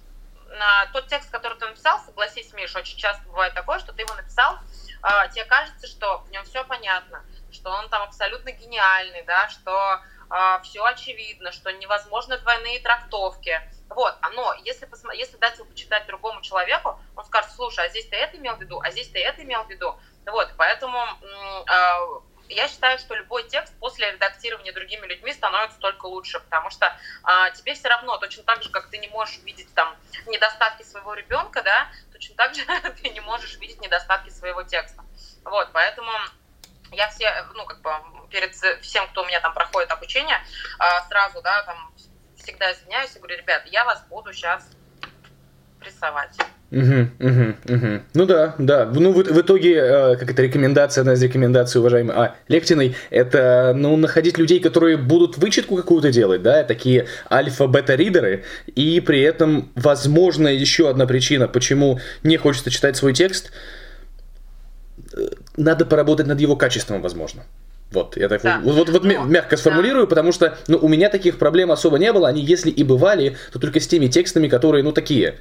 тот 0.93 1.07
текст, 1.07 1.29
который 1.29 1.59
ты 1.59 1.67
написал, 1.67 1.99
согласись, 1.99 2.51
Миш, 2.53 2.75
очень 2.75 2.97
часто 2.97 3.23
бывает 3.27 3.53
такое, 3.53 3.77
что 3.77 3.93
ты 3.93 4.01
его 4.01 4.15
написал, 4.15 4.57
э, 5.03 5.29
тебе 5.31 5.45
кажется, 5.45 5.85
что 5.85 6.19
в 6.21 6.31
нем 6.31 6.43
все 6.45 6.63
понятно, 6.63 7.23
что 7.51 7.69
он 7.69 7.89
там 7.89 8.03
абсолютно 8.03 8.51
гениальный, 8.51 9.23
да, 9.23 9.49
что 9.49 9.71
э, 9.71 9.99
а, 10.29 10.59
все 10.61 10.83
очевидно, 10.83 11.51
что 11.51 11.71
невозможны 11.71 12.37
двойные 12.37 12.79
трактовки. 12.79 13.59
Вот, 13.89 14.15
но 14.33 14.53
если, 14.63 14.85
посмотри, 14.85 15.19
если 15.19 15.37
дать 15.37 15.55
его 15.55 15.65
почитать 15.65 16.05
другому 16.05 16.41
человеку, 16.41 16.99
он 17.15 17.25
скажет, 17.25 17.51
слушай, 17.51 17.85
а 17.85 17.89
здесь 17.89 18.07
ты 18.07 18.15
это 18.15 18.37
имел 18.37 18.55
в 18.55 18.61
виду, 18.61 18.79
а 18.79 18.91
здесь 18.91 19.09
ты 19.09 19.19
это 19.19 19.43
имел 19.43 19.63
в 19.63 19.69
виду. 19.69 19.95
Вот, 20.25 20.53
поэтому 20.57 20.99
э, 20.99 22.19
я 22.49 22.67
считаю, 22.67 22.97
что 22.99 23.15
любой 23.15 23.47
текст 23.47 23.73
после 23.79 24.11
редактирования 24.11 24.71
другими 24.71 25.05
людьми 25.07 25.31
становится 25.33 25.79
только 25.79 26.05
лучше, 26.05 26.39
потому 26.39 26.69
что 26.69 26.85
э, 26.87 27.51
тебе 27.55 27.73
все 27.73 27.87
равно, 27.87 28.17
точно 28.17 28.43
так 28.43 28.61
же, 28.61 28.69
как 28.69 28.89
ты 28.89 28.97
не 28.97 29.07
можешь 29.07 29.39
видеть 29.39 29.73
там 29.73 29.95
недостатки 30.27 30.83
своего 30.83 31.13
ребенка, 31.13 31.61
да, 31.63 31.89
точно 32.11 32.35
так 32.35 32.55
же 32.55 32.65
ты 33.01 33.09
не 33.09 33.21
можешь 33.21 33.57
видеть 33.57 33.81
недостатки 33.81 34.29
своего 34.29 34.63
текста. 34.63 35.03
Вот, 35.43 35.69
поэтому 35.73 36.11
я 36.91 37.09
все, 37.09 37.31
ну, 37.55 37.65
как 37.65 37.81
бы, 37.81 37.91
перед 38.29 38.53
всем, 38.81 39.07
кто 39.07 39.23
у 39.23 39.25
меня 39.25 39.39
там 39.39 39.53
проходит 39.53 39.91
обучение, 39.91 40.37
а, 40.77 41.07
сразу, 41.07 41.41
да, 41.41 41.63
там, 41.63 41.91
всегда 42.35 42.71
извиняюсь 42.71 43.15
и 43.15 43.19
говорю, 43.19 43.37
ребят, 43.37 43.63
я 43.65 43.85
вас 43.85 44.03
буду 44.09 44.33
сейчас 44.33 44.69
прессовать. 45.79 46.35
Угу, 46.71 47.09
угу, 47.19 47.55
угу. 47.67 48.01
Ну 48.13 48.25
да, 48.27 48.53
да. 48.59 48.85
Ну 48.85 49.11
в, 49.11 49.23
в 49.23 49.41
итоге, 49.41 49.75
э, 49.75 50.15
как 50.17 50.29
это 50.29 50.43
рекомендация, 50.43 51.01
одна 51.01 51.13
из 51.13 51.23
рекомендаций, 51.23 51.79
уважаемой 51.81 52.15
а, 52.15 52.35
Лектиной, 52.47 52.95
это, 53.09 53.73
ну, 53.75 53.97
находить 53.97 54.37
людей, 54.37 54.59
которые 54.59 54.97
будут 54.97 55.37
вычетку 55.37 55.75
какую-то 55.75 56.11
делать, 56.11 56.43
да, 56.43 56.63
такие 56.63 57.07
альфа-бета-ридеры, 57.31 58.43
и 58.67 58.99
при 58.99 59.21
этом, 59.21 59.71
возможно, 59.73 60.47
еще 60.47 60.89
одна 60.89 61.07
причина, 61.07 61.47
почему 61.47 61.99
не 62.21 62.37
хочется 62.37 62.69
читать 62.69 62.95
свой 62.95 63.13
текст– 63.13 63.51
надо 65.57 65.85
поработать 65.85 66.27
над 66.27 66.39
его 66.39 66.55
качеством, 66.55 67.01
возможно. 67.01 67.43
Вот, 67.91 68.17
я 68.17 68.29
так 68.29 68.43
да. 68.43 68.61
вот, 68.63 68.75
вот, 68.75 68.89
вот 68.89 69.03
ну, 69.03 69.25
мягко 69.25 69.57
сформулирую, 69.57 70.05
да. 70.05 70.09
потому 70.09 70.31
что 70.31 70.55
ну, 70.67 70.77
у 70.77 70.87
меня 70.87 71.09
таких 71.09 71.39
проблем 71.39 71.71
особо 71.71 71.97
не 71.97 72.13
было. 72.13 72.27
Они, 72.27 72.43
если 72.43 72.69
и 72.69 72.83
бывали, 72.83 73.35
то 73.51 73.57
только 73.57 73.79
с 73.79 73.87
теми 73.87 74.05
текстами, 74.05 74.47
которые, 74.47 74.83
ну, 74.83 74.91
такие, 74.91 75.39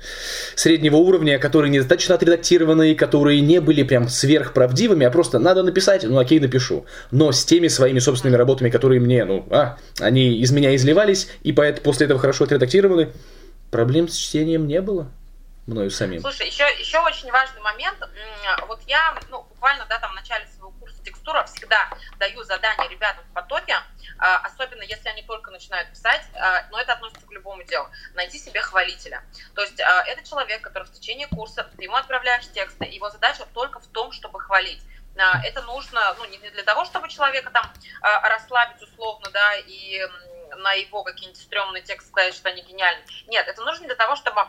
среднего 0.55 0.97
уровня, 0.97 1.38
которые 1.38 1.71
недостаточно 1.71 2.14
отредактированные, 2.14 2.95
которые 2.95 3.43
не 3.43 3.61
были 3.61 3.83
прям 3.83 4.09
сверхправдивыми, 4.09 5.05
а 5.05 5.11
просто 5.11 5.38
надо 5.38 5.62
написать, 5.62 6.05
ну, 6.05 6.19
окей, 6.19 6.41
напишу. 6.41 6.87
Но 7.11 7.33
с 7.33 7.45
теми 7.45 7.69
своими 7.69 7.99
собственными 7.99 8.38
работами, 8.38 8.71
которые 8.71 9.01
мне, 9.01 9.27
ну, 9.27 9.47
а, 9.51 9.77
они 10.01 10.38
из 10.38 10.51
меня 10.51 10.75
изливались, 10.75 11.29
и 11.43 11.53
поэтому 11.53 11.85
после 11.85 12.07
этого 12.07 12.19
хорошо 12.19 12.45
отредактированы, 12.45 13.11
проблем 13.71 14.09
с 14.09 14.14
чтением 14.17 14.67
не 14.67 14.81
было 14.81 15.09
мною 15.68 15.90
самим. 15.90 16.20
Слушай, 16.20 16.46
еще, 16.46 16.64
еще 16.78 16.98
очень 17.00 17.31
важный 17.31 17.61
момент. 17.61 17.98
Вот 18.66 18.81
я, 18.87 19.16
ну, 19.28 19.42
буквально, 19.42 19.85
да, 19.87 19.98
там 19.98 20.12
в 20.12 20.14
начале 20.14 20.46
своего 20.46 20.70
курса 20.72 21.02
текстура 21.04 21.44
всегда 21.44 21.90
даю 22.18 22.42
задания 22.42 22.88
ребятам 22.88 23.24
в 23.24 23.35
потоке, 23.35 23.76
а, 24.18 24.38
особенно 24.38 24.83
если 24.83 25.09
они 25.09 25.22
только 25.22 25.50
начинают 25.50 25.90
писать, 25.90 26.22
а, 26.35 26.66
но 26.70 26.81
это 26.81 26.94
относится 26.94 27.26
к 27.26 27.31
любому 27.33 27.62
делу, 27.64 27.88
найти 28.14 28.38
себе 28.38 28.61
хвалителя. 28.61 29.22
То 29.54 29.62
есть 29.62 29.81
а, 29.81 30.04
это 30.04 30.26
человек, 30.26 30.62
который 30.62 30.85
в 30.85 30.92
течение 30.92 31.28
курса, 31.28 31.70
ты 31.76 31.85
ему 31.85 31.96
отправляешь 31.96 32.48
тексты, 32.48 32.87
его 32.87 33.11
задача 33.11 33.44
только 33.52 33.78
в 33.81 33.87
том, 33.88 34.12
чтобы 34.12 34.40
хвалить 34.40 34.83
это 35.42 35.62
нужно, 35.62 36.14
ну, 36.16 36.26
не 36.26 36.38
для 36.38 36.62
того, 36.62 36.85
чтобы 36.85 37.09
человека 37.09 37.50
там 37.50 37.68
расслабить 38.00 38.81
условно, 38.81 39.28
да, 39.33 39.57
и 39.57 40.00
на 40.59 40.74
его 40.74 41.02
какие-нибудь 41.02 41.42
стрёмные 41.42 41.83
тексты 41.83 42.09
сказать, 42.09 42.35
что 42.35 42.48
они 42.50 42.62
гениальны. 42.62 43.04
Нет, 43.26 43.48
это 43.48 43.62
нужно 43.62 43.87
для 43.87 43.96
того, 43.96 44.14
чтобы 44.14 44.42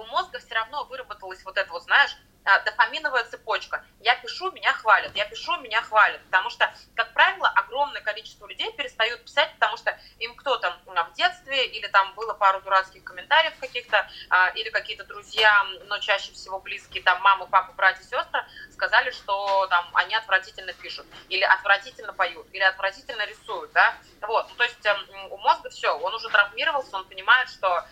у 0.00 0.06
мозга 0.06 0.38
все 0.38 0.54
равно 0.54 0.84
выработалась 0.84 1.44
вот 1.44 1.56
это 1.56 1.70
вот, 1.72 1.82
знаешь, 1.84 2.16
а, 2.42 2.58
дофаминовая 2.60 3.24
цепочка. 3.24 3.84
Я 4.00 4.16
пишу, 4.16 4.50
меня 4.52 4.72
хвалят, 4.72 5.14
я 5.14 5.26
пишу, 5.26 5.56
меня 5.58 5.82
хвалят. 5.82 6.24
Потому 6.24 6.48
что, 6.48 6.72
как 6.94 7.12
правило, 7.12 7.48
огромное 7.48 8.00
количество 8.00 8.46
людей 8.46 8.72
перестают 8.72 9.22
писать, 9.24 9.52
потому 9.54 9.76
что 9.76 9.96
им 10.18 10.34
кто-то 10.36 10.74
в 10.86 11.12
детстве 11.14 11.66
или 11.66 11.86
там 11.88 12.14
было 12.14 12.32
пару 12.32 12.62
дурацких 12.62 13.04
комментариев 13.04 13.58
каких-то, 13.58 14.08
а, 14.30 14.48
или 14.50 14.70
какие-то 14.70 15.04
друзья, 15.04 15.64
но 15.84 15.98
чаще 15.98 16.32
всего 16.32 16.60
близкие, 16.60 17.02
там 17.02 17.20
мама, 17.20 17.46
папа, 17.46 17.72
братья, 17.74 18.02
сестры, 18.02 18.42
сказали, 18.70 19.10
что 19.10 19.66
там 19.66 19.90
они 19.94 20.14
отвратительно 20.14 20.72
пишут, 20.72 21.06
или 21.28 21.44
отвратительно 21.44 22.14
поют, 22.14 22.46
или 22.52 22.62
отвратительно 22.62 23.26
рисуют, 23.26 23.72
да. 23.72 23.94
Вот, 24.22 24.48
ну, 24.48 24.56
то 24.56 24.64
есть 24.64 24.84
эм, 24.86 25.30
у 25.30 25.36
мозга 25.38 25.68
все, 25.68 25.94
он 25.98 26.14
уже 26.14 26.30
травмировался, 26.30 26.96
он 26.96 27.06
понимает, 27.06 27.50
что 27.50 27.84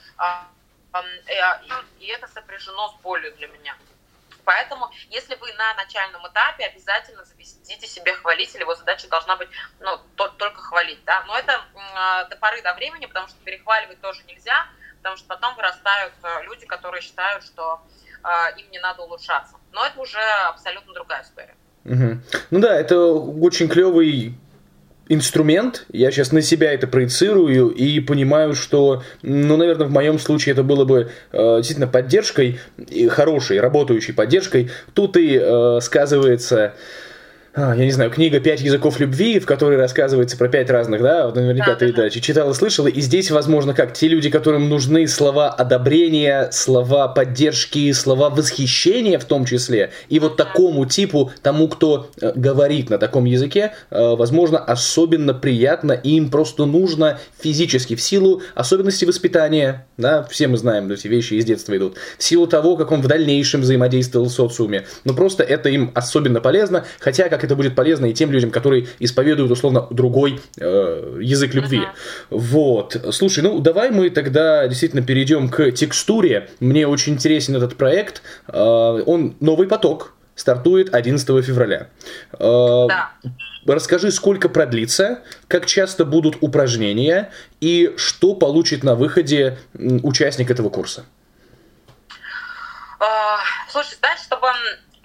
а, 0.92 1.03
и 2.01 2.07
это 2.07 2.27
сопряжено 2.29 2.88
с 2.88 3.03
болью 3.03 3.35
для 3.37 3.48
меня. 3.48 3.77
Поэтому, 4.48 4.90
если 5.11 5.35
вы 5.35 5.53
на 5.53 5.74
начальном 5.74 6.27
этапе, 6.27 6.64
обязательно 6.64 7.22
заведите 7.22 7.87
себе 7.87 8.14
хвалитель, 8.14 8.61
его 8.61 8.74
задача 8.74 9.07
должна 9.09 9.37
быть 9.37 9.51
ну, 9.79 9.98
то, 10.16 10.29
только 10.29 10.62
хвалить. 10.62 11.05
Да? 11.05 11.22
Но 11.27 11.37
это 11.37 11.53
э, 11.53 12.31
до 12.31 12.37
поры 12.37 12.62
до 12.62 12.72
времени, 12.72 13.05
потому 13.05 13.29
что 13.29 13.37
перехваливать 13.44 14.01
тоже 14.01 14.22
нельзя, 14.27 14.66
потому 14.98 15.18
что 15.18 15.29
потом 15.29 15.55
вырастают 15.55 16.14
э, 16.22 16.44
люди, 16.44 16.64
которые 16.64 17.03
считают, 17.03 17.44
что 17.44 17.83
э, 18.24 18.59
им 18.59 18.70
не 18.70 18.79
надо 18.79 19.03
улучшаться. 19.03 19.55
Но 19.72 19.85
это 19.85 20.01
уже 20.01 20.22
абсолютно 20.46 20.94
другая 20.94 21.24
история. 21.24 21.55
Угу. 21.85 22.20
Ну 22.51 22.61
да, 22.61 22.74
это 22.74 22.98
очень 22.98 23.68
клевый 23.68 24.35
инструмент, 25.09 25.87
я 25.92 26.11
сейчас 26.11 26.33
на 26.33 26.42
себя 26.42 26.73
это 26.73 26.87
проецирую 26.87 27.71
и 27.71 28.01
понимаю, 28.01 28.55
что, 28.55 29.03
ну, 29.23 29.57
наверное, 29.57 29.87
в 29.87 29.90
моем 29.90 30.18
случае 30.18 30.53
это 30.53 30.62
было 30.62 30.85
бы 30.85 31.11
э, 31.33 31.57
действительно 31.57 31.87
поддержкой, 31.88 32.61
хорошей, 33.09 33.61
работающей 33.61 34.12
поддержкой. 34.12 34.71
Тут 34.94 35.16
и 35.16 35.38
э, 35.40 35.79
сказывается 35.81 36.75
я 37.59 37.85
не 37.85 37.90
знаю, 37.90 38.11
книга 38.12 38.38
«Пять 38.38 38.61
языков 38.61 39.01
любви», 39.01 39.40
в 39.40 39.47
которой 39.47 39.77
рассказывается 39.77 40.37
про 40.37 40.49
пять 40.49 40.71
разных, 40.71 41.03
да, 41.03 41.27
вот 41.27 41.35
наверняка 41.35 41.73
да, 41.73 41.75
ты 41.75 41.92
да, 41.92 42.09
читала, 42.09 42.53
слышала, 42.53 42.87
и 42.87 43.01
здесь, 43.01 43.33
возможно, 43.33 43.75
как 43.75 43.94
те 43.94 44.07
люди, 44.07 44.31
которым 44.31 44.68
нужны 44.68 45.09
слова 45.09 45.49
одобрения, 45.49 46.51
слова 46.53 47.09
поддержки, 47.09 47.90
слова 47.90 48.31
восхищения 48.31 49.18
в 49.18 49.25
том 49.25 49.44
числе, 49.44 49.90
и 50.09 50.21
вот 50.21 50.37
такому 50.37 50.87
типу, 50.87 51.33
тому, 51.42 51.66
кто 51.66 52.11
э, 52.21 52.31
говорит 52.37 52.90
на 52.90 52.99
таком 52.99 53.25
языке, 53.25 53.73
э, 53.90 54.14
возможно, 54.14 54.59
особенно 54.61 55.35
приятно, 55.35 55.90
и 55.90 56.11
им 56.11 56.31
просто 56.31 56.64
нужно 56.64 57.18
физически, 57.40 57.97
в 57.97 58.01
силу 58.01 58.40
особенностей 58.55 59.07
воспитания, 59.07 59.88
да, 59.97 60.23
все 60.31 60.47
мы 60.47 60.59
знаем, 60.59 60.88
эти 60.92 61.09
вещи 61.09 61.35
из 61.35 61.44
детства 61.44 61.77
идут, 61.77 61.97
в 62.18 62.23
силу 62.23 62.47
того, 62.47 62.77
как 62.77 62.92
он 62.92 63.03
в 63.03 63.09
дальнейшем 63.09 63.62
взаимодействовал 63.62 64.29
в 64.29 64.33
социуме, 64.33 64.87
но 65.03 65.12
просто 65.12 65.42
это 65.42 65.68
им 65.71 65.90
особенно 65.97 66.40
полезно, 66.40 66.85
хотя, 67.01 67.29
как 67.29 67.48
это 67.49 67.57
будет 67.57 67.75
полезно 67.75 68.07
и 68.07 68.13
тем 68.13 68.31
людям, 68.31 68.51
которые 68.51 68.87
исповедуют, 68.99 69.51
условно, 69.51 69.87
другой 69.91 70.41
э, 70.59 71.19
язык 71.21 71.55
любви. 71.55 71.79
Uh-huh. 71.79 71.89
Вот. 72.31 72.97
Слушай, 73.13 73.43
ну 73.43 73.59
давай 73.61 73.91
мы 73.91 74.11
тогда 74.11 74.69
действительно 74.69 75.03
перейдем 75.03 75.49
к 75.49 75.73
текстуре. 75.73 76.51
Мне 76.61 76.87
очень 76.87 77.15
интересен 77.15 77.57
этот 77.57 77.77
проект. 77.77 78.23
Э, 78.49 79.03
он 79.07 79.35
новый 79.41 79.67
поток, 79.67 80.13
стартует 80.35 80.95
11 80.95 81.45
февраля. 81.45 81.89
Э, 82.35 82.87
да. 82.89 83.13
Расскажи, 83.67 84.11
сколько 84.13 84.49
продлится, 84.49 85.21
как 85.49 85.67
часто 85.67 86.05
будут 86.05 86.37
упражнения 86.41 87.33
и 87.61 87.95
что 87.97 88.35
получит 88.35 88.83
на 88.85 88.95
выходе 88.95 89.59
участник 89.75 90.51
этого 90.51 90.71
курса. 90.71 91.05
А, 93.01 93.39
слушай, 93.71 93.97
знаешь, 93.99 94.21
чтобы 94.21 94.49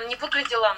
не 0.08 0.15
выглядело 0.15 0.75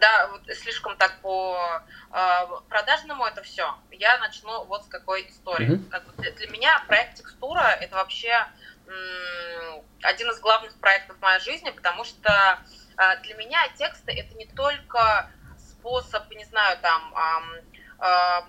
да, 0.00 0.28
вот 0.28 0.42
слишком 0.56 0.96
так 0.96 1.20
по 1.20 1.82
э, 2.12 2.46
продажному 2.68 3.24
это 3.24 3.42
все, 3.42 3.74
я 3.90 4.18
начну 4.18 4.64
вот 4.64 4.84
с 4.84 4.88
какой 4.88 5.28
истории. 5.28 5.70
Mm-hmm. 5.70 5.90
Как 5.90 6.04
бы 6.06 6.22
для, 6.22 6.48
меня 6.48 6.84
проект 6.86 7.16
текстура 7.16 7.76
это 7.80 7.96
вообще 7.96 8.46
м, 8.86 9.82
один 10.02 10.30
из 10.30 10.40
главных 10.40 10.74
проектов 10.78 11.20
моей 11.20 11.40
жизни, 11.40 11.70
потому 11.70 12.04
что 12.04 12.58
э, 12.96 13.20
для 13.22 13.34
меня 13.34 13.60
тексты 13.76 14.12
это 14.12 14.34
не 14.36 14.46
только 14.46 15.30
способ, 15.58 16.30
не 16.30 16.44
знаю, 16.44 16.78
там 16.80 17.14
э, 17.16 17.62
э, 17.98 18.42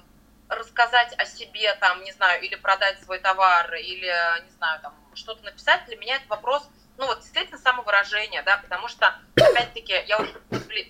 рассказать 0.50 1.13
о 1.17 1.26
себе, 1.26 1.74
там, 1.76 2.04
не 2.04 2.12
знаю, 2.12 2.43
или 2.43 2.56
продать 2.56 3.04
свой 3.04 3.19
товар, 3.19 3.74
или, 3.74 4.13
не 4.43 4.52
знаю, 4.52 4.82
там, 4.82 4.93
что-то 5.15 5.43
написать, 5.43 5.86
для 5.86 5.98
меня 5.98 6.17
это 6.17 6.28
вопрос 6.28 6.69
ну 6.98 7.08
вот 7.08 7.20
действительно 7.20 7.58
самовыражение, 7.58 8.44
да, 8.44 8.58
потому 8.58 8.88
что, 8.88 9.16
опять-таки, 9.36 9.94
я 10.08 10.18
уже 10.20 10.34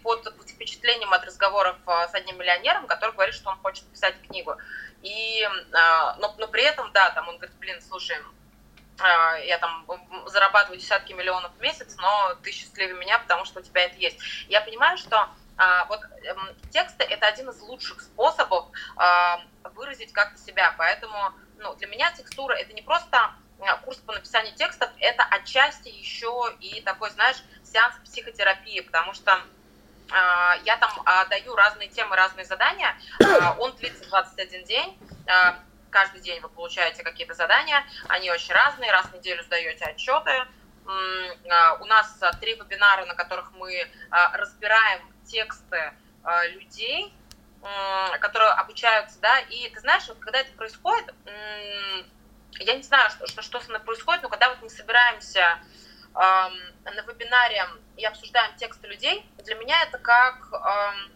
под 0.02 0.34
впечатлением 0.48 1.14
от 1.14 1.26
разговоров 1.26 1.78
а, 1.86 2.08
с 2.08 2.14
одним 2.14 2.38
миллионером, 2.38 2.88
который 2.88 3.12
говорит, 3.12 3.36
что 3.36 3.50
он 3.50 3.58
хочет 3.58 3.86
писать 3.86 4.16
книгу. 4.28 4.56
И, 5.02 5.48
а, 5.74 6.16
но, 6.18 6.34
но 6.38 6.48
при 6.48 6.64
этом, 6.64 6.92
да, 6.94 7.10
там 7.12 7.28
он 7.28 7.38
говорит, 7.38 7.56
блин, 7.58 7.82
слушай, 7.82 8.18
а, 9.00 9.38
я 9.38 9.58
там 9.58 9.86
зарабатываю 10.28 10.80
десятки 10.80 11.14
миллионов 11.14 11.52
в 11.58 11.62
месяц, 11.62 11.96
но 11.98 12.36
ты 12.44 12.52
счастливее 12.52 12.96
меня, 12.96 13.20
потому 13.20 13.46
что 13.46 13.60
у 13.60 13.64
тебя 13.64 13.86
это 13.86 13.98
есть. 13.98 14.18
Я 14.48 14.62
понимаю, 14.62 14.98
что 14.98 15.30
вот 15.88 16.00
эм, 16.24 16.50
тексты 16.72 17.04
это 17.04 17.28
один 17.28 17.48
из 17.52 17.62
лучших 17.62 18.02
способов 18.02 18.66
выразить 19.76 20.12
как-то 20.12 20.40
себя, 20.40 20.74
поэтому 20.80 21.32
ну, 21.60 21.76
для 21.76 21.88
меня 21.88 22.12
текстура 22.12 22.54
это 22.54 22.74
не 22.74 22.82
просто 22.82 23.36
курс 23.84 23.98
по 23.98 24.14
написанию 24.14 24.56
текстов 24.56 24.90
это 25.00 25.24
отчасти 25.24 25.90
еще 25.90 26.54
и 26.60 26.82
такой, 26.82 27.10
знаешь, 27.12 27.38
сеанс 27.64 27.96
психотерапии, 28.06 28.82
потому 28.82 29.14
что 29.14 29.32
э, 29.32 30.60
я 30.66 30.78
там 30.78 30.92
э, 31.06 31.30
даю 31.30 31.56
разные 31.56 31.90
темы, 31.90 32.16
разные 32.16 32.46
задания. 32.46 32.96
Э, 33.20 33.56
он 33.60 33.76
длится 33.76 34.08
21 34.10 34.64
день. 34.66 34.98
Э, 35.28 35.54
каждый 35.90 36.22
день 36.22 36.40
вы 36.42 36.50
получаете 36.50 37.04
какие-то 37.04 37.34
задания. 37.34 37.84
Они 38.08 38.32
очень 38.32 38.54
разные. 38.54 38.92
Раз 38.92 39.06
в 39.08 39.14
неделю 39.14 39.44
сдаете 39.44 39.86
отчеты. 39.86 40.46
Э, 40.86 41.78
у 41.80 41.86
нас 41.86 42.20
три 42.40 42.56
вебинара, 42.56 43.06
на 43.06 43.16
которых 43.16 43.52
мы 43.54 43.74
э, 43.74 43.88
разбираем 44.34 45.02
тексты 45.26 45.94
э, 46.24 46.48
людей, 46.50 47.14
которые 48.20 48.52
обучаются, 48.52 49.22
да, 49.22 49.40
и 49.40 49.70
ты 49.70 49.80
знаешь, 49.80 50.04
когда 50.20 50.42
это 50.42 50.52
происходит, 50.52 51.16
я 52.60 52.76
не 52.76 52.84
знаю, 52.84 53.10
что, 53.10 53.28
что, 53.28 53.42
что 53.42 53.60
со 53.60 53.70
мной 53.70 53.82
происходит, 53.82 54.24
но 54.24 54.30
когда 54.30 54.50
вот 54.50 54.62
мы 54.62 54.70
собираемся 54.70 55.60
эм, 56.16 56.54
на 56.86 57.02
вебинаре 57.08 57.66
и 57.98 58.06
обсуждаем 58.06 58.56
тексты 58.58 58.88
людей, 58.88 59.26
для 59.44 59.56
меня 59.56 59.82
это 59.84 59.98
как 59.98 60.50
эм, 60.54 61.12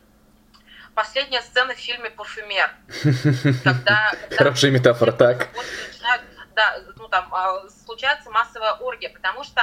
последняя 0.95 1.41
сцена 1.41 1.73
в 1.73 1.77
фильме 1.77 2.09
«Парфюмер». 2.09 2.71
Когда, 3.63 4.11
когда 4.19 4.35
Хорошая 4.35 4.71
метафора, 4.71 5.11
так. 5.11 5.47
Начинают, 5.87 6.23
да, 6.57 6.75
ну 6.95 7.07
там 7.07 7.31
а, 7.33 7.69
случается 7.69 8.31
массовая 8.31 8.73
оргия, 8.73 9.09
потому 9.09 9.43
что 9.43 9.61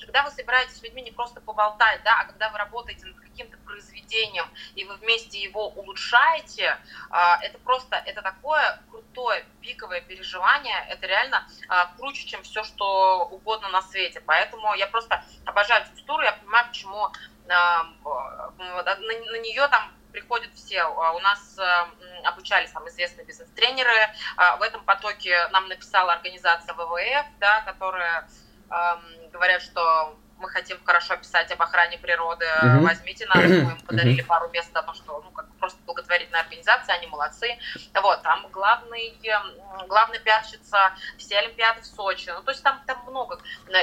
когда 0.00 0.22
вы 0.22 0.30
собираетесь 0.30 0.76
с 0.76 0.82
людьми 0.82 1.02
не 1.02 1.10
просто 1.10 1.40
поболтать, 1.42 2.02
да, 2.04 2.20
а 2.20 2.24
когда 2.24 2.48
вы 2.48 2.56
работаете 2.56 3.04
над 3.06 3.20
каким-то 3.20 3.58
произведением, 3.58 4.46
и 4.74 4.84
вы 4.84 4.94
вместе 4.96 5.38
его 5.42 5.68
улучшаете, 5.68 6.78
а, 7.10 7.38
это 7.42 7.58
просто, 7.58 7.96
это 7.96 8.22
такое 8.22 8.82
крутое, 8.90 9.44
пиковое 9.60 10.00
переживание, 10.00 10.86
это 10.88 11.06
реально 11.06 11.46
а, 11.68 11.92
круче, 11.98 12.26
чем 12.26 12.42
все, 12.44 12.64
что 12.64 13.26
угодно 13.30 13.68
на 13.68 13.82
свете. 13.82 14.22
Поэтому 14.22 14.74
я 14.74 14.86
просто 14.86 15.22
обожаю 15.44 15.84
текстуру, 15.84 16.22
я 16.22 16.32
понимаю, 16.32 16.66
почему 16.68 17.12
на, 17.46 17.84
на 18.56 19.38
нее 19.38 19.68
там 19.68 19.92
приходят 20.16 20.50
все. 20.54 20.82
У 20.86 21.18
нас 21.20 21.58
обучались 22.24 22.70
там 22.70 22.88
известные 22.88 23.26
бизнес-тренеры. 23.26 23.92
В 24.58 24.62
этом 24.62 24.82
потоке 24.84 25.46
нам 25.48 25.68
написала 25.68 26.14
организация 26.14 26.72
ВВФ, 26.72 27.26
да, 27.38 27.60
которая 27.60 28.26
говорят, 29.30 29.60
что 29.60 30.16
мы 30.38 30.48
хотим 30.50 30.78
хорошо 30.84 31.16
писать 31.16 31.50
об 31.52 31.62
охране 31.62 31.98
природы, 31.98 32.44
mm-hmm. 32.44 32.80
возьмите 32.80 33.26
нас, 33.26 33.36
мы 33.36 33.72
им 33.72 33.80
подарили 33.80 34.22
mm-hmm. 34.22 34.26
пару 34.26 34.48
мест, 34.50 34.68
потому 34.72 34.94
что, 34.94 35.22
ну, 35.22 35.30
как 35.30 35.46
просто 35.58 35.78
благотворительная 35.86 36.42
организация, 36.42 36.94
они 36.96 37.06
молодцы. 37.06 37.58
Вот, 37.94 38.22
там 38.22 38.46
главный, 38.50 39.18
главная 39.88 40.20
пиарщица 40.20 40.92
все 41.18 41.38
Олимпиады 41.38 41.80
в 41.80 41.86
Сочи, 41.86 42.30
ну, 42.30 42.42
то 42.42 42.50
есть 42.50 42.62
там, 42.62 42.82
там 42.86 43.02
много. 43.06 43.38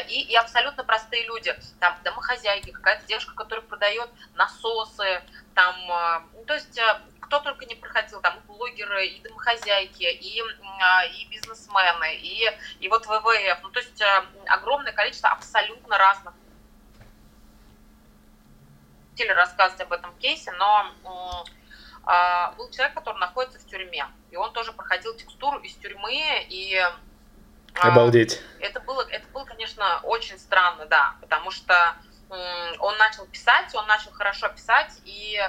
И, 0.08 0.22
и 0.22 0.36
абсолютно 0.36 0.84
простые 0.84 1.26
люди, 1.26 1.56
там 1.80 1.98
домохозяйки, 2.04 2.72
какая-то 2.72 3.06
девушка, 3.08 3.34
которая 3.36 3.66
продает 3.66 4.10
насосы, 4.36 5.22
там, 5.54 5.76
э, 5.76 6.22
ну, 6.34 6.46
то 6.46 6.54
есть 6.54 6.78
э, 6.78 7.02
кто 7.22 7.40
только 7.40 7.66
не 7.66 7.76
проходил, 7.76 8.22
там 8.22 8.38
и 8.38 8.48
блогеры, 8.48 9.08
и 9.08 9.22
домохозяйки, 9.22 10.04
и, 10.04 10.42
а, 10.82 11.06
и 11.06 11.26
бизнесмены, 11.30 12.16
и, 12.16 12.50
и 12.80 12.90
вот 12.90 13.06
ВВФ, 13.06 13.60
ну, 13.64 13.70
то 13.70 13.80
есть 13.80 14.02
э, 14.02 14.24
огромное 14.48 14.94
количество 14.94 15.30
абсолютно 15.30 15.98
разных 15.98 16.34
хотели 19.14 19.32
рассказывать 19.32 19.82
об 19.82 19.94
этом 19.94 20.16
кейсе, 20.18 20.52
но 20.54 21.46
а, 22.04 22.52
был 22.54 22.70
человек, 22.72 22.96
который 22.96 23.20
находится 23.20 23.60
в 23.60 23.66
тюрьме, 23.66 24.08
и 24.32 24.36
он 24.36 24.52
тоже 24.54 24.74
проходил 24.74 25.16
текстуру 25.16 25.60
из 25.60 25.76
тюрьмы, 25.76 26.46
и 26.50 26.76
а, 26.76 27.88
Обалдеть. 27.88 28.42
Это 28.60 28.80
было, 28.80 29.06
это 29.10 29.28
было, 29.28 29.46
конечно, 29.46 30.00
очень 30.04 30.38
странно, 30.40 30.86
да, 30.86 31.16
потому 31.22 31.52
что 31.52 31.96
он 32.80 32.98
начал 32.98 33.28
писать, 33.28 33.74
он 33.76 33.86
начал 33.86 34.12
хорошо 34.12 34.50
писать, 34.50 35.00
и, 35.06 35.40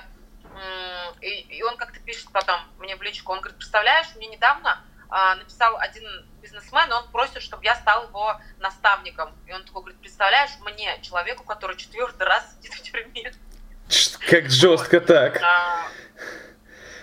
и, 1.22 1.28
и 1.28 1.62
он 1.62 1.78
как-то 1.78 1.98
пишет 2.00 2.28
потом 2.30 2.60
мне 2.78 2.96
в 2.96 3.02
личку, 3.02 3.32
он 3.32 3.40
говорит, 3.40 3.56
представляешь, 3.56 4.14
мне 4.16 4.26
недавно 4.26 4.84
а, 5.08 5.36
написал 5.36 5.78
один 5.78 6.04
бизнесмен, 6.42 6.90
и 6.90 6.92
он 6.92 7.08
просит, 7.10 7.40
чтобы 7.40 7.64
я 7.64 7.74
стал 7.76 8.08
его 8.08 8.38
наставником. 8.58 9.32
И 9.46 9.52
он 9.52 9.64
такой 9.64 9.82
говорит, 9.82 10.00
представляешь, 10.00 10.50
мне, 10.60 11.00
человеку, 11.02 11.44
который 11.44 11.76
четвертый 11.76 12.26
раз 12.26 12.54
сидит 12.56 12.74
в 12.74 12.82
тюрьме. 12.82 13.32
Как 14.28 14.50
жестко 14.50 15.00
так. 15.00 15.40
А, 15.42 15.86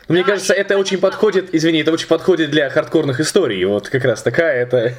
мне 0.07 0.23
кажется, 0.23 0.53
это 0.53 0.77
очень 0.77 0.99
подходит, 0.99 1.53
извини, 1.53 1.81
это 1.81 1.91
очень 1.91 2.07
подходит 2.07 2.51
для 2.51 2.69
хардкорных 2.69 3.19
историй. 3.19 3.63
Вот 3.65 3.89
как 3.89 4.03
раз 4.03 4.21
такая 4.23 4.63
это. 4.63 4.93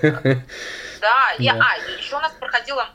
Да, 1.00 1.32
и, 1.38 1.48
а, 1.48 1.54
еще 1.98 2.16
у 2.16 2.20
нас 2.20 2.32
проходила 2.38 2.88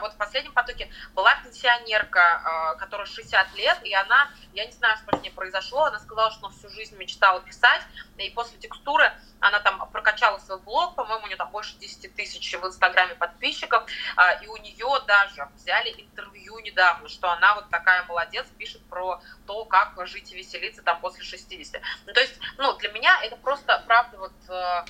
вот 0.00 0.14
в 0.14 0.16
последнем 0.16 0.52
потоке 0.52 0.90
была 1.14 1.34
пенсионерка, 1.36 2.20
а, 2.20 2.74
которая 2.76 3.06
60 3.06 3.54
лет, 3.54 3.78
и 3.84 3.94
она, 3.94 4.30
я 4.52 4.64
не 4.66 4.72
знаю, 4.72 4.96
что 4.96 5.16
с 5.16 5.20
ней 5.20 5.30
произошло, 5.30 5.84
она 5.84 5.98
сказала, 6.00 6.30
что 6.30 6.50
всю 6.50 6.68
жизнь 6.70 6.96
мечтала 6.96 7.40
писать, 7.40 7.82
и 8.18 8.30
после 8.30 8.58
текстуры 8.58 9.12
она 9.40 9.60
там 9.60 9.88
прокачала 9.90 10.38
свой 10.38 10.60
блог, 10.60 10.94
по-моему, 10.94 11.24
у 11.24 11.26
нее 11.26 11.36
там 11.36 11.50
больше 11.50 11.76
10 11.78 12.14
тысяч 12.14 12.54
в 12.54 12.64
Инстаграме 12.64 13.14
подписчиков, 13.14 13.84
а, 14.16 14.32
и 14.34 14.46
у 14.46 14.56
нее 14.56 14.88
даже 15.06 15.48
взяли 15.54 15.90
интервью 16.00 16.58
недавно, 16.60 17.08
что 17.08 17.30
она 17.30 17.54
вот 17.54 17.68
такая 17.70 18.04
молодец, 18.04 18.46
пишет 18.58 18.82
про 18.88 19.20
то, 19.46 19.64
как 19.64 19.94
жить 20.06 20.32
и 20.32 20.36
веселиться 20.36 20.82
там 20.82 21.00
после 21.00 21.24
60. 21.24 21.80
Ну, 22.06 22.12
то 22.12 22.20
есть, 22.20 22.38
ну, 22.58 22.76
для 22.78 22.90
меня 22.92 23.18
это 23.22 23.36
просто, 23.36 23.82
правда, 23.86 24.18
вот 24.18 24.32
э, 24.48 24.62
Э, 24.62 24.84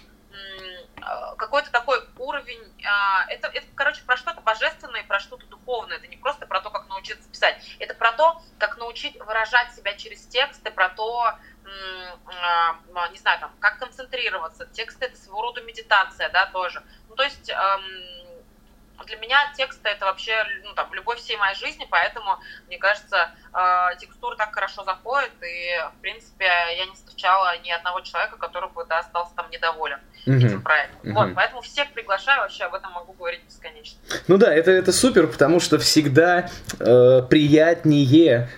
какой-то 1.37 1.71
такой 1.71 1.99
уровень, 2.19 2.73
а, 2.87 3.27
это, 3.29 3.49
это, 3.49 3.67
короче, 3.75 4.03
про 4.05 4.17
что-то 4.17 4.41
божественное, 4.41 5.03
про 5.05 5.19
что-то 5.19 5.47
духовное, 5.47 5.97
это 5.97 6.07
не 6.07 6.17
просто 6.17 6.47
про 6.47 6.61
то, 6.61 6.71
как 6.71 6.89
научиться 6.89 7.29
писать, 7.29 7.63
это 7.79 7.95
про 7.95 8.13
то, 8.13 8.41
как 8.59 8.77
научить 8.79 9.19
выражать 9.19 9.75
себя 9.75 9.95
через 9.95 10.25
тексты, 10.27 10.71
про 10.71 10.89
то, 10.91 11.25
а, 11.25 13.09
не 13.11 13.19
знаю, 13.19 13.41
там, 13.41 13.53
как 13.61 13.79
концентрироваться, 13.79 14.67
тексты 14.67 15.07
это 15.07 15.17
своего 15.17 15.43
рода 15.43 15.63
медитация, 15.63 16.29
да, 16.31 16.47
тоже, 16.47 16.83
ну, 17.09 17.17
то 17.17 17.25
есть 17.25 17.51
для 19.13 19.21
меня 19.21 19.53
тексты 19.57 19.91
это 19.91 20.07
вообще 20.07 20.33
ну, 20.65 20.73
там, 20.75 20.93
любовь 20.95 21.19
всей 21.19 21.37
моей 21.37 21.55
жизни, 21.55 21.87
поэтому, 21.91 22.39
мне 22.67 22.79
кажется, 22.79 23.31
э, 23.53 23.97
текстура 23.99 24.37
так 24.37 24.55
хорошо 24.55 24.85
заходит, 24.85 25.33
и, 25.43 25.79
в 25.97 26.01
принципе, 26.01 26.47
я 26.47 26.87
не 26.87 26.95
встречала 26.95 27.59
ни 27.59 27.71
одного 27.71 28.01
человека, 28.01 28.37
который 28.39 28.71
бы 28.71 28.87
да, 28.87 29.01
остался 29.01 29.35
там 29.35 29.51
недоволен 29.51 29.99
uh-huh. 30.27 30.37
этим 30.39 30.63
проектом. 30.63 30.99
Uh-huh. 31.03 31.13
Вот, 31.13 31.35
поэтому 31.35 31.61
всех 31.61 31.93
приглашаю, 31.93 32.41
вообще 32.41 32.65
об 32.65 32.75
этом 32.75 32.93
могу 32.93 33.13
говорить 33.13 33.45
бесконечно. 33.45 33.99
Ну 34.29 34.39
да, 34.39 34.53
это, 34.55 34.71
это 34.71 34.93
супер, 34.93 35.27
потому 35.27 35.61
что 35.61 35.79
всегда 35.79 36.49
э, 36.81 37.23
приятнее 37.29 38.49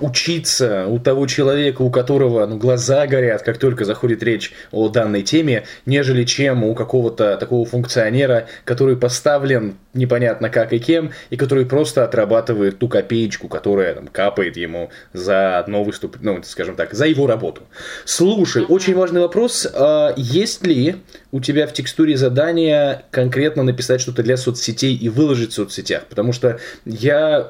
учиться 0.00 0.86
у 0.86 0.98
того 0.98 1.26
человека, 1.26 1.82
у 1.82 1.90
которого 1.90 2.46
ну, 2.46 2.56
глаза 2.56 3.06
горят, 3.06 3.42
как 3.42 3.58
только 3.58 3.84
заходит 3.84 4.22
речь 4.22 4.52
о 4.70 4.88
данной 4.88 5.22
теме, 5.22 5.64
нежели 5.86 6.24
чем 6.24 6.64
у 6.64 6.74
какого-то 6.74 7.36
такого 7.36 7.64
функционера, 7.66 8.46
который 8.64 8.96
поставлен 8.96 9.76
непонятно 9.94 10.48
как 10.48 10.72
и 10.72 10.78
кем, 10.78 11.12
и 11.30 11.36
который 11.36 11.66
просто 11.66 12.04
отрабатывает 12.04 12.78
ту 12.78 12.88
копеечку, 12.88 13.48
которая 13.48 13.94
там, 13.94 14.06
капает 14.08 14.56
ему 14.56 14.90
за 15.12 15.58
одно 15.58 15.84
выступление, 15.84 16.36
ну, 16.36 16.42
скажем 16.42 16.76
так, 16.76 16.94
за 16.94 17.06
его 17.06 17.26
работу. 17.26 17.62
Слушай, 18.04 18.64
очень 18.64 18.94
важный 18.94 19.20
вопрос. 19.20 19.66
А 19.74 20.14
есть 20.16 20.66
ли 20.66 20.96
у 21.32 21.40
тебя 21.40 21.66
в 21.66 21.72
текстуре 21.72 22.16
задание 22.16 23.02
конкретно 23.10 23.62
написать 23.62 24.02
что-то 24.02 24.22
для 24.22 24.36
соцсетей 24.36 24.94
и 24.94 25.08
выложить 25.08 25.52
в 25.52 25.54
соцсетях? 25.54 26.04
Потому 26.08 26.32
что 26.32 26.60
я, 26.84 27.46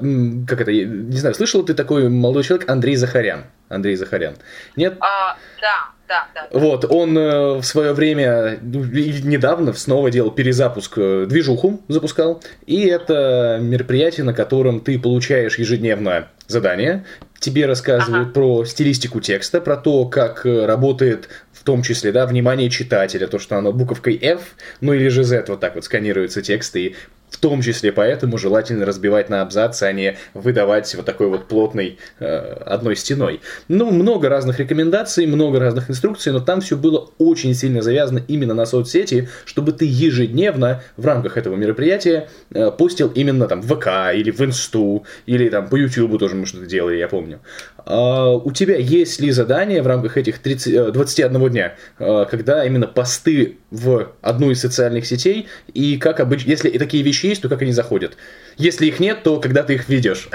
как 0.47 0.61
это, 0.61 0.71
не 0.71 1.17
знаю, 1.17 1.35
слышал 1.35 1.63
ты 1.63 1.73
такой 1.73 2.09
молодой 2.09 2.43
человек 2.43 2.69
Андрей 2.69 2.95
Захарян? 2.95 3.43
Андрей 3.67 3.95
Захарян. 3.95 4.35
Нет? 4.77 4.95
А, 5.01 5.37
да, 5.59 5.89
да, 6.07 6.27
да. 6.33 6.47
Вот, 6.51 6.85
он 6.89 7.17
э, 7.17 7.53
в 7.55 7.63
свое 7.63 7.93
время, 7.93 8.57
ну, 8.61 8.83
недавно 8.83 9.73
снова 9.73 10.09
делал 10.09 10.31
перезапуск, 10.31 10.93
э, 10.97 11.25
движуху 11.27 11.81
запускал, 11.89 12.41
и 12.65 12.85
это 12.85 13.59
мероприятие, 13.61 14.23
на 14.23 14.33
котором 14.33 14.79
ты 14.79 14.97
получаешь 14.97 15.57
ежедневно 15.57 16.29
задание, 16.47 17.05
тебе 17.43 17.65
рассказывают 17.65 18.27
ага. 18.27 18.33
про 18.33 18.65
стилистику 18.65 19.19
текста, 19.19 19.61
про 19.61 19.75
то, 19.75 20.05
как 20.05 20.45
э, 20.45 20.65
работает 20.65 21.29
в 21.51 21.63
том 21.63 21.83
числе, 21.83 22.11
да, 22.11 22.25
внимание 22.25 22.69
читателя, 22.69 23.27
то, 23.27 23.37
что 23.37 23.57
оно 23.57 23.71
буковкой 23.71 24.17
F, 24.21 24.55
ну 24.81 24.93
или 24.93 25.09
же 25.09 25.23
Z, 25.23 25.45
вот 25.47 25.59
так 25.59 25.75
вот 25.75 25.85
сканируются 25.85 26.41
тексты, 26.41 26.85
и 26.85 26.95
в 27.33 27.37
том 27.37 27.61
числе 27.61 27.91
поэтому 27.91 28.37
желательно 28.37 28.85
разбивать 28.85 29.27
на 29.27 29.41
абзацы, 29.41 29.83
а 29.83 29.91
не 29.91 30.17
выдавать 30.35 30.93
вот 30.93 31.05
такой 31.05 31.27
вот 31.27 31.47
плотной 31.47 31.97
э, 32.19 32.27
одной 32.27 32.95
стеной. 32.95 33.41
Ну, 33.67 33.89
много 33.89 34.29
разных 34.29 34.59
рекомендаций, 34.59 35.25
много 35.25 35.59
разных 35.59 35.89
инструкций, 35.89 36.31
но 36.31 36.39
там 36.39 36.61
все 36.61 36.77
было 36.77 37.09
очень 37.17 37.55
сильно 37.55 37.81
завязано 37.81 38.21
именно 38.27 38.53
на 38.53 38.65
соцсети, 38.65 39.29
чтобы 39.45 39.71
ты 39.71 39.85
ежедневно 39.85 40.83
в 40.95 41.05
рамках 41.05 41.37
этого 41.37 41.55
мероприятия 41.55 42.29
э, 42.51 42.69
постил 42.69 43.11
именно 43.15 43.47
там 43.47 43.61
в 43.61 43.67
ВК 43.67 44.15
или 44.15 44.29
в 44.29 44.39
Инсту, 44.41 45.03
или 45.25 45.49
там 45.49 45.67
по 45.67 45.75
Ютубу 45.75 46.19
тоже 46.19 46.35
мы 46.35 46.45
что-то 46.45 46.67
делали, 46.67 46.97
я 46.97 47.07
помню. 47.07 47.39
А 47.85 48.31
у 48.31 48.51
тебя 48.51 48.77
есть 48.77 49.19
ли 49.19 49.31
задание 49.31 49.81
в 49.81 49.87
рамках 49.87 50.17
этих 50.17 50.37
30, 50.37 50.93
21 50.93 51.35
э, 51.35 51.49
дня, 51.49 51.75
э, 51.97 52.25
когда 52.29 52.63
именно 52.63 52.85
посты 52.85 53.57
в 53.71 54.09
одну 54.21 54.51
из 54.51 54.61
социальных 54.61 55.07
сетей, 55.07 55.47
и 55.73 55.97
как 55.97 56.19
обычно, 56.19 56.51
если 56.51 56.69
такие 56.77 57.01
вещи 57.01 57.22
есть, 57.27 57.41
то 57.41 57.49
как 57.49 57.61
они 57.61 57.71
заходят? 57.71 58.17
Если 58.57 58.85
их 58.85 58.99
нет, 58.99 59.23
то 59.23 59.39
когда 59.39 59.63
ты 59.63 59.75
их 59.75 59.89
ведешь? 59.89 60.29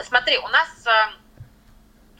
Смотри, 0.00 0.38
у 0.38 0.48
нас 0.48 0.68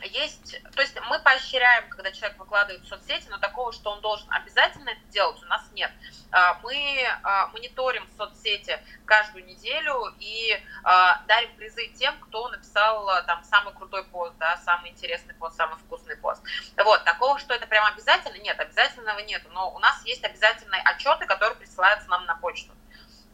есть, 0.02 0.39
то 0.80 0.84
есть 0.84 0.98
мы 1.10 1.18
поощряем, 1.18 1.90
когда 1.90 2.10
человек 2.10 2.38
выкладывает 2.38 2.82
в 2.82 2.88
соцсети, 2.88 3.26
но 3.28 3.36
такого, 3.36 3.70
что 3.70 3.90
он 3.90 4.00
должен 4.00 4.26
обязательно 4.32 4.88
это 4.88 5.02
делать, 5.10 5.38
у 5.42 5.44
нас 5.44 5.62
нет. 5.72 5.90
А, 6.32 6.54
мы 6.62 7.06
а, 7.22 7.48
мониторим 7.48 8.08
соцсети 8.16 8.78
каждую 9.04 9.44
неделю 9.44 10.14
и 10.20 10.58
а, 10.82 11.20
дарим 11.26 11.54
призы 11.56 11.88
тем, 11.88 12.18
кто 12.20 12.48
написал 12.48 13.10
там 13.26 13.44
самый 13.44 13.74
крутой 13.74 14.04
пост, 14.04 14.32
да, 14.38 14.56
самый 14.64 14.92
интересный 14.92 15.34
пост, 15.34 15.58
самый 15.58 15.76
вкусный 15.80 16.16
пост. 16.16 16.42
Вот, 16.82 17.04
такого, 17.04 17.38
что 17.38 17.52
это 17.52 17.66
прям 17.66 17.84
обязательно, 17.84 18.38
нет, 18.38 18.58
обязательного 18.58 19.18
нет, 19.18 19.42
но 19.50 19.70
у 19.74 19.78
нас 19.80 20.02
есть 20.06 20.24
обязательные 20.24 20.80
отчеты, 20.80 21.26
которые 21.26 21.58
присылаются 21.58 22.08
нам 22.08 22.24
на 22.24 22.36
почту. 22.36 22.72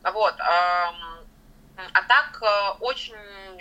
Вот, 0.02 0.35
а 1.92 2.02
так 2.02 2.42
э, 2.42 2.70
очень, 2.80 3.14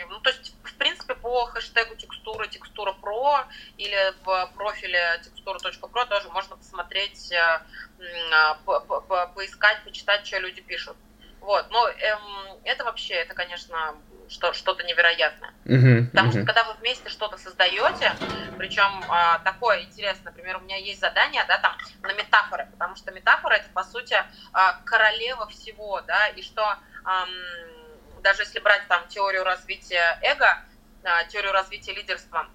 ну 0.10 0.20
то 0.20 0.30
есть 0.30 0.56
в 0.64 0.76
принципе 0.76 1.16
по 1.16 1.46
хэштегу 1.46 1.96
текстура 1.96 2.48
текстура 2.48 2.94
про 2.94 3.46
или 3.78 4.14
в 4.24 4.52
профиле 4.56 5.22
текстура.про 5.24 6.06
тоже 6.06 6.30
можно 6.30 6.56
посмотреть, 6.56 7.32
э, 7.32 7.62
а, 8.34 8.56
по 8.66 8.78
-по 8.78 9.34
поискать, 9.34 9.84
почитать, 9.84 10.26
что 10.26 10.40
люди 10.40 10.62
пишут. 10.62 10.98
Вот, 11.42 11.70
но 11.70 11.88
эм, 11.88 12.60
это 12.64 12.84
вообще, 12.84 13.14
это, 13.14 13.36
конечно, 13.36 13.96
что, 14.30 14.54
что-то 14.54 14.84
невероятное. 14.84 15.54
Uh-huh, 15.66 16.08
Потому 16.08 16.30
uh-huh. 16.30 16.38
что 16.38 16.46
когда 16.46 16.64
вы 16.64 16.74
вместе 16.80 17.10
что-то 17.10 17.38
создаете, 17.38 18.14
причем 18.58 19.04
а, 19.10 19.38
такое 19.40 19.84
интересное, 19.84 20.32
например, 20.32 20.58
у 20.58 20.62
меня 20.62 20.78
есть 20.78 21.00
задание, 21.00 21.46
да, 21.48 21.60
там, 21.60 21.78
на 22.02 22.14
метафоры, 22.14 22.68
потому 22.72 22.96
что 22.96 23.12
метафора 23.12 23.54
это, 23.54 23.70
по 23.70 23.84
сути, 23.84 24.18
а, 24.54 24.82
королева 24.86 25.48
всего, 25.48 26.02
да, 26.02 26.30
и 26.30 26.42
что... 26.42 26.78
Ам, 27.04 27.30
даже 28.26 28.42
если 28.42 28.60
брать 28.60 28.88
там 28.88 29.08
теорию 29.08 29.44
развития 29.44 30.20
эго, 30.24 30.60
теорию 31.30 31.52
развития 31.52 31.94
лидерства, 31.94 32.48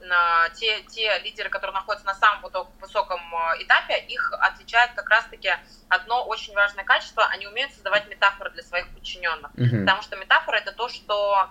те, 0.57 0.83
те 0.83 1.17
лидеры, 1.21 1.49
которые 1.49 1.73
находятся 1.75 2.05
на 2.05 2.17
самом 2.17 2.43
высоком 2.81 3.21
этапе, 3.61 4.01
их 4.01 4.33
отличает 4.33 4.91
как 4.95 5.09
раз-таки 5.09 5.55
одно 5.89 6.27
очень 6.27 6.53
важное 6.55 6.83
качество, 6.83 7.25
они 7.27 7.47
умеют 7.47 7.73
создавать 7.73 8.09
метафоры 8.09 8.51
для 8.51 8.65
своих 8.65 8.89
подчиненных, 8.89 9.53
mm-hmm. 9.53 9.85
потому 9.85 10.03
что 10.03 10.17
метафора 10.17 10.57
это 10.57 10.73
то, 10.73 10.89
что 10.89 11.49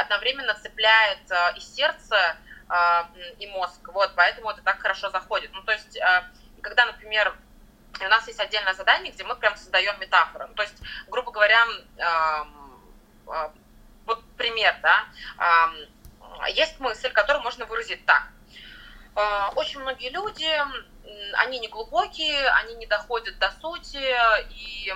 одновременно 0.00 0.54
цепляет 0.54 1.30
и 1.54 1.60
сердце, 1.60 2.36
и 3.38 3.46
мозг, 3.48 3.86
вот, 3.88 4.12
поэтому 4.16 4.50
это 4.50 4.62
так 4.62 4.80
хорошо 4.80 5.10
заходит. 5.10 5.50
Ну, 5.52 5.62
то 5.62 5.72
есть, 5.72 5.98
когда, 6.62 6.86
например, 6.86 7.36
у 8.00 8.08
нас 8.08 8.26
есть 8.26 8.40
отдельное 8.40 8.72
задание, 8.72 9.12
где 9.12 9.24
мы 9.24 9.36
прям 9.36 9.54
создаем 9.56 10.00
метафоры. 10.00 10.46
Ну, 10.46 10.54
то 10.54 10.62
есть, 10.62 10.80
грубо 11.08 11.30
говоря, 11.30 11.66
вот 14.06 14.24
пример, 14.36 14.74
да, 14.82 15.06
есть 16.48 16.80
мысль, 16.80 17.10
которую 17.10 17.42
можно 17.42 17.66
выразить 17.66 18.04
так. 18.06 18.28
А, 19.14 19.50
очень 19.56 19.80
многие 19.80 20.10
люди, 20.10 20.48
они 21.34 21.58
не 21.58 21.68
глубокие, 21.68 22.48
они 22.50 22.74
не 22.76 22.86
доходят 22.86 23.38
до 23.38 23.50
сути, 23.60 23.98
и 24.50 24.94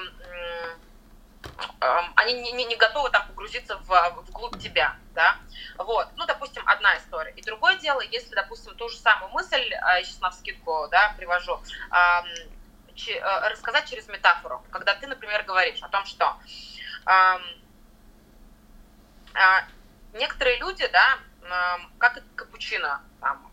они 2.15 2.35
не, 2.35 2.53
не, 2.53 2.65
не 2.65 2.77
готовы 2.77 3.11
там 3.11 3.27
погрузиться 3.27 3.77
в, 3.79 4.23
вглубь 4.29 4.59
тебя, 4.61 4.97
да, 5.15 5.37
вот, 5.77 6.09
ну, 6.17 6.25
допустим, 6.27 6.63
одна 6.67 6.97
история. 6.97 7.33
И 7.33 7.43
другое 7.43 7.77
дело, 7.77 8.01
если, 8.01 8.35
допустим, 8.35 8.77
ту 8.77 8.89
же 8.89 8.97
самую 8.97 9.33
мысль, 9.33 9.69
я 9.71 10.03
сейчас 10.05 10.21
на 10.21 10.31
вскидку, 10.31 10.87
да, 10.91 11.15
привожу, 11.17 11.61
э, 11.91 13.49
рассказать 13.49 13.91
через 13.91 14.07
метафору, 14.07 14.65
когда 14.71 14.95
ты, 14.95 15.09
например, 15.09 15.43
говоришь 15.43 15.83
о 15.83 15.89
том, 15.89 16.05
что 16.07 16.37
некоторые 20.13 20.59
люди, 20.59 20.89
да, 20.93 21.19
как 21.99 22.19
и 22.19 22.21
капучино, 22.37 23.01
там, 23.21 23.53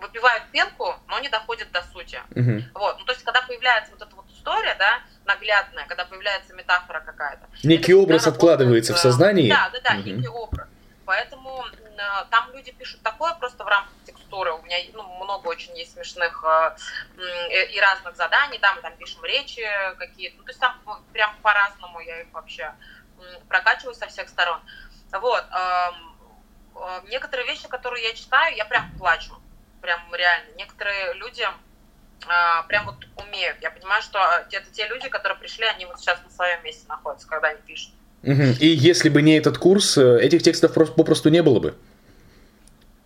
выпивают 0.00 0.44
пенку, 0.50 0.94
но 1.08 1.18
не 1.20 1.28
доходят 1.28 1.70
до 1.72 1.82
сути. 1.82 2.20
Uh-huh. 2.30 2.62
Вот, 2.74 2.98
ну 2.98 3.04
то 3.04 3.12
есть, 3.12 3.22
когда 3.24 3.42
появляется 3.42 3.92
вот 3.92 4.02
эта 4.02 4.16
вот 4.16 4.24
история, 4.30 4.74
да, 4.78 5.00
наглядная, 5.26 5.86
когда 5.86 6.04
появляется 6.04 6.54
метафора 6.54 7.00
какая-то. 7.00 7.46
Некий 7.62 7.94
образ 7.94 8.26
откладывается 8.26 8.94
в 8.94 8.98
сознании. 8.98 9.50
Да, 9.50 9.70
да, 9.72 9.80
да, 9.80 9.96
uh-huh. 9.96 10.02
некий 10.02 10.28
образ. 10.28 10.66
Поэтому 11.04 11.64
там 12.30 12.50
люди 12.52 12.72
пишут 12.72 13.02
такое 13.02 13.34
просто 13.34 13.64
в 13.64 13.66
рамках 13.66 13.92
текстуры. 14.06 14.52
У 14.52 14.62
меня 14.62 14.76
ну, 14.94 15.02
много 15.22 15.48
очень 15.48 15.76
есть 15.76 15.92
смешных 15.92 16.44
э, 16.44 16.76
и 17.66 17.80
разных 17.80 18.16
заданий, 18.16 18.58
да, 18.58 18.74
мы 18.74 18.80
там 18.80 18.96
пишем 18.96 19.24
речи 19.24 19.62
какие-то. 19.98 20.36
Ну, 20.38 20.44
то 20.44 20.50
есть 20.50 20.60
там 20.60 20.78
прям 21.12 21.34
по-разному 21.42 22.00
я 22.00 22.22
их 22.22 22.28
вообще 22.32 22.72
прокачиваю 23.48 23.94
со 23.94 24.06
всех 24.06 24.28
сторон. 24.28 24.60
Вот. 25.12 25.44
Э, 25.52 25.90
некоторые 27.08 27.46
вещи, 27.46 27.68
которые 27.68 28.04
я 28.04 28.14
читаю, 28.14 28.56
я 28.56 28.64
прям 28.64 28.90
плачу. 28.98 29.32
Прям 29.80 30.00
реально. 30.14 30.54
Некоторые 30.56 31.14
люди 31.14 31.46
а, 32.26 32.62
прям 32.64 32.86
вот 32.86 32.96
умеют. 33.16 33.56
Я 33.60 33.70
понимаю, 33.70 34.02
что 34.02 34.18
это 34.50 34.70
те 34.70 34.86
люди, 34.88 35.08
которые 35.08 35.38
пришли, 35.38 35.64
они 35.64 35.86
вот 35.86 35.98
сейчас 36.00 36.18
на 36.22 36.30
своем 36.30 36.62
месте 36.62 36.84
находятся, 36.88 37.26
когда 37.26 37.48
они 37.48 37.60
пишут. 37.66 37.92
И 38.22 38.66
если 38.66 39.08
бы 39.08 39.22
не 39.22 39.38
этот 39.38 39.56
курс, 39.56 39.96
э, 39.96 40.20
этих 40.20 40.42
текстов 40.42 40.74
попросту 40.74 41.30
не 41.30 41.42
было 41.42 41.58
бы. 41.58 41.74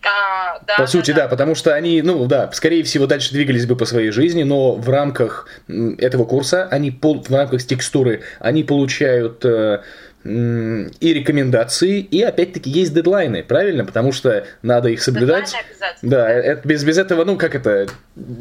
А, 0.04 0.58
да, 0.66 0.74
по 0.76 0.82
да, 0.82 0.86
сути, 0.86 1.12
да. 1.12 1.22
да, 1.22 1.28
потому 1.28 1.54
что 1.54 1.74
они, 1.74 2.02
ну 2.02 2.26
да, 2.26 2.50
скорее 2.52 2.82
всего, 2.84 3.06
дальше 3.06 3.32
двигались 3.32 3.66
бы 3.66 3.76
по 3.76 3.84
своей 3.84 4.10
жизни, 4.10 4.42
но 4.42 4.74
в 4.74 4.88
рамках 4.90 5.48
этого 5.98 6.24
курса, 6.24 6.68
они 6.70 6.90
в 6.90 7.34
рамках 7.34 7.62
текстуры, 7.64 8.22
они 8.38 8.64
получают 8.64 9.44
э, 9.44 9.80
и 10.24 11.12
рекомендации, 11.12 12.00
и 12.00 12.22
опять-таки 12.22 12.70
есть 12.70 12.94
дедлайны, 12.94 13.42
правильно? 13.42 13.84
Потому 13.84 14.10
что 14.12 14.46
надо 14.62 14.88
их 14.88 15.02
соблюдать. 15.02 15.54
Да, 16.00 16.30
это, 16.30 16.66
без, 16.66 16.82
без 16.82 16.96
этого, 16.96 17.24
ну 17.24 17.36
как 17.36 17.54
это, 17.54 17.88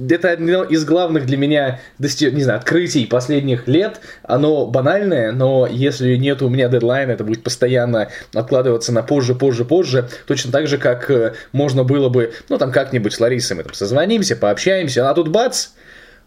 это 0.10 0.32
одно 0.32 0.64
из 0.64 0.86
главных 0.86 1.26
для 1.26 1.36
меня 1.36 1.82
дости... 2.00 2.32
не 2.32 2.42
знаю, 2.44 2.60
открытий 2.60 3.06
последних 3.06 3.68
лет. 3.68 4.00
Оно 4.24 4.66
банальное, 4.66 5.34
но 5.34 5.68
если 5.70 6.16
нет 6.16 6.42
у 6.42 6.48
меня 6.48 6.70
дедлайна, 6.70 7.12
это 7.12 7.26
будет 7.26 7.44
постоянно 7.44 8.08
откладываться 8.34 8.94
на 8.94 9.04
позже, 9.04 9.36
позже, 9.36 9.66
позже. 9.66 10.08
Точно 10.26 10.54
так 10.54 10.68
же, 10.68 10.78
как 10.78 11.12
э, 11.12 11.34
можно 11.52 11.84
было 11.84 12.08
бы, 12.08 12.34
ну 12.48 12.58
там 12.58 12.72
как-нибудь 12.72 13.14
с 13.14 13.20
Ларисой 13.20 13.58
мы 13.58 13.64
там 13.64 13.74
созвонимся, 13.74 14.38
пообщаемся, 14.38 15.10
а 15.10 15.14
тут 15.14 15.28
бац, 15.28 15.70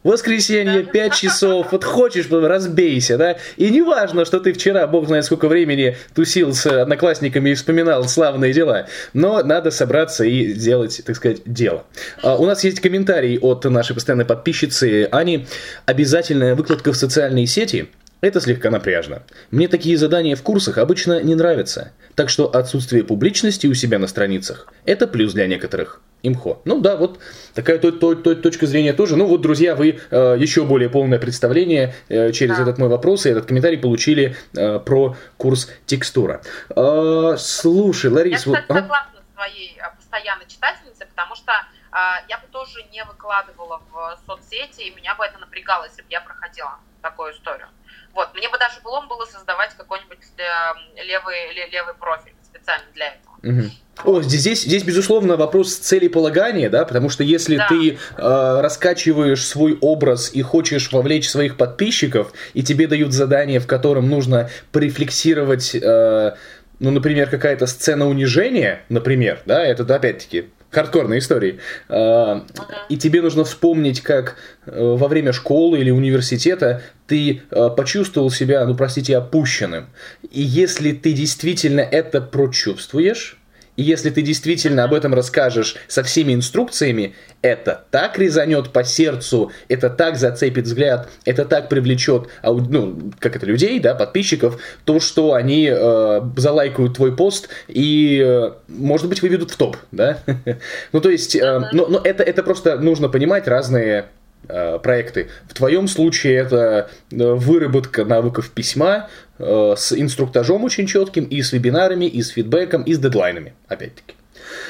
Воскресенье, 0.07 0.85
5 0.85 1.15
часов, 1.15 1.73
вот 1.73 1.83
хочешь, 1.83 2.31
разбейся, 2.31 3.19
да? 3.19 3.39
И 3.57 3.71
не 3.71 3.83
важно, 3.83 4.25
что 4.25 4.39
ты 4.39 4.53
вчера, 4.53 4.87
бог 4.87 5.09
знает 5.09 5.25
сколько 5.25 5.49
времени, 5.49 5.97
тусил 6.15 6.55
с 6.55 6.65
одноклассниками 6.65 7.51
и 7.51 7.55
вспоминал 7.55 8.05
славные 8.05 8.53
дела, 8.53 8.87
но 9.15 9.43
надо 9.43 9.73
собраться 9.73 10.23
и 10.23 10.53
сделать, 10.55 11.03
так 11.05 11.17
сказать, 11.17 11.39
дело. 11.45 11.87
А, 12.23 12.37
у 12.37 12.47
нас 12.47 12.63
есть 12.63 12.79
комментарий 12.79 13.37
от 13.37 13.65
нашей 13.65 13.95
постоянной 13.95 14.25
подписчицы 14.25 15.09
Ани. 15.11 15.49
Обязательная 15.87 16.55
выкладка 16.55 16.93
в 16.93 16.97
социальные 16.97 17.49
сети– 17.49 17.89
это 18.21 18.41
слегка 18.41 18.71
напряжно. 18.71 19.23
Мне 19.51 19.69
такие 19.69 19.97
задания 19.97 20.37
в 20.37 20.43
курсах 20.43 20.79
обычно 20.79 21.23
не 21.23 21.35
нравятся. 21.35 21.93
Так 22.15 22.31
что 22.31 22.49
отсутствие 22.49 23.05
публичности 23.05 23.67
у 23.67 23.75
себя 23.75 23.99
на 23.99 24.07
страницах– 24.07 24.73
это 24.87 25.07
плюс 25.07 25.35
для 25.35 25.47
некоторых 25.47 26.01
имхо. 26.23 26.61
Ну 26.65 26.81
да, 26.81 26.97
вот 26.97 27.21
такая 27.55 27.79
то, 27.79 27.93
то, 27.93 28.15
то, 28.15 28.35
точка 28.35 28.67
зрения 28.67 28.95
тоже. 28.95 29.17
Ну 29.17 29.27
вот, 29.27 29.43
друзья, 29.43 29.75
вы 29.75 30.01
э, 30.11 30.37
еще 30.39 30.65
более 30.65 30.89
полное 30.89 31.19
представление 31.19 31.95
э, 32.09 32.33
через 32.33 32.57
да. 32.57 32.63
этот 32.63 32.79
мой 32.79 32.89
вопрос 32.89 33.27
и 33.27 33.31
этот 33.31 33.47
комментарий 33.47 33.79
получили 33.79 34.35
э, 34.57 34.79
про 34.79 35.17
курс 35.37 35.71
текстура. 35.85 36.41
Э, 36.75 37.37
слушай, 37.39 38.11
Ларис... 38.11 38.47
Я, 38.47 38.55
кстати, 38.55 38.65
вот, 38.69 38.79
согласна 38.79 39.21
с 39.21 39.35
твоей 39.35 39.79
э, 39.79 39.97
постоянной 39.97 40.47
читательницей, 40.47 41.07
потому 41.07 41.35
что 41.37 41.53
э, 41.53 41.97
я 42.29 42.39
бы 42.39 42.47
тоже 42.51 42.83
не 42.91 43.05
выкладывала 43.05 43.83
в 43.93 44.19
соцсети, 44.27 44.89
и 44.89 44.95
меня 44.97 45.15
бы 45.17 45.25
это 45.25 45.39
напрягало, 45.39 45.85
если 45.85 46.01
бы 46.01 46.09
я 46.11 46.23
проходила 46.23 46.79
такую 47.03 47.33
историю. 47.33 47.69
Вот, 48.17 48.35
мне 48.35 48.49
бы 48.49 48.57
даже 48.57 48.81
было 48.81 49.03
было 49.03 49.27
создавать 49.27 49.75
какой-нибудь 49.77 50.19
э, 50.39 51.03
левый, 51.03 51.53
левый 51.71 51.93
профиль 51.95 52.33
специально 52.43 52.87
для 52.95 53.09
этого. 53.09 53.37
Угу. 53.43 53.71
О, 54.05 54.23
здесь, 54.23 54.63
здесь, 54.63 54.85
безусловно, 54.85 55.37
вопрос 55.37 55.77
целеполагания, 55.77 56.71
да, 56.71 56.87
потому 56.87 57.11
что 57.11 57.23
если 57.23 57.59
да. 57.59 57.69
ты 57.69 57.93
э, 57.93 57.97
раскачиваешь 58.17 59.45
свой 59.45 59.77
образ 59.83 60.31
и 60.33 60.41
хочешь 60.41 60.91
вовлечь 60.93 61.29
своих 61.29 61.59
подписчиков, 61.59 62.33
и 62.55 62.63
тебе 62.63 62.87
дают 62.87 63.13
задание, 63.13 63.61
в 63.61 63.67
котором 63.67 64.09
нужно 64.09 64.49
порефлексировать, 64.73 65.75
э, 65.75 66.37
ну, 66.79 66.91
например, 66.91 67.29
какая-то 67.29 67.67
сцена 67.67 68.09
унижения, 68.09 68.81
например, 68.89 69.41
да, 69.45 69.63
это 69.63 69.83
опять-таки 69.95 70.49
хардкорной 70.77 71.19
истории. 71.19 71.59
Э, 71.89 72.43
и 72.91 72.99
тебе 72.99 73.23
нужно 73.23 73.45
вспомнить, 73.45 74.03
как 74.03 74.37
э, 74.67 74.79
во 74.79 75.09
время 75.09 75.33
школы 75.33 75.79
или 75.79 75.91
университета 75.91 76.83
ты 77.07 77.41
э, 77.51 77.71
почувствовал 77.75 78.31
себя, 78.31 78.67
ну, 78.67 78.77
простите, 78.77 79.17
опущенным. 79.17 79.87
И 80.31 80.43
если 80.43 80.93
ты 80.93 81.15
действительно 81.15 81.81
это 81.81 82.21
прочувствуешь, 82.21 83.39
и 83.77 83.83
если 83.83 84.11
ты 84.11 84.23
действительно 84.23 84.85
об 84.85 84.95
этом 84.95 85.15
расскажешь 85.15 85.77
со 85.87 86.03
всеми 86.03 86.33
инструкциями, 86.35 87.15
это 87.43 87.85
так 87.91 88.19
резанет 88.19 88.71
по 88.71 88.85
сердцу, 88.85 89.53
это 89.69 89.91
так 89.91 90.17
зацепит 90.17 90.65
взгляд, 90.65 91.09
это 91.25 91.45
так 91.45 91.69
привлечет, 91.69 92.29
ну, 92.43 93.13
как 93.19 93.37
это, 93.37 93.47
людей, 93.47 93.79
да, 93.81 93.95
подписчиков, 93.95 94.61
то, 94.85 95.01
что 95.01 95.35
они 95.35 95.69
э, 95.71 96.21
залайкают 96.37 96.95
твой 96.95 97.15
пост 97.15 97.49
и, 97.69 98.23
э, 98.25 98.53
может 98.69 99.09
быть, 99.09 99.23
выведут 99.23 99.51
в 99.51 99.57
топ, 99.57 99.77
да? 99.93 100.19
ну, 100.93 101.01
то 101.01 101.11
есть, 101.11 101.37
э, 101.37 101.69
но, 101.73 101.87
но 101.87 102.01
это, 102.03 102.23
это 102.23 102.43
просто 102.43 102.79
нужно 102.79 103.09
понимать 103.09 103.47
разные 103.47 104.07
Э, 104.49 104.79
проекты. 104.79 105.29
В 105.49 105.55
твоем 105.55 105.89
случае 105.89 106.37
это 106.37 106.89
э, 107.11 107.17
выработка 107.17 108.05
навыков 108.05 108.51
письма 108.51 109.09
с 109.39 109.93
инструктажом 109.93 110.65
очень 110.65 110.87
четким, 110.87 111.25
и 111.25 111.43
с 111.43 111.53
вебинарами, 111.53 112.07
и 112.07 112.23
с 112.23 112.29
фидбэком, 112.29 112.83
и 112.83 112.95
с 112.95 112.99
дедлайнами, 112.99 113.55
опять-таки. 113.69 114.15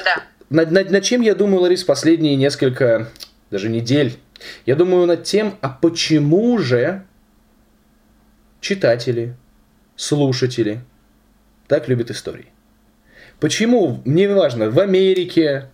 Да. 0.04 0.22
Над, 0.50 0.70
над, 0.70 0.90
над 0.90 1.04
чем 1.04 1.20
я 1.22 1.34
думаю, 1.34 1.62
Ларис, 1.62 1.84
последние 1.84 2.36
несколько, 2.36 3.08
даже 3.50 3.68
недель? 3.68 4.16
Я 4.64 4.76
думаю 4.76 5.06
над 5.06 5.24
тем, 5.24 5.56
а 5.60 5.68
почему 5.68 6.58
же 6.58 7.04
читатели, 8.60 9.36
слушатели 9.96 10.80
так 11.68 11.88
любят 11.88 12.10
истории? 12.10 12.46
Почему, 13.40 14.00
мне 14.04 14.32
важно, 14.32 14.70
в 14.70 14.78
Америке, 14.78 15.70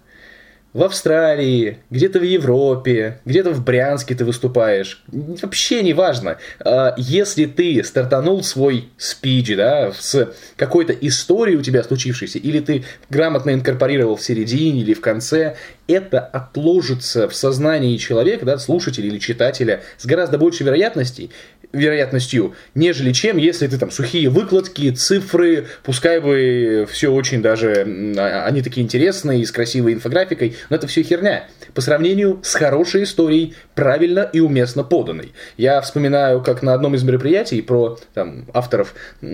в 0.73 0.83
Австралии, 0.83 1.79
где-то 1.91 2.19
в 2.19 2.23
Европе, 2.23 3.21
где-то 3.25 3.51
в 3.51 3.63
Брянске 3.63 4.15
ты 4.15 4.25
выступаешь. 4.25 5.05
Вообще 5.09 5.83
не 5.83 5.93
важно. 5.93 6.39
А, 6.61 6.95
если 6.97 7.45
ты 7.45 7.83
стартанул 7.85 8.43
свой 8.43 8.89
спич, 8.97 9.55
да, 9.55 9.93
с 9.93 10.33
какой-то 10.57 10.93
историей 10.93 11.57
у 11.57 11.63
тебя 11.63 11.83
случившейся, 11.83 12.39
или 12.39 12.61
ты 12.61 12.85
грамотно 13.11 13.51
инкорпорировал 13.51 14.17
в 14.17 14.23
середине 14.23 14.81
или 14.81 14.95
в 14.95 15.01
конце, 15.01 15.57
это 15.87 16.21
отложится 16.21 17.29
в 17.29 17.35
сознании 17.35 17.97
человека, 17.97 18.47
да, 18.47 18.59
слушателя 18.59 19.07
или 19.07 19.19
читателя 19.19 19.83
с 19.99 20.07
гораздо 20.07 20.39
большей 20.39 20.65
вероятностью, 20.65 21.31
вероятностью, 21.73 22.55
нежели 22.75 23.13
чем, 23.13 23.37
если 23.39 23.67
ты 23.67 23.79
там 23.79 23.91
сухие 23.91 24.29
выкладки, 24.29 24.91
цифры, 24.91 25.67
пускай 25.83 26.21
бы 26.21 26.87
все 26.91 27.09
очень 27.13 27.43
даже, 27.43 27.87
а, 28.19 28.45
они 28.47 28.63
такие 28.63 28.85
интересные, 28.85 29.41
и 29.41 29.45
с 29.45 29.53
красивой 29.53 29.95
инфографикой, 29.95 30.57
но 30.71 30.77
это 30.77 30.87
все 30.87 31.03
херня. 31.03 31.49
По 31.75 31.81
сравнению 31.81 32.41
с 32.43 32.55
хорошей 32.55 33.05
историей, 33.05 33.55
правильно 33.75 34.29
и 34.33 34.41
уместно 34.41 34.85
поданной. 34.85 35.33
Я 35.57 35.81
вспоминаю, 35.81 36.43
как 36.43 36.63
на 36.63 36.75
одном 36.75 36.95
из 36.95 37.03
мероприятий 37.03 37.63
про 37.63 37.99
там, 38.15 38.47
авторов, 38.53 38.95
я 39.23 39.29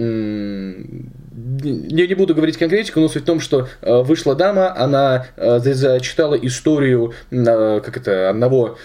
не 2.07 2.14
буду 2.14 2.34
говорить 2.34 2.57
конкретику, 2.57 3.01
но 3.01 3.09
суть 3.09 3.22
в 3.22 3.26
том, 3.26 3.40
что 3.40 3.68
э, 3.82 4.03
вышла 4.03 4.34
дама, 4.34 4.76
она 4.76 5.26
э, 5.36 5.59
зачитала 5.61 6.38
историю, 6.43 7.12
э, 7.30 7.80
как 7.84 7.97
это, 7.97 8.30
одного 8.30 8.78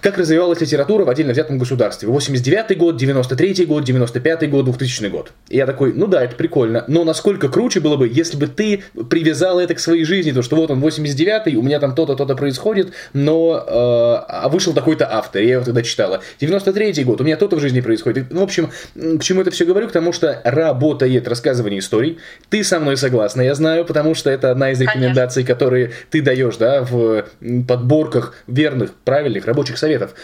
как 0.00 0.18
развивалась 0.18 0.60
литература 0.60 1.04
в 1.04 1.10
отдельно 1.10 1.32
взятом 1.32 1.58
государстве. 1.58 2.08
89 2.08 2.76
год, 2.76 2.96
93 2.96 3.66
год, 3.66 3.84
95 3.84 4.50
год, 4.50 4.64
2000 4.64 5.06
год. 5.08 5.32
И 5.48 5.56
я 5.56 5.66
такой, 5.66 5.92
ну 5.92 6.06
да, 6.06 6.24
это 6.24 6.34
прикольно, 6.36 6.84
но 6.88 7.04
насколько 7.04 7.48
круче 7.48 7.80
было 7.80 7.96
бы, 7.96 8.08
если 8.08 8.36
бы 8.36 8.46
ты 8.46 8.82
привязал 9.08 9.58
это 9.60 9.74
к 9.74 9.80
своей 9.80 10.04
жизни, 10.04 10.32
то 10.32 10.42
что 10.42 10.56
вот 10.56 10.70
он 10.70 10.82
89-й, 10.82 11.56
у 11.56 11.62
меня 11.62 11.80
там 11.80 11.94
то-то, 11.94 12.16
то-то 12.16 12.34
происходит, 12.34 12.92
но 13.12 13.64
э, 13.66 14.48
вышел 14.48 14.72
такой-то 14.72 15.08
автор, 15.10 15.42
я 15.42 15.54
его 15.54 15.64
тогда 15.64 15.82
читала. 15.82 16.20
93 16.40 17.04
год, 17.04 17.20
у 17.20 17.24
меня 17.24 17.36
то-то 17.36 17.56
в 17.56 17.60
жизни 17.60 17.80
происходит. 17.80 18.26
Ну, 18.30 18.40
в 18.40 18.44
общем, 18.44 18.70
к 18.94 19.22
чему 19.22 19.42
это 19.42 19.50
все 19.50 19.64
говорю? 19.64 19.88
К 19.88 19.92
тому, 19.92 20.12
что 20.12 20.40
работает 20.44 21.28
рассказывание 21.28 21.80
историй. 21.80 22.18
Ты 22.50 22.64
со 22.64 22.80
мной 22.80 22.96
согласна, 22.96 23.42
я 23.42 23.54
знаю, 23.54 23.84
потому 23.84 24.14
что 24.14 24.30
это 24.30 24.50
одна 24.50 24.72
из 24.72 24.80
рекомендаций, 24.80 25.42
Конечно. 25.44 25.54
которые 25.54 25.90
ты 26.10 26.22
даешь, 26.22 26.56
да, 26.56 26.82
в 26.82 27.24
подборках 27.66 28.34
верных, 28.46 28.92
правильных, 29.04 29.46
рабочих 29.46 29.67
рабочих 29.68 29.78
советов. 29.78 30.14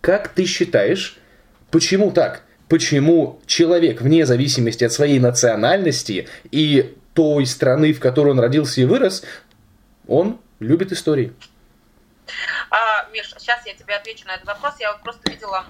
Как 0.00 0.28
ты 0.28 0.46
считаешь, 0.46 1.16
почему 1.70 2.10
так? 2.10 2.42
Почему 2.68 3.40
человек, 3.46 4.00
вне 4.00 4.26
зависимости 4.26 4.84
от 4.84 4.92
своей 4.92 5.18
национальности 5.18 6.28
и 6.50 6.96
той 7.12 7.46
страны, 7.46 7.92
в 7.92 8.00
которой 8.00 8.30
он 8.30 8.40
родился 8.40 8.80
и 8.80 8.84
вырос, 8.84 9.22
он 10.08 10.40
любит 10.60 10.92
истории? 10.92 11.32
А, 12.70 13.08
Миш, 13.12 13.34
сейчас 13.38 13.64
я 13.66 13.74
тебе 13.74 13.94
отвечу 13.94 14.26
на 14.26 14.34
этот 14.34 14.46
вопрос. 14.46 14.74
Я 14.80 14.92
вот 14.92 15.02
просто 15.02 15.30
видела 15.30 15.66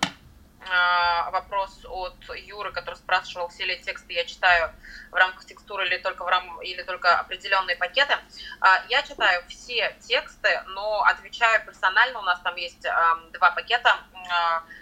вопрос 1.31 1.85
от 1.85 2.17
Юры, 2.37 2.73
который 2.73 2.97
спрашивал, 2.97 3.49
все 3.49 3.65
ли 3.65 3.81
тексты 3.81 4.13
я 4.13 4.25
читаю 4.25 4.71
в 5.11 5.15
рамках 5.15 5.45
текстуры 5.45 5.87
или 5.87 5.99
только, 5.99 6.25
в 6.25 6.29
рам... 6.29 6.61
или 6.63 6.83
только 6.83 7.19
определенные 7.19 7.77
пакеты. 7.77 8.15
А, 8.61 8.85
я 8.89 9.03
читаю 9.03 9.43
все 9.49 9.97
тексты, 10.01 10.63
но 10.69 11.03
отвечаю 11.03 11.65
персонально. 11.65 12.19
У 12.19 12.23
нас 12.23 12.41
там 12.41 12.57
есть 12.57 12.83
два 12.83 13.51
пакета 13.51 13.99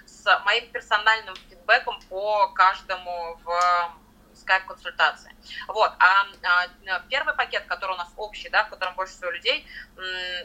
с 0.06 0.40
моим 0.44 0.70
персональным 0.70 1.34
фидбэком 1.48 2.00
по 2.08 2.48
каждому 2.48 3.38
в 3.44 4.01
скайп-консультации. 4.42 5.34
Вот. 5.68 5.92
А, 5.98 6.26
а 6.44 7.00
первый 7.08 7.34
пакет, 7.34 7.64
который 7.66 7.92
у 7.92 7.98
нас 7.98 8.12
общий, 8.16 8.48
да, 8.50 8.64
в 8.64 8.70
котором 8.70 8.94
больше 8.94 9.14
всего 9.14 9.30
людей, 9.30 9.66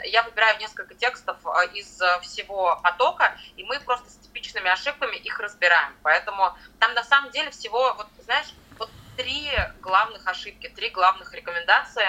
я 0.06 0.24
выбираю 0.24 0.58
несколько 0.60 0.96
текстов 0.96 1.38
а, 1.46 1.64
из 1.66 2.00
всего 2.22 2.80
потока, 2.84 3.36
и 3.56 3.64
мы 3.64 3.80
просто 3.82 4.10
с 4.10 4.18
типичными 4.18 4.70
ошибками 4.70 5.16
их 5.18 5.40
разбираем. 5.40 5.96
Поэтому 6.04 6.56
там 6.80 6.94
на 6.94 7.04
самом 7.04 7.32
деле 7.32 7.52
всего, 7.52 7.94
вот 7.94 8.08
знаешь, 8.20 8.54
вот 8.78 8.90
три 9.16 9.52
главных 9.82 10.26
ошибки, 10.28 10.70
три 10.70 10.90
главных 10.90 11.34
рекомендации, 11.34 12.08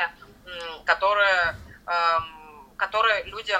которые, 0.84 1.56
эм, 1.86 2.72
которые 2.76 3.24
люди 3.24 3.54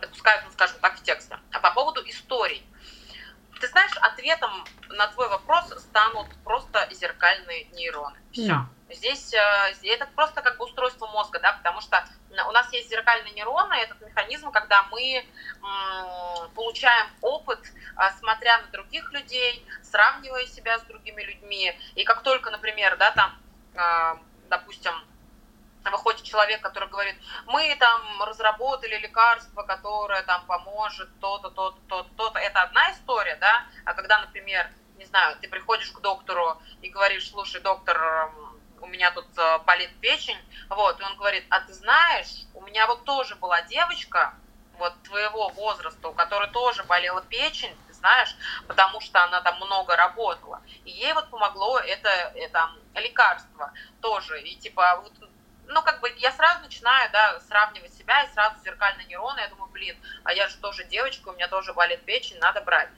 допускают, 0.00 0.44
ну, 0.44 0.50
скажем 0.52 0.78
так, 0.80 0.98
в 0.98 1.02
тексте. 1.02 1.38
А 1.52 1.60
по 1.60 1.70
поводу 1.70 2.02
историй. 2.08 2.66
Ты 3.60 3.68
знаешь, 3.68 3.96
ответом 4.02 4.64
на 4.90 5.06
твой 5.08 5.28
вопрос 5.28 5.64
станут 5.78 6.28
просто 6.44 6.88
зеркальные 6.92 7.64
нейроны. 7.72 8.18
Все. 8.32 8.52
Mm. 8.52 8.94
Здесь 8.94 9.34
э, 9.34 9.74
это 9.84 10.06
просто 10.14 10.42
как 10.42 10.58
бы 10.58 10.64
устройство 10.64 11.06
мозга, 11.08 11.40
да, 11.40 11.52
потому 11.54 11.80
что 11.80 12.04
у 12.30 12.52
нас 12.52 12.72
есть 12.72 12.90
зеркальные 12.90 13.32
нейроны, 13.32 13.74
этот 13.74 14.00
механизм, 14.00 14.50
когда 14.50 14.82
мы 14.84 15.24
получаем 16.54 17.06
опыт, 17.22 17.60
а, 17.96 18.12
смотря 18.12 18.58
на 18.58 18.68
других 18.68 19.10
людей, 19.12 19.64
сравнивая 19.82 20.46
себя 20.46 20.78
с 20.78 20.82
другими 20.82 21.22
людьми. 21.22 21.72
И 21.94 22.04
как 22.04 22.22
только, 22.22 22.50
например, 22.50 22.96
да, 22.96 23.10
там, 23.12 23.38
а, 23.74 24.18
допустим, 24.48 24.92
выходит 25.90 26.22
человек, 26.22 26.60
который 26.60 26.88
говорит, 26.88 27.16
мы 27.46 27.74
там 27.78 28.22
разработали 28.22 28.96
лекарство, 28.98 29.62
которое 29.62 30.22
там 30.22 30.44
поможет 30.46 31.08
то-то, 31.20 31.50
то-то, 31.50 31.78
то-то, 31.88 32.08
то-то. 32.16 32.38
Это 32.38 32.62
одна 32.62 32.92
история, 32.92 33.36
да, 33.36 33.66
а 33.84 33.94
когда, 33.94 34.18
например, 34.18 34.70
не 34.96 35.04
знаю, 35.04 35.36
ты 35.40 35.48
приходишь 35.48 35.90
к 35.92 36.00
доктору 36.00 36.60
и 36.82 36.88
говоришь, 36.88 37.30
слушай, 37.30 37.60
доктор, 37.60 38.30
у 38.80 38.86
меня 38.86 39.10
тут 39.10 39.26
э, 39.36 39.58
болит 39.60 39.90
печень, 40.00 40.38
вот, 40.68 41.00
и 41.00 41.02
он 41.02 41.16
говорит, 41.16 41.44
а 41.50 41.60
ты 41.60 41.72
знаешь, 41.72 42.46
у 42.54 42.62
меня 42.62 42.86
вот 42.86 43.04
тоже 43.04 43.34
была 43.36 43.62
девочка, 43.62 44.34
вот 44.78 44.92
твоего 45.04 45.48
возраста, 45.50 46.08
у 46.08 46.12
которой 46.12 46.50
тоже 46.50 46.84
болела 46.84 47.22
печень, 47.22 47.74
ты 47.86 47.94
знаешь, 47.94 48.34
потому 48.66 49.00
что 49.00 49.24
она 49.24 49.40
там 49.40 49.56
много 49.56 49.96
работала, 49.96 50.62
и 50.84 50.90
ей 50.90 51.12
вот 51.14 51.30
помогло 51.30 51.78
это, 51.78 52.08
это 52.34 52.70
лекарство 52.94 53.72
тоже, 54.00 54.40
и 54.42 54.56
типа 54.56 55.00
вот 55.02 55.12
ну, 55.68 55.82
как 55.82 56.00
бы 56.00 56.12
я 56.18 56.32
сразу 56.32 56.60
начинаю, 56.60 57.10
да, 57.12 57.40
сравнивать 57.40 57.94
себя, 57.94 58.22
и 58.22 58.32
сразу 58.32 58.58
зеркальные 58.62 59.06
нейроны, 59.06 59.40
я 59.40 59.48
думаю, 59.48 59.70
блин, 59.70 59.96
а 60.24 60.32
я 60.32 60.48
же 60.48 60.56
тоже 60.58 60.84
девочка, 60.84 61.28
у 61.28 61.32
меня 61.32 61.48
тоже 61.48 61.72
болит 61.74 62.04
печень, 62.04 62.38
надо 62.38 62.60
брать. 62.60 62.88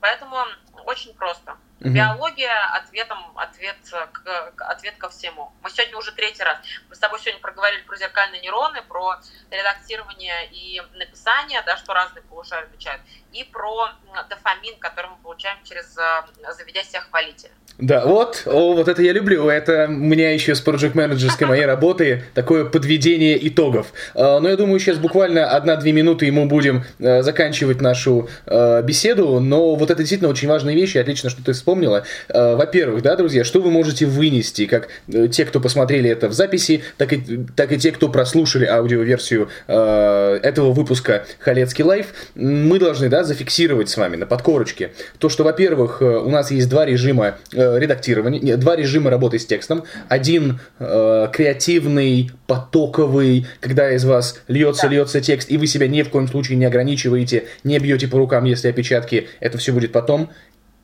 Поэтому 0.00 0.44
очень 0.84 1.14
просто. 1.14 1.56
Угу. 1.80 1.90
Биология 1.90 2.74
ответом, 2.74 3.18
ответ, 3.36 3.76
к, 4.12 4.52
ответ 4.62 4.94
ко 4.96 5.10
всему. 5.10 5.52
Мы 5.62 5.70
сегодня 5.70 5.96
уже 5.98 6.12
третий 6.12 6.42
раз. 6.42 6.58
Мы 6.88 6.94
с 6.94 6.98
тобой 6.98 7.20
сегодня 7.20 7.40
проговорили 7.40 7.82
про 7.82 7.96
зеркальные 7.96 8.40
нейроны, 8.40 8.80
про 8.82 9.20
редактирование 9.50 10.48
и 10.50 10.80
написание, 10.94 11.62
да, 11.66 11.76
что 11.76 11.92
разные 11.92 12.22
полушария 12.22 12.64
отвечают, 12.64 13.02
и 13.32 13.44
про 13.44 13.90
дофамин, 14.30 14.78
который 14.78 15.10
мы 15.10 15.16
получаем 15.22 15.58
через 15.64 15.96
э, 15.98 16.52
заведя 16.52 16.82
себя 16.82 17.02
хвалителя. 17.02 17.52
Да, 17.78 18.06
вот, 18.06 18.44
о, 18.46 18.72
вот 18.72 18.88
это 18.88 19.02
я 19.02 19.12
люблю. 19.12 19.50
Это 19.50 19.84
у 19.86 19.92
меня 19.92 20.32
еще 20.32 20.54
с 20.54 20.64
project 20.64 20.92
менеджерской 20.94 21.46
моей 21.46 21.66
работы 21.66 22.24
такое 22.34 22.64
подведение 22.64 23.46
итогов. 23.48 23.92
А, 24.14 24.40
но 24.40 24.48
я 24.48 24.56
думаю, 24.56 24.80
сейчас 24.80 24.96
буквально 24.96 25.50
одна-две 25.50 25.92
минуты 25.92 26.26
и 26.26 26.30
мы 26.30 26.46
будем 26.46 26.84
э, 26.98 27.22
заканчивать 27.22 27.82
нашу 27.82 28.30
э, 28.46 28.82
беседу. 28.82 29.40
Но 29.40 29.74
вот 29.74 29.90
это 29.90 29.98
действительно 29.98 30.30
очень 30.30 30.48
важная 30.48 30.74
вещь, 30.74 30.96
и 30.96 30.98
отлично, 30.98 31.28
что 31.28 31.44
ты 31.44 31.52
вспомнила. 31.66 32.04
А, 32.28 32.56
во-первых, 32.56 33.02
да, 33.02 33.16
друзья, 33.16 33.44
что 33.44 33.60
вы 33.60 33.70
можете 33.70 34.06
вынести, 34.06 34.66
как 34.66 34.88
э, 35.12 35.26
те, 35.28 35.44
кто 35.44 35.60
посмотрели 35.60 36.08
это 36.08 36.28
в 36.28 36.32
записи, 36.32 36.82
так 36.96 37.12
и, 37.12 37.44
так 37.56 37.72
и 37.72 37.78
те, 37.78 37.90
кто 37.90 38.08
прослушали 38.08 38.66
аудиоверсию 38.66 39.48
этого 39.66 40.72
выпуска 40.72 41.24
Халецкий 41.40 41.84
лайф. 41.84 42.06
Мы 42.34 42.78
должны, 42.78 43.08
да, 43.08 43.24
зафиксировать 43.24 43.88
с 43.88 43.96
вами 43.96 44.16
на 44.16 44.26
подкорочке 44.26 44.92
то, 45.18 45.28
что, 45.28 45.44
во-первых, 45.44 46.00
у 46.00 46.30
нас 46.30 46.50
есть 46.50 46.68
два 46.68 46.86
режима 46.86 47.36
Э, 47.52 47.78
редактирования, 47.78 48.56
два 48.56 48.76
режима 48.76 49.10
работы 49.10 49.38
с 49.38 49.46
текстом. 49.46 49.84
Один 50.08 50.60
э, 50.78 51.28
креативный, 51.32 52.30
потоковый, 52.46 53.46
когда 53.60 53.90
из 53.92 54.04
вас 54.04 54.40
льется, 54.46 54.82
да. 54.82 54.88
льется 54.92 55.20
текст, 55.20 55.50
и 55.50 55.56
вы 55.56 55.66
себя 55.66 55.88
ни 55.88 56.02
в 56.02 56.10
коем 56.10 56.28
случае 56.28 56.58
не 56.58 56.66
ограничиваете, 56.66 57.44
не 57.64 57.78
бьете 57.78 58.08
по 58.08 58.18
рукам, 58.18 58.44
если 58.44 58.68
опечатки, 58.68 59.28
это 59.40 59.58
все 59.58 59.72
будет 59.72 59.92
потом. 59.92 60.30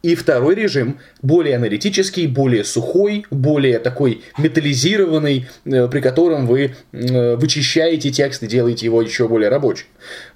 И 0.02 0.16
второй 0.16 0.56
режим, 0.56 0.98
более 1.22 1.56
аналитический, 1.56 2.26
более 2.26 2.64
сухой, 2.64 3.24
более 3.30 3.78
такой 3.78 4.22
металлизированный, 4.36 5.46
э, 5.64 5.88
при 5.88 6.00
котором 6.00 6.48
вы 6.48 6.74
э, 6.92 7.36
вычищаете 7.36 8.10
текст 8.10 8.42
и 8.42 8.48
делаете 8.48 8.86
его 8.86 9.00
еще 9.00 9.28
более 9.28 9.48
рабочим. 9.48 9.86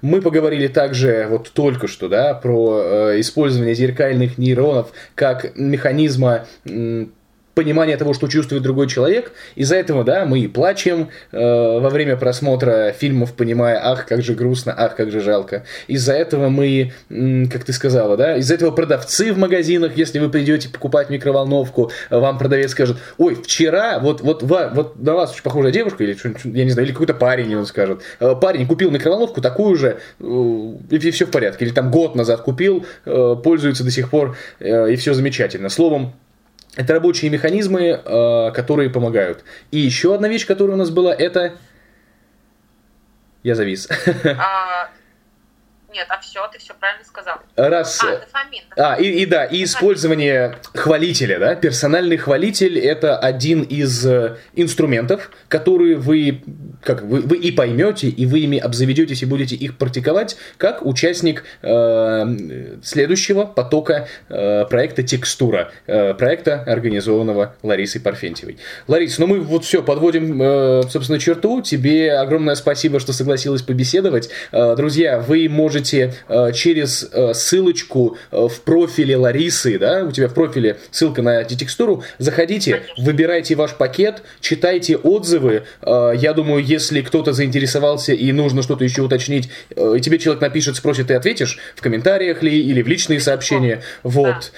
Мы 0.01 0.21
поговорили 0.21 0.67
также 0.67 1.27
вот 1.29 1.51
только 1.51 1.87
что 1.87 2.07
да, 2.07 2.33
про 2.33 2.81
э, 2.81 3.19
использование 3.19 3.75
зеркальных 3.75 4.37
нейронов 4.37 4.93
как 5.15 5.57
механизма 5.57 6.47
понимание 7.57 7.97
того, 7.97 8.13
что 8.13 8.27
чувствует 8.27 8.61
другой 8.61 8.87
человек. 8.87 9.31
Из-за 9.55 9.77
этого, 9.77 10.03
да, 10.03 10.25
мы 10.25 10.41
и 10.41 10.47
плачем 10.47 11.09
э, 11.31 11.39
во 11.39 11.89
время 11.89 12.15
просмотра 12.15 12.91
фильмов, 12.91 13.33
понимая, 13.33 13.81
ах, 13.83 14.05
как 14.05 14.21
же 14.21 14.35
грустно, 14.35 14.75
ах, 14.77 14.95
как 14.95 15.09
же 15.09 15.21
жалко. 15.21 15.65
Из-за 15.87 16.13
этого 16.13 16.49
мы, 16.49 16.93
как 17.51 17.63
ты 17.63 17.73
сказала, 17.73 18.15
да, 18.15 18.37
из-за 18.37 18.53
этого 18.53 18.69
продавцы 18.69 19.33
в 19.33 19.39
магазинах, 19.39 19.97
если 19.97 20.19
вы 20.19 20.29
придете 20.29 20.69
покупать 20.69 21.09
микроволновку, 21.09 21.91
вам 22.11 22.37
продавец 22.37 22.71
скажет, 22.71 22.97
ой, 23.17 23.33
вчера, 23.33 23.97
вот, 23.97 24.21
вот, 24.21 24.43
вот 24.43 25.01
на 25.01 25.15
вас 25.15 25.31
очень 25.31 25.41
похожая 25.41 25.71
девушка, 25.71 26.03
или 26.03 26.15
я 26.43 26.63
не 26.63 26.69
знаю, 26.69 26.85
или 26.85 26.93
какой-то 26.93 27.15
парень, 27.15 27.55
он 27.55 27.65
скажет, 27.65 28.01
«Э, 28.19 28.35
парень 28.39 28.67
купил 28.67 28.91
микроволновку 28.91 29.41
такую 29.41 29.75
же, 29.77 29.97
э, 30.19 30.73
и 30.91 31.11
все 31.11 31.25
в 31.25 31.31
порядке. 31.31 31.65
Или 31.65 31.73
там 31.73 31.89
год 31.89 32.13
назад 32.13 32.41
купил, 32.41 32.85
э, 33.05 33.35
пользуется 33.43 33.83
до 33.83 33.89
сих 33.89 34.11
пор, 34.11 34.37
и 34.59 34.95
все 34.97 35.15
замечательно. 35.15 35.69
Словом, 35.69 36.13
это 36.77 36.93
рабочие 36.93 37.31
механизмы, 37.31 37.81
э, 37.81 38.51
которые 38.51 38.89
помогают. 38.89 39.43
И 39.71 39.79
еще 39.79 40.13
одна 40.13 40.29
вещь, 40.29 40.45
которая 40.45 40.75
у 40.75 40.79
нас 40.79 40.91
была, 40.91 41.13
это 41.13 41.57
Я 43.43 43.55
завис. 43.55 43.89
А, 44.37 44.89
нет, 45.97 46.07
а 46.09 46.19
все, 46.19 46.47
ты 46.53 46.59
все 46.59 46.73
правильно 46.79 47.03
сказал. 47.03 47.37
Раз... 47.55 47.99
А, 48.03 48.19
дофамин. 48.19 48.61
дофамин. 48.69 48.93
А, 48.93 48.95
и, 49.01 49.23
и 49.23 49.25
да, 49.25 49.45
и 49.45 49.63
использование 49.63 50.57
хвалителя, 50.75 51.39
да, 51.39 51.55
персональный 51.55 52.17
хвалитель 52.17 52.77
это 52.77 53.17
один 53.17 53.63
из 53.63 54.05
э, 54.05 54.37
инструментов, 54.53 55.31
которые 55.47 55.95
вы, 55.95 56.43
как 56.83 57.01
вы, 57.01 57.21
вы 57.21 57.37
и 57.37 57.51
поймете, 57.51 58.09
и 58.09 58.25
вы 58.27 58.41
ими 58.41 58.59
обзаведетесь 58.59 59.23
и 59.23 59.25
будете 59.25 59.55
их 59.55 59.77
практиковать, 59.77 60.37
как 60.57 60.85
участник 60.85 61.43
э, 61.63 62.77
следующего 62.83 63.45
потока 63.45 64.07
э, 64.29 64.65
проекта 64.65 65.01
Текстура, 65.01 65.71
э, 65.87 66.13
проекта, 66.13 66.61
организованного 66.61 67.55
Ларисой 67.63 68.01
Парфентьевой. 68.01 68.59
Ларис, 68.87 69.17
ну 69.17 69.25
мы 69.25 69.39
вот 69.39 69.65
все, 69.65 69.81
подводим, 69.81 70.39
э, 70.41 70.83
собственно, 70.89 71.19
черту. 71.19 71.61
Тебе 71.61 72.13
огромное 72.13 72.53
спасибо, 72.53 72.99
что 72.99 73.13
согласилась 73.13 73.63
побеседовать. 73.63 74.29
Э, 74.51 74.75
друзья, 74.75 75.19
вы 75.19 75.49
можете 75.49 75.86
можете 75.87 76.13
э, 76.27 76.51
через 76.53 77.07
э, 77.11 77.33
ссылочку 77.33 78.17
э, 78.31 78.47
в 78.47 78.61
профиле 78.61 79.17
Ларисы, 79.17 79.79
да, 79.79 80.03
у 80.03 80.11
тебя 80.11 80.27
в 80.27 80.33
профиле 80.33 80.77
ссылка 80.91 81.21
на 81.21 81.43
текстуру, 81.43 82.03
заходите, 82.17 82.83
выбирайте 82.97 83.55
ваш 83.55 83.75
пакет, 83.75 84.21
читайте 84.41 84.97
отзывы. 84.97 85.63
Я 85.85 86.33
думаю, 86.33 86.63
если 86.63 87.01
кто-то 87.01 87.33
заинтересовался 87.33 88.13
и 88.13 88.31
нужно 88.31 88.61
что-то 88.61 88.83
еще 88.83 89.01
уточнить, 89.01 89.49
тебе 89.75 90.19
человек 90.19 90.41
напишет, 90.41 90.75
спросит, 90.75 91.07
ты 91.07 91.15
ответишь 91.15 91.57
в 91.75 91.81
комментариях 91.81 92.43
ли 92.43 92.59
или 92.59 92.81
в 92.81 92.87
личные 92.87 93.19
сообщения. 93.19 93.81
Вот. 94.03 94.51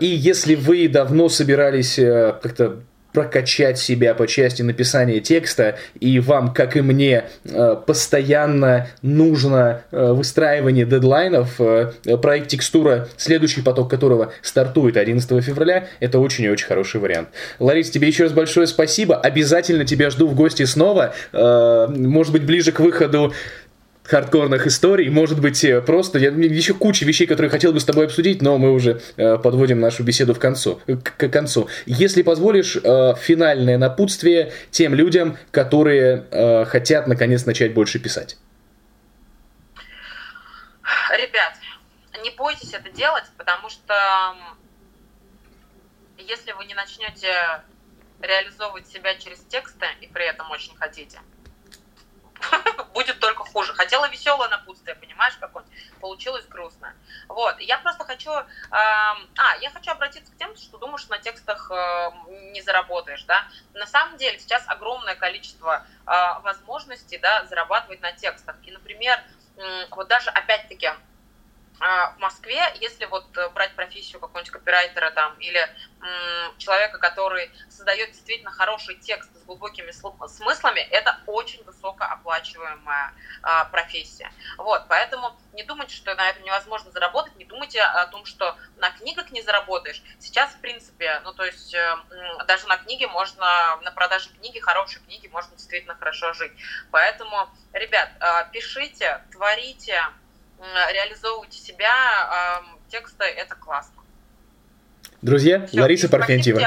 И 0.00 0.06
если 0.06 0.54
вы 0.54 0.88
давно 0.88 1.28
собирались 1.28 1.96
как-то 1.96 2.80
прокачать 3.12 3.78
себя 3.78 4.14
по 4.14 4.26
части 4.26 4.62
написания 4.62 5.20
текста, 5.20 5.76
и 6.00 6.18
вам, 6.20 6.52
как 6.52 6.76
и 6.76 6.80
мне, 6.80 7.24
э, 7.44 7.76
постоянно 7.86 8.88
нужно 9.02 9.82
э, 9.90 10.12
выстраивание 10.12 10.84
дедлайнов, 10.84 11.60
э, 11.60 11.92
проект 12.20 12.48
текстура, 12.48 13.08
следующий 13.16 13.62
поток 13.62 13.90
которого 13.90 14.32
стартует 14.42 14.96
11 14.96 15.44
февраля, 15.44 15.88
это 16.00 16.18
очень 16.18 16.44
и 16.44 16.50
очень 16.50 16.66
хороший 16.66 17.00
вариант. 17.00 17.28
Ларис, 17.58 17.90
тебе 17.90 18.08
еще 18.08 18.24
раз 18.24 18.32
большое 18.32 18.66
спасибо, 18.66 19.16
обязательно 19.16 19.84
тебя 19.84 20.10
жду 20.10 20.26
в 20.26 20.34
гости 20.34 20.64
снова, 20.64 21.14
может 21.32 22.32
быть, 22.32 22.44
ближе 22.44 22.72
к 22.72 22.80
выходу 22.80 23.32
хардкорных 24.04 24.66
историй. 24.66 25.08
Может 25.08 25.40
быть, 25.40 25.64
э, 25.64 25.80
просто 25.80 26.18
я, 26.18 26.30
еще 26.30 26.74
куча 26.74 27.04
вещей, 27.04 27.26
которые 27.26 27.50
хотел 27.50 27.72
бы 27.72 27.80
с 27.80 27.84
тобой 27.84 28.06
обсудить, 28.06 28.42
но 28.42 28.58
мы 28.58 28.72
уже 28.72 29.00
э, 29.16 29.38
подводим 29.38 29.80
нашу 29.80 30.02
беседу 30.02 30.34
в 30.34 30.38
концу, 30.38 30.80
к, 30.86 31.16
к 31.16 31.28
концу. 31.28 31.68
Если 31.86 32.22
позволишь, 32.22 32.76
э, 32.76 33.14
финальное 33.20 33.78
напутствие 33.78 34.52
тем 34.70 34.94
людям, 34.94 35.36
которые 35.50 36.26
э, 36.30 36.64
хотят 36.64 37.06
наконец 37.06 37.46
начать 37.46 37.74
больше 37.74 37.98
писать. 37.98 38.36
Ребят, 41.10 41.54
не 42.22 42.30
бойтесь 42.30 42.72
это 42.72 42.90
делать, 42.90 43.24
потому 43.36 43.68
что 43.68 43.94
если 46.18 46.52
вы 46.52 46.64
не 46.64 46.74
начнете 46.74 47.28
реализовывать 48.20 48.86
себя 48.88 49.14
через 49.16 49.38
тексты 49.48 49.86
и 50.00 50.06
при 50.06 50.26
этом 50.26 50.50
очень 50.50 50.74
хотите, 50.76 51.18
будет 52.92 53.20
только 53.20 53.44
хуже. 53.44 53.74
Хотела 53.74 54.08
веселое 54.08 54.48
напутствие, 54.48 54.94
понимаешь, 54.96 55.34
какое 55.40 55.64
Получилось 56.00 56.46
грустно. 56.46 56.94
Вот, 57.28 57.58
я 57.60 57.78
просто 57.78 58.04
хочу... 58.04 58.30
Э, 58.30 58.44
а, 58.70 59.56
я 59.60 59.70
хочу 59.70 59.90
обратиться 59.92 60.32
к 60.32 60.36
тем, 60.36 60.56
что 60.56 60.78
думаешь, 60.78 61.06
на 61.08 61.18
текстах 61.18 61.70
э, 61.70 62.10
не 62.52 62.60
заработаешь, 62.60 63.22
да. 63.24 63.46
На 63.74 63.86
самом 63.86 64.16
деле 64.16 64.38
сейчас 64.38 64.64
огромное 64.66 65.14
количество 65.14 65.86
э, 66.06 66.40
возможностей, 66.42 67.18
да, 67.18 67.46
зарабатывать 67.46 68.00
на 68.00 68.12
текстах. 68.12 68.56
И, 68.64 68.72
например, 68.72 69.22
э, 69.56 69.86
вот 69.90 70.08
даже, 70.08 70.30
опять-таки, 70.30 70.90
в 71.80 72.18
Москве, 72.18 72.60
если 72.80 73.06
вот 73.06 73.36
брать 73.54 73.74
профессию 73.74 74.20
какого-нибудь 74.20 74.52
копирайтера 74.52 75.10
там 75.10 75.34
или 75.38 75.58
м, 76.00 76.56
человека, 76.58 76.98
который 76.98 77.50
создает 77.68 78.10
действительно 78.12 78.52
хороший 78.52 78.96
текст 78.96 79.34
с 79.34 79.44
глубокими 79.44 79.90
смыслами, 79.90 80.80
это 80.80 81.18
очень 81.26 81.64
высокооплачиваемая 81.64 83.14
а, 83.42 83.64
профессия. 83.66 84.30
Вот, 84.58 84.86
поэтому 84.88 85.36
не 85.52 85.64
думайте, 85.64 85.94
что 85.94 86.14
на 86.14 86.28
этом 86.28 86.44
невозможно 86.44 86.90
заработать, 86.92 87.36
не 87.36 87.44
думайте 87.44 87.82
о 87.82 88.06
том, 88.06 88.24
что 88.24 88.56
на 88.76 88.90
книгах 88.90 89.30
не 89.32 89.42
заработаешь. 89.42 90.02
Сейчас, 90.18 90.50
в 90.52 90.60
принципе, 90.60 91.20
ну, 91.24 91.32
то 91.32 91.44
есть 91.44 91.74
э, 91.74 91.96
даже 92.46 92.66
на 92.66 92.76
книге 92.76 93.08
можно, 93.08 93.76
на 93.82 93.90
продаже 93.90 94.30
книги, 94.30 94.58
хорошей 94.60 95.02
книги 95.02 95.26
можно 95.28 95.56
действительно 95.56 95.94
хорошо 95.94 96.32
жить. 96.32 96.52
Поэтому, 96.90 97.48
ребят, 97.72 98.10
э, 98.20 98.50
пишите, 98.52 99.24
творите, 99.30 100.00
реализовывайте 100.92 101.58
себя, 101.58 101.92
тексты, 102.88 103.24
это 103.24 103.54
классно. 103.54 104.02
Друзья, 105.22 105.66
Все, 105.66 105.80
Лариса 105.80 106.08
Парфентьева. 106.08 106.60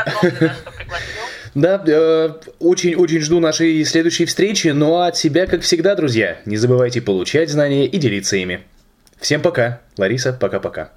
Да, 1.56 1.78
очень-очень 2.60 3.18
э, 3.20 3.22
жду 3.22 3.42
нашей 3.42 3.84
следующей 3.84 4.26
встречи. 4.26 4.70
Ну 4.70 4.96
а 4.96 5.08
от 5.08 5.18
себя, 5.18 5.46
как 5.46 5.62
всегда, 5.62 5.94
друзья, 5.96 6.40
не 6.46 6.56
забывайте 6.56 7.02
получать 7.02 7.50
знания 7.50 7.86
и 7.86 7.98
делиться 7.98 8.38
ими. 8.38 8.66
Всем 9.20 9.42
пока. 9.42 9.82
Лариса, 9.98 10.32
пока-пока. 10.32 10.92